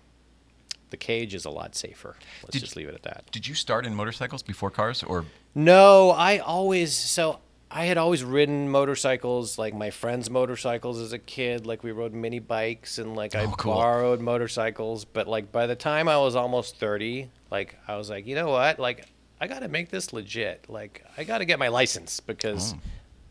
[0.90, 2.16] the cage is a lot safer.
[2.43, 3.24] Let's Did- just leave it at that.
[3.32, 5.24] Did you start in motorcycles before cars, or
[5.55, 7.40] No, I always so
[7.70, 11.66] I had always ridden motorcycles, like my friends' motorcycles as a kid.
[11.66, 13.74] Like we rode mini bikes and like I Oh, cool.
[13.74, 15.05] borrowed motorcycles.
[15.05, 18.48] But like by the time I was almost thirty, like I was like, you know
[18.48, 18.78] what?
[18.78, 19.07] Like
[19.40, 20.65] I got to make this legit.
[20.69, 22.78] Like I got to get my license because Oh.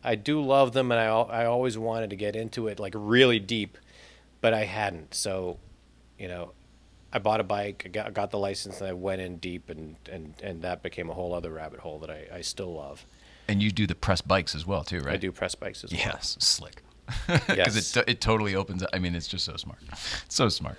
[0.06, 3.38] I do love them and I I always wanted to get into it like really
[3.38, 3.76] deep,
[4.40, 5.14] but I hadn't.
[5.14, 5.58] So,
[6.18, 6.52] you know,
[7.12, 9.96] I bought a bike, I got, got the license, and I went in deep, and,
[10.10, 13.06] and, and that became a whole other rabbit hole that I, I still love.
[13.48, 15.14] and you do the press bikes as well too, right?
[15.14, 16.00] I do press bikes as well.
[16.04, 16.82] Yes, slick.
[17.26, 17.96] Because Yes.
[17.96, 18.90] it, it totally opens up.
[18.92, 19.78] I mean, it's just so smart.
[20.28, 20.76] So smart.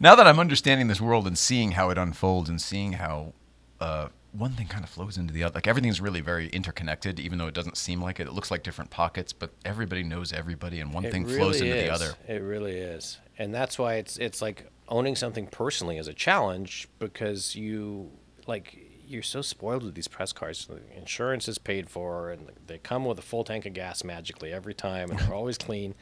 [0.00, 3.32] Now that I'm understanding this world and seeing how it unfolds and seeing how
[3.80, 7.38] uh, one thing kind of flows into the other, like everything's really very interconnected, even
[7.38, 8.26] though it doesn't seem like it.
[8.26, 11.70] It looks like different pockets, but everybody knows everybody and one It thing flows really
[11.70, 12.14] into the other.
[12.26, 16.88] It really is, and that's why it's it's like owning something personally is a challenge
[16.98, 18.10] because you
[18.46, 20.66] like you're so spoiled with these press cars.
[20.66, 24.52] The insurance is paid for, and they come with a full tank of gas magically
[24.52, 25.94] every time, and they're always clean.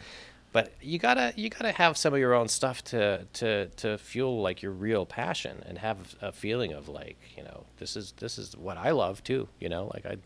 [0.52, 4.42] But you gotta you gotta have some of your own stuff to to to fuel
[4.42, 8.36] like your real passion and have a feeling of like you know this is this
[8.38, 9.48] is what I love too.
[9.58, 10.16] You know, like I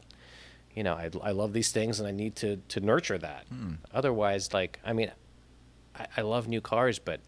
[0.74, 3.46] you know, I, I love these things and I need to, to nurture that.
[3.48, 3.76] Hmm.
[3.94, 5.10] Otherwise, like, I mean,
[5.98, 7.20] I, I love new cars, but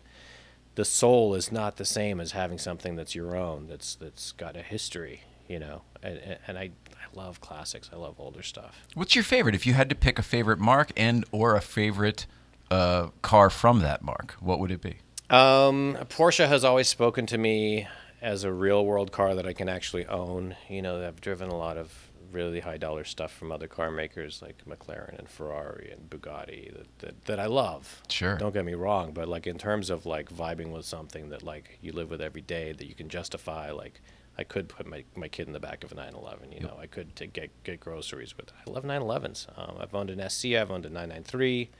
[0.74, 4.54] the soul is not the same as having something that's your own, that's that's got
[4.54, 5.80] a history, you know.
[6.02, 6.62] And, and- and I,
[6.92, 7.88] I love classics.
[7.90, 8.86] I love older stuff.
[8.94, 9.54] What's your favorite?
[9.54, 12.26] If you had to pick a favorite mark and or a favorite
[12.70, 14.98] uh, car from that mark, what would it be?
[15.30, 17.86] Um, Porsche has always spoken to me
[18.20, 20.56] as a real world car that I can actually own.
[20.68, 24.42] You know, I've driven a lot of really high dollar stuff from other car makers
[24.42, 28.02] like McLaren and Ferrari and Bugatti that, that, that I love.
[28.08, 28.36] Sure.
[28.36, 31.78] Don't get me wrong, but like in terms of like vibing with something that like
[31.80, 34.00] you live with every day that you can justify, like
[34.36, 36.52] I could put my, my kid in the back of a 911.
[36.52, 38.52] You know, I could to get get groceries with.
[38.66, 39.46] I love 911s.
[39.58, 40.46] Um, I've owned an SC.
[40.46, 41.70] I've owned a 993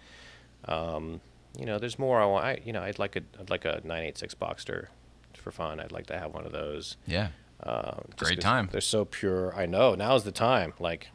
[0.67, 2.45] you know, there's more I want.
[2.45, 4.87] I, you know, I'd like a I'd like a 986 Boxster
[5.35, 5.81] for fun.
[5.81, 6.97] I'd like to have one of those.
[7.07, 7.29] Yeah.
[7.63, 8.69] Um, just Great time.
[8.71, 9.55] They're so pure.
[9.55, 9.95] I know.
[9.95, 10.75] Now's the time.
[10.79, 11.09] Like,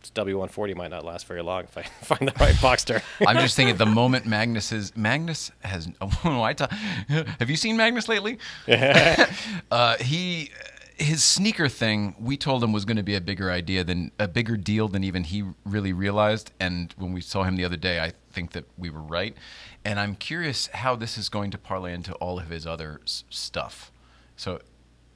[0.00, 3.02] this W140 might not last very long if I find the right Boxster.
[3.26, 5.88] I'm just thinking the moment Magnus is Magnus has.
[6.00, 6.68] Oh, I ta-
[7.38, 8.38] have you seen Magnus lately?
[9.70, 10.50] uh, he
[10.96, 12.14] his sneaker thing.
[12.18, 15.04] We told him was going to be a bigger idea than a bigger deal than
[15.04, 16.52] even he really realized.
[16.58, 19.36] And when we saw him the other day, I think that we were right.
[19.84, 23.24] And I'm curious how this is going to parlay into all of his other s-
[23.30, 23.92] stuff.
[24.36, 24.60] So.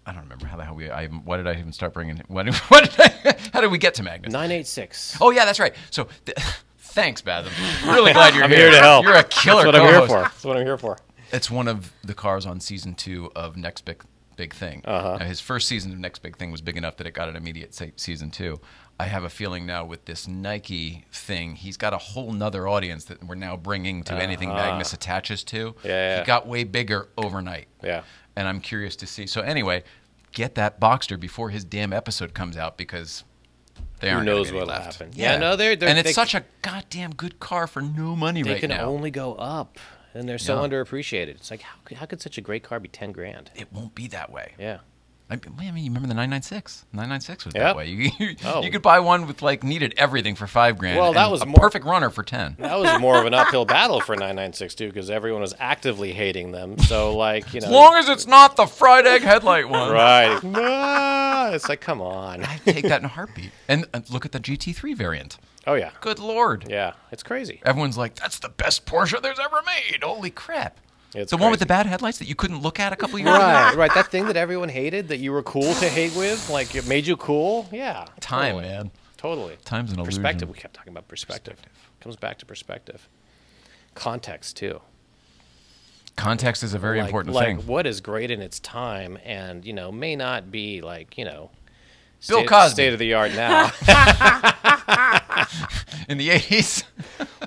[0.07, 0.91] I don't remember how the hell we.
[0.91, 2.17] I, why did I even start bringing?
[2.27, 4.33] What, what did I, how did we get to Magnus?
[4.33, 5.19] 986.
[5.21, 5.75] Oh yeah, that's right.
[5.91, 6.39] So, th-
[6.79, 7.51] thanks, Basem.
[7.87, 8.61] Really glad you're I'm here.
[8.61, 9.05] here to help.
[9.05, 10.23] You're a killer That's what I'm here for.
[10.23, 10.97] That's what I'm here for.
[11.33, 14.03] It's one of the cars on season two of Next Big
[14.37, 14.83] Big Thing.
[14.85, 15.17] Uh-huh.
[15.19, 17.37] Now, his first season of Next Big Thing was big enough that it got an
[17.37, 18.61] immediate se- season two.
[18.99, 23.05] I have a feeling now with this Nike thing, he's got a whole nother audience
[23.05, 25.69] that we're now bringing to anything Magnus attaches to.
[25.69, 25.79] Uh-huh.
[25.85, 26.21] Yeah, yeah.
[26.21, 27.69] He got way bigger overnight.
[27.83, 28.03] Yeah.
[28.37, 29.27] And I'm curious to see.
[29.27, 29.85] So anyway,
[30.33, 33.25] get that Boxster before his damn episode comes out because
[34.01, 34.99] They Who aren't gonna knows get what'll left.
[34.99, 35.13] happen.
[35.15, 38.43] Yeah, no, they're- they're- and it's they- such a goddamn good car for no money
[38.43, 38.55] right now.
[38.55, 39.79] They can only go up,
[40.15, 40.69] and they're so Yeah.
[40.69, 41.29] underappreciated.
[41.29, 43.51] It's like how could, how could such a great car be ten grand?
[43.55, 44.55] it won't be that way.
[44.59, 44.79] Yeah.
[45.33, 46.87] I, mean, you remember the 996?
[46.93, 47.63] 996 was Yep.
[47.63, 47.87] that way.
[47.89, 48.65] You, you, Oh.
[48.65, 50.99] you could buy one with like needed everything for five grand.
[50.99, 52.57] Well, that was a more- perfect runner for ten.
[52.59, 56.51] That was more of an uphill battle for 996 too, because everyone was actively hating
[56.51, 56.79] them.
[56.81, 59.93] So like you know, As long as it's not the fried egg headlight one.
[59.93, 60.43] right?
[60.43, 62.43] No, it's like come on.
[62.45, 63.53] I take that in a heartbeat.
[63.69, 65.39] And, and look at the GT3 variant.
[65.67, 66.67] Oh yeah, Good lord.
[66.69, 67.61] yeah, it's crazy.
[67.65, 70.03] Everyone's like, that's the best Porsche there's ever made.
[70.03, 70.81] Holy crap.
[71.15, 73.29] It's the one with the bad headlights that you couldn't look at a couple years
[73.31, 73.39] ago.
[73.39, 73.95] Right, right.
[73.95, 77.07] That thing that everyone hated that you were cool to hate with, like it made
[77.07, 77.69] you cool.
[77.73, 78.63] Yeah, Time, totally.
[78.63, 78.91] man.
[79.17, 79.57] Totally.
[79.65, 80.23] Time's an illusion.
[80.23, 80.49] perspective.
[80.49, 81.57] We kept talking about perspective.
[82.01, 83.09] Comes back to perspective.
[83.95, 84.81] Context too.
[86.17, 87.67] Context is a very like, important like thing.
[87.67, 91.51] what is great in its time, and you know may not be like you know.
[92.29, 92.73] Bill state, Cosby.
[92.75, 93.71] state of the art now.
[96.09, 96.83] In the 80s,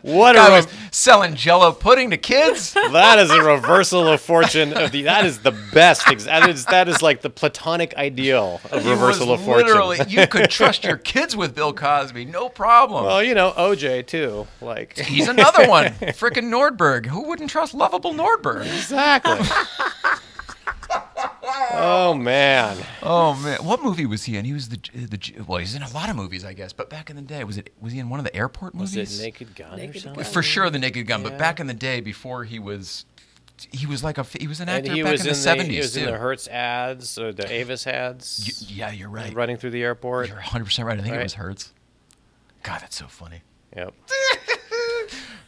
[0.03, 2.73] what guy a was re- selling jello pudding to kids.
[2.73, 6.65] that is a reversal of fortune of the that is the best ex- that is
[6.67, 9.67] that is like the platonic ideal of He reversal was of fortune.
[9.67, 13.03] Literally, you could trust your kids with Bill Cosby, no problem.
[13.05, 15.85] well, you know OJ too, like He's another one.
[16.13, 17.07] Frickin' Nordberg.
[17.07, 18.61] Who wouldn't trust lovable Nordberg?
[18.65, 19.39] exactly.
[21.73, 24.45] Oh man, Oh man, what movie was he in?
[24.45, 26.73] He was the the well, he's in a lot of movies, I guess.
[26.73, 28.95] But back in the day, was it was he in one of the airport movies?
[28.95, 29.19] was movies?
[29.19, 30.23] it Naked Gun or Naked something?
[30.23, 31.23] For sure, the Naked Gun.
[31.23, 33.05] But back in the day, before he was,
[33.71, 35.41] he was like a he was an actor he back was in in the the,
[35.41, 35.99] seventies he was too.
[36.01, 39.33] in the Hertz ads or the Avis ads, Y- yeah, you're right.
[39.33, 40.27] running through the airport.
[40.27, 40.97] You're 100 percent right.
[40.99, 41.73] I think it was Hertz.
[42.63, 43.41] God, that's so funny.
[43.75, 43.93] Yep.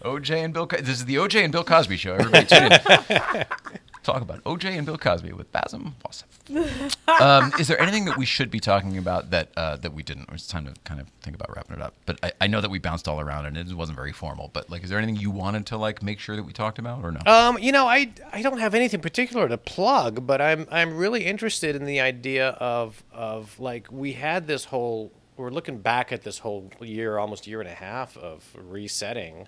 [0.03, 0.67] OJ and Bill.
[0.67, 2.13] Co- this is the OJ and Bill Cosby show.
[2.15, 3.45] Everybody tune in.
[4.05, 6.95] Talk about OJ and Bill Cosby with Basem Wasef.
[7.19, 10.29] um, is there anything that we should be talking about that uh, that we didn't?
[10.31, 11.95] It's time to kind of think about wrapping it up.
[12.05, 14.51] But I, I know that we bounced all around and it wasn't very formal.
[14.53, 17.03] But like, is there anything you wanted to like make sure that we talked about
[17.03, 17.19] or no?
[17.25, 21.25] Um, you know, I I don't have anything particular to plug, but I'm I'm really
[21.25, 26.21] interested in the idea of of like we had this whole we're looking back at
[26.21, 29.47] this whole year, almost year and a half of resetting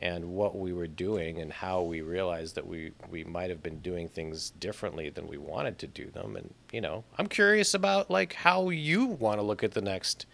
[0.00, 3.78] and what we were doing and how we realized that we we might have been
[3.80, 8.10] doing things differently than we wanted to do them and you know, I'm curious about
[8.10, 10.26] like how you want to look at the next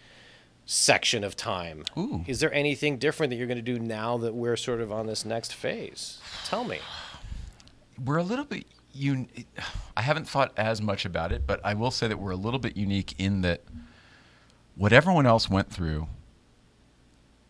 [0.65, 1.83] section of time.
[1.97, 2.23] Ooh.
[2.27, 5.05] Is there anything different that you're going to do now that we're sort of on
[5.07, 6.19] this next phase?
[6.45, 6.79] Tell me.
[8.03, 8.65] we're a little bit
[8.95, 9.29] un-
[9.95, 12.59] I haven't thought as much about it, but I will say that we're a little
[12.59, 13.61] bit unique in that
[14.75, 16.07] what everyone else went through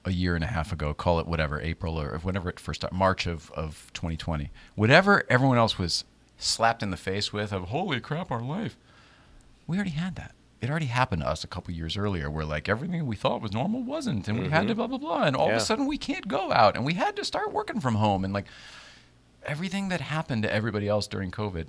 [0.07, 2.95] a year and a half ago, call it whatever, April or whenever it first started,
[2.95, 6.05] March of, of 2020, whatever everyone else was
[6.37, 8.77] slapped in the face with of holy crap, our life,
[9.67, 10.33] we already had that.
[10.61, 13.51] It already happened to us a couple years earlier where like everything we thought was
[13.51, 15.99] normal wasn't and we had to blah blah blah and all of a sudden we
[15.99, 18.47] can't go out and we had to start working from home and like
[19.43, 21.67] everything that happened to everybody else during COVID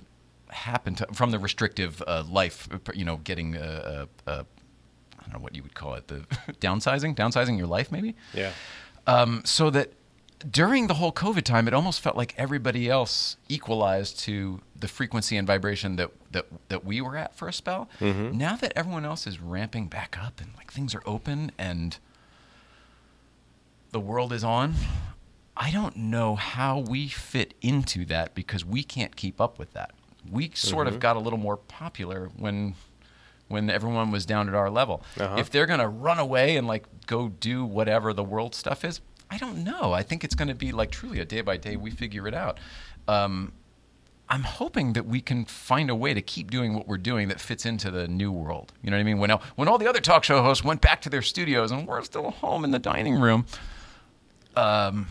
[0.49, 4.43] happened to, from the restrictive uh, life, you know, getting uh, uh, uh,
[5.29, 6.19] I don't know what you would call it, the
[6.59, 8.15] downsizing, downsizing your life maybe.
[8.33, 8.51] Yeah.
[9.05, 9.93] Um, so that
[10.49, 15.35] during the whole COVID time, it almost felt like everybody else equalized to the frequency
[15.37, 17.89] and vibration that that that we were at for a spell.
[17.99, 21.97] Now that everyone else is ramping back up and like things are open and
[23.91, 24.75] the world is on,
[25.57, 29.91] I don't know how we fit into that because we can't keep up with that.
[30.31, 32.75] We sort of got a little more popular when
[33.49, 35.03] when everyone was down at our level.
[35.19, 35.35] Uh-huh.
[35.37, 39.01] If they're going to run away and like go do whatever the world stuff is,
[39.29, 39.91] I don't know.
[39.91, 42.33] I think it's going to be like truly a day by day we figure it
[42.33, 42.59] out.
[43.07, 43.53] Um,
[44.31, 47.39] I'm hoping that we can find a way to keep doing what we're doing that
[47.39, 48.73] fits into the new world.
[48.83, 49.17] You know what I mean?
[49.17, 51.87] When all, when all the other talk show hosts went back to their studios and
[51.87, 53.45] we're still home in the dining room,
[54.55, 55.07] um,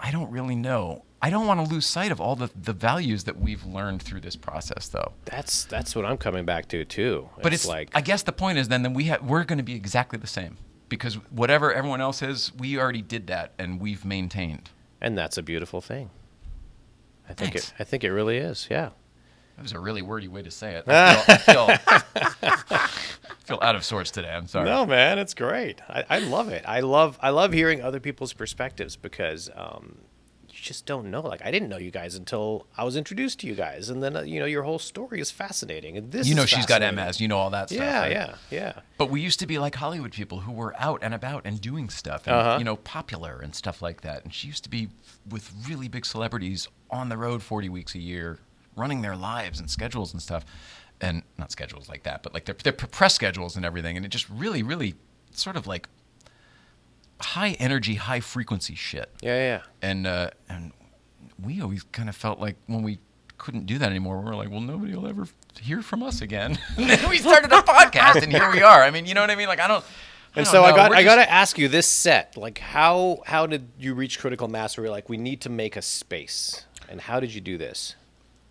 [0.00, 1.04] I don't really know.
[1.22, 4.20] I don't want to lose sight of all the, the values that we've learned through
[4.20, 5.12] this process, though.
[5.26, 7.28] That's that's what I'm coming back to too.
[7.42, 9.62] But it's, like I guess the point is then that we ha- we're going to
[9.64, 10.56] be exactly the same
[10.88, 14.70] because whatever everyone else is, we already did that and we've maintained.
[15.00, 16.10] and that's a beautiful thing.
[17.28, 17.68] I think Thanks.
[17.68, 18.66] it I think it really is.
[18.70, 18.90] Yeah.
[19.56, 20.84] That was a really wordy way to say it.
[20.88, 22.78] I feel, I feel,
[23.44, 24.30] feel out of sorts today.
[24.30, 24.64] I'm sorry.
[24.64, 25.82] No, man, it's great.
[25.86, 26.64] I, I love it.
[26.66, 29.98] I love I love hearing other people's perspectives because um,
[30.60, 31.20] just don't know.
[31.20, 34.16] Like I didn't know you guys until I was introduced to you guys, and then
[34.16, 35.96] uh, you know your whole story is fascinating.
[35.96, 36.80] And this you know she's got.
[36.94, 37.20] MS.
[37.20, 37.80] You know all that stuff.
[37.84, 38.10] Yeah, right?
[38.12, 38.72] yeah, yeah.
[38.98, 41.88] But we used to be like Hollywood people who were out and about and doing
[41.90, 42.58] stuff and Uh-huh.
[42.58, 44.24] you know popular and stuff like that.
[44.24, 44.88] And she used to be
[45.28, 48.38] with really big celebrities on the road 40 weeks a year,
[48.76, 50.44] running their lives and schedules and stuff.
[51.02, 53.96] And not schedules like that, but like their, their press schedules and everything.
[53.96, 54.96] And it just really, really
[55.32, 55.88] sort of like
[57.20, 59.10] high energy, high frequency shit.
[59.22, 59.62] Yeah, yeah.
[59.82, 60.72] And uh, and
[61.42, 62.98] we always kind of felt like when we
[63.38, 65.26] couldn't do that anymore, we were like, well, nobody will ever
[65.60, 66.58] hear from us again.
[66.76, 68.82] and then we started a podcast, and here we are.
[68.82, 69.48] I mean, you know what I mean?
[69.48, 69.84] Like, I don't.
[70.36, 72.58] And don't so I got We're I just- got to ask you this set like
[72.58, 75.82] how how did you reach critical mass where you're like we need to make a
[75.82, 77.96] space and how did you do this?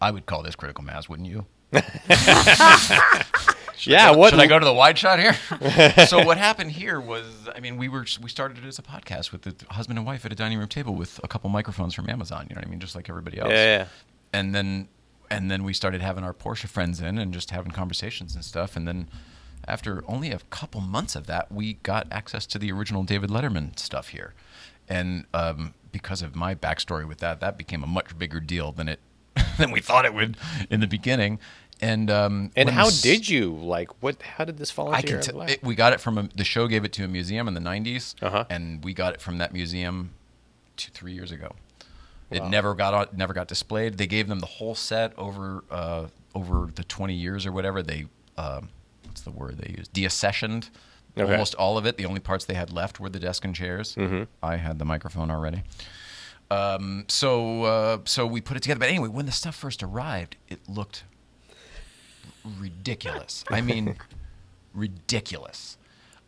[0.01, 1.45] I would call this critical mass, wouldn't you?
[3.81, 5.33] yeah, what Should I go to the wide shot here?
[6.07, 7.25] so what happened here was,
[7.55, 10.25] I mean, we were we started it as a podcast with the husband and wife
[10.25, 12.47] at a dining room table with a couple microphones from Amazon.
[12.49, 12.79] You know what I mean?
[12.79, 13.51] Just like everybody else.
[13.51, 13.85] Yeah, yeah.
[14.33, 14.87] And then
[15.29, 18.75] and then we started having our Porsche friends in and just having conversations and stuff.
[18.75, 19.09] And then
[19.67, 23.77] after only a couple months of that, we got access to the original David Letterman
[23.77, 24.33] stuff here.
[24.87, 28.89] And um, because of my backstory with that, that became a much bigger deal than
[28.89, 28.99] it
[29.57, 30.37] than we thought it would
[30.69, 31.39] in the beginning.
[31.81, 35.11] And um, And how s- did you like what how did this fall into I
[35.11, 35.21] your.
[35.21, 35.49] T- lap?
[35.49, 36.67] it, we got it from a, the show.
[36.67, 38.43] Gave it to a museum in the '90s, Uh-huh.
[38.49, 40.11] and we got it from that museum
[40.75, 41.55] two, three years ago.
[42.31, 43.97] It never got never got displayed.
[43.97, 47.81] They gave them the whole set over uh, over the 20 years or whatever.
[47.81, 48.05] They
[48.37, 48.69] um,
[49.05, 49.93] what's the word they used?
[49.93, 50.69] Deaccessioned
[51.17, 51.31] Okay.
[51.31, 51.97] almost all of it.
[51.97, 53.95] The only parts they had left were the desk and chairs.
[53.95, 54.23] Mm-hmm.
[54.43, 55.63] I had the microphone already.
[56.51, 58.79] Um, so uh, so we put it together.
[58.79, 61.03] But anyway, when the stuff first arrived, it looked
[62.59, 63.43] ridiculous.
[63.49, 63.95] I mean,
[64.73, 65.77] ridiculous.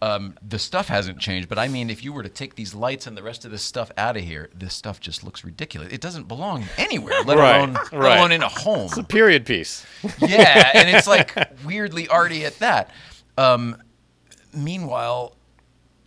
[0.03, 3.05] Um, the stuff hasn't changed, but I mean, if you were to take these lights
[3.05, 5.93] and the rest of this stuff out of here, this stuff just looks ridiculous.
[5.93, 8.17] It doesn't belong anywhere, let Right, alone let right.
[8.17, 8.85] alone in a home.
[8.85, 9.85] it's a period piece.
[10.19, 12.89] yeah, and it's like weirdly arty at that.
[13.37, 13.77] Um,
[14.53, 15.35] meanwhile,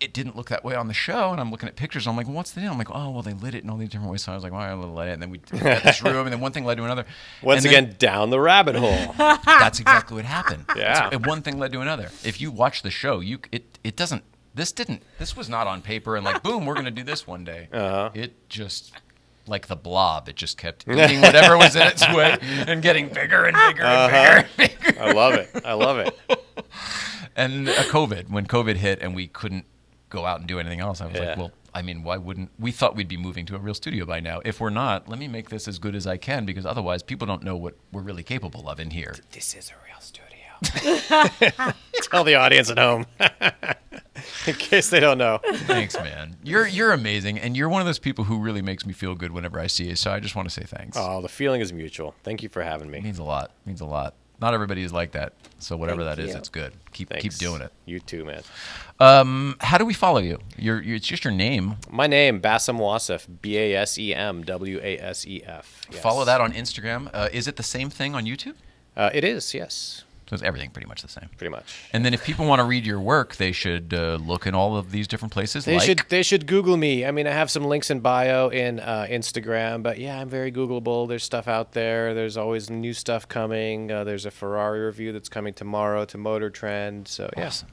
[0.04, 2.06] it didn't look that way on the show, and I'm looking at pictures.
[2.06, 3.70] And I'm like, well, "What's the deal?" I'm like, "Oh, well, they lit it in
[3.70, 5.38] all these different ways." So I was like, "Well, I lit it," and then we
[5.38, 7.04] got this room, and then one thing led to another.
[7.42, 9.14] Once And then- again down the rabbit hole.
[9.46, 10.66] that's exactly what happened.
[10.76, 11.14] Yeah.
[11.16, 12.10] One thing led to another.
[12.24, 14.22] If you watch the show, you it it doesn't.
[14.54, 15.02] This didn't.
[15.18, 17.68] This was not on paper and like boom, we're gonna do this one day.
[17.72, 18.10] Uh-huh.
[18.14, 18.92] It just
[19.46, 20.28] like the blob.
[20.28, 24.14] It just kept eating whatever was in its way and getting bigger and bigger and
[24.14, 24.42] Uh-huh.
[24.56, 25.02] bigger and bigger.
[25.02, 25.50] I love it.
[25.64, 26.18] I love it.
[27.36, 29.64] And uh, COVID, when COVID hit and we couldn't
[30.14, 31.24] go out and do anything else, I was Yeah.
[31.30, 34.04] like, well, I mean, why wouldn't we thought we'd be moving to a real studio
[34.06, 34.40] by now?
[34.44, 37.26] If we're not, let me make this as good as I can because otherwise people
[37.26, 39.14] don't know what we're really capable of in here.
[39.32, 40.30] This is a real studio.
[42.10, 43.06] Tell the audience at home.
[44.46, 45.40] In case they don't know.
[45.66, 46.36] Thanks, man.
[46.42, 49.32] You're you're amazing, and you're one of those people who really makes me feel good
[49.32, 49.96] whenever I see you.
[49.96, 50.96] So I just want to say thanks.
[50.98, 52.14] Oh, the feeling is mutual.
[52.22, 52.98] Thank you for having me.
[52.98, 53.06] It me.
[53.08, 53.46] means a lot.
[53.64, 54.14] It means a lot.
[54.40, 55.32] Not everybody is like that.
[55.58, 56.36] So whatever Thank that is, you.
[56.36, 56.72] it's good.
[56.92, 57.22] Keep Thanks.
[57.22, 57.72] keep doing it.
[57.86, 58.42] You too, man.
[59.00, 60.38] Um, how do we follow you?
[60.58, 61.76] You're it's just your name.
[61.90, 65.86] My name, Basem Wasef, B A S E M W A S E F.
[66.02, 67.08] Follow that on Instagram.
[67.14, 68.54] Uh, is it the same thing on YouTube?
[68.96, 71.28] Uh, it is, yes, So it's everything pretty much the same.
[71.36, 71.76] pretty much.
[71.92, 74.76] And then if people want to read your work, they should uh, look in all
[74.76, 75.64] of these different places.
[75.64, 77.04] They like, should they should Google me.
[77.04, 80.50] I mean, I have some links in bio in uh, Instagram, but yeah, I'm very
[80.50, 81.08] Googleable.
[81.08, 82.14] There's stuff out there.
[82.14, 83.90] There's always new stuff coming.
[83.92, 87.06] Uh, there's a Ferrari review that's coming tomorrow to Motor Trend.
[87.08, 87.68] So yeah, Awesome.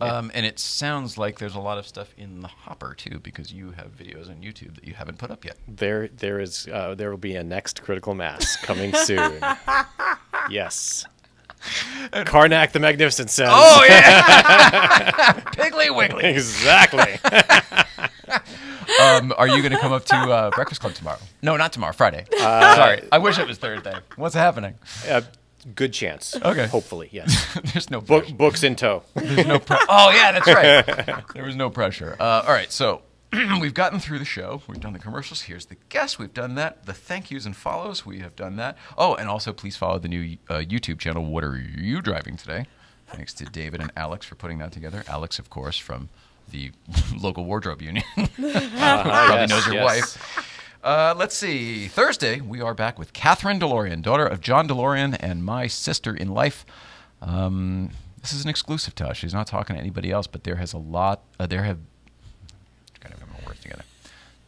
[0.00, 3.52] Um, and it sounds like there's a lot of stuff in the hopper too, because
[3.52, 5.56] you have videos on YouTube that you haven't put up yet.
[5.68, 9.40] there there is uh, there will be a next critical mass coming soon.
[10.50, 11.04] yes.
[12.24, 13.48] Carnac the Magnificent says.
[13.50, 16.24] Oh yeah, Piggly Wiggly.
[16.24, 17.18] exactly.
[19.00, 21.18] Um, are you going to come up to uh, Breakfast Club tomorrow?
[21.42, 21.92] No, not tomorrow.
[21.92, 22.26] Friday.
[22.36, 23.94] Sorry, I wish it was Thursday.
[24.16, 24.74] What's happening?
[25.08, 25.20] uh,
[25.76, 26.34] good chance.
[26.36, 26.66] Okay.
[26.66, 27.56] Hopefully, yes.
[27.72, 28.34] There's no Book, pressure.
[28.34, 29.04] books in tow.
[29.14, 31.24] There's no pre- Oh yeah, that's right.
[31.34, 32.16] There was no pressure.
[32.18, 33.02] Uh, all right, so
[33.60, 34.62] we've gotten through the show.
[34.66, 35.42] We've done the commercials.
[35.42, 36.18] Here's the guest.
[36.18, 36.86] We've done that.
[36.86, 38.04] The thank yous and follows.
[38.04, 38.76] We have done that.
[38.98, 41.24] Oh, and also please follow the new uh, YouTube channel.
[41.24, 42.66] What are you driving today?
[43.06, 45.04] Thanks to David and Alex for putting that together.
[45.08, 46.08] Alex, of course, from
[46.50, 46.72] the
[47.16, 48.04] local wardrobe union.
[48.16, 49.84] Probably yes, knows your yes.
[49.84, 50.46] wife.
[50.82, 51.88] Uh, let's see.
[51.88, 56.28] Thursday, we are back with Kathryn DeLorean, daughter of John DeLorean and my sister in
[56.28, 56.64] life.
[57.20, 57.90] Um,
[58.22, 59.16] this is an exclusive to us.
[59.18, 61.22] She's not talking to anybody else, but there has a lot.
[61.38, 61.78] Uh, there have.
[63.00, 63.84] Gotta get my words together.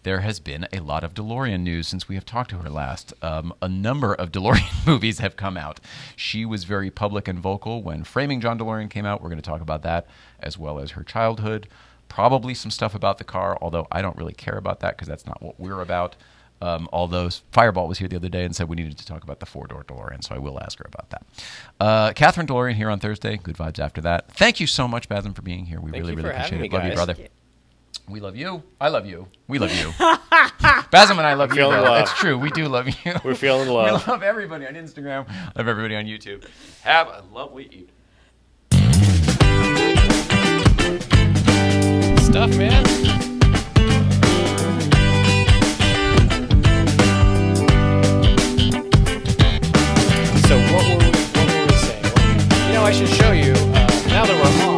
[0.02, 3.12] There has been a lot of DeLorean news since we have talked to her last.
[3.22, 5.80] Um, a number of DeLorean movies have come out.
[6.16, 9.22] She was very public and vocal when Framing John DeLorean came out.
[9.22, 10.06] We're going to talk about that
[10.40, 11.68] as well as her childhood.
[12.08, 15.26] Probably some stuff about the car, although I don't really care about that because that's
[15.26, 16.16] not what we're about.
[16.60, 19.40] Um, although Fireball was here the other day and said we needed to talk about
[19.40, 21.22] the four door DeLorean, so I will ask her about that.
[21.80, 23.36] Uh, Kathryn DeLorean here on Thursday.
[23.36, 24.30] Good vibes after that.
[24.32, 25.80] Thank you so much, Basem, for being here.
[25.80, 26.72] We Thank really, really appreciate it.
[26.72, 27.16] Love you, brother.
[28.08, 28.62] We love you.
[28.80, 29.28] I love you.
[29.48, 29.88] We love you.
[30.92, 31.66] Basem and I love you.
[31.66, 32.02] Love.
[32.02, 32.36] It's true.
[32.36, 33.12] We do love you.
[33.24, 34.06] We're feeling love.
[34.06, 35.26] we love everybody on Instagram.
[35.56, 36.44] Love everybody on YouTube.
[36.82, 37.88] Have a lovely evening.
[42.18, 42.84] Stuff, man.
[50.46, 52.04] so what were we, what were we saying?
[52.66, 54.71] You know, I should show you, uh, now that we're home.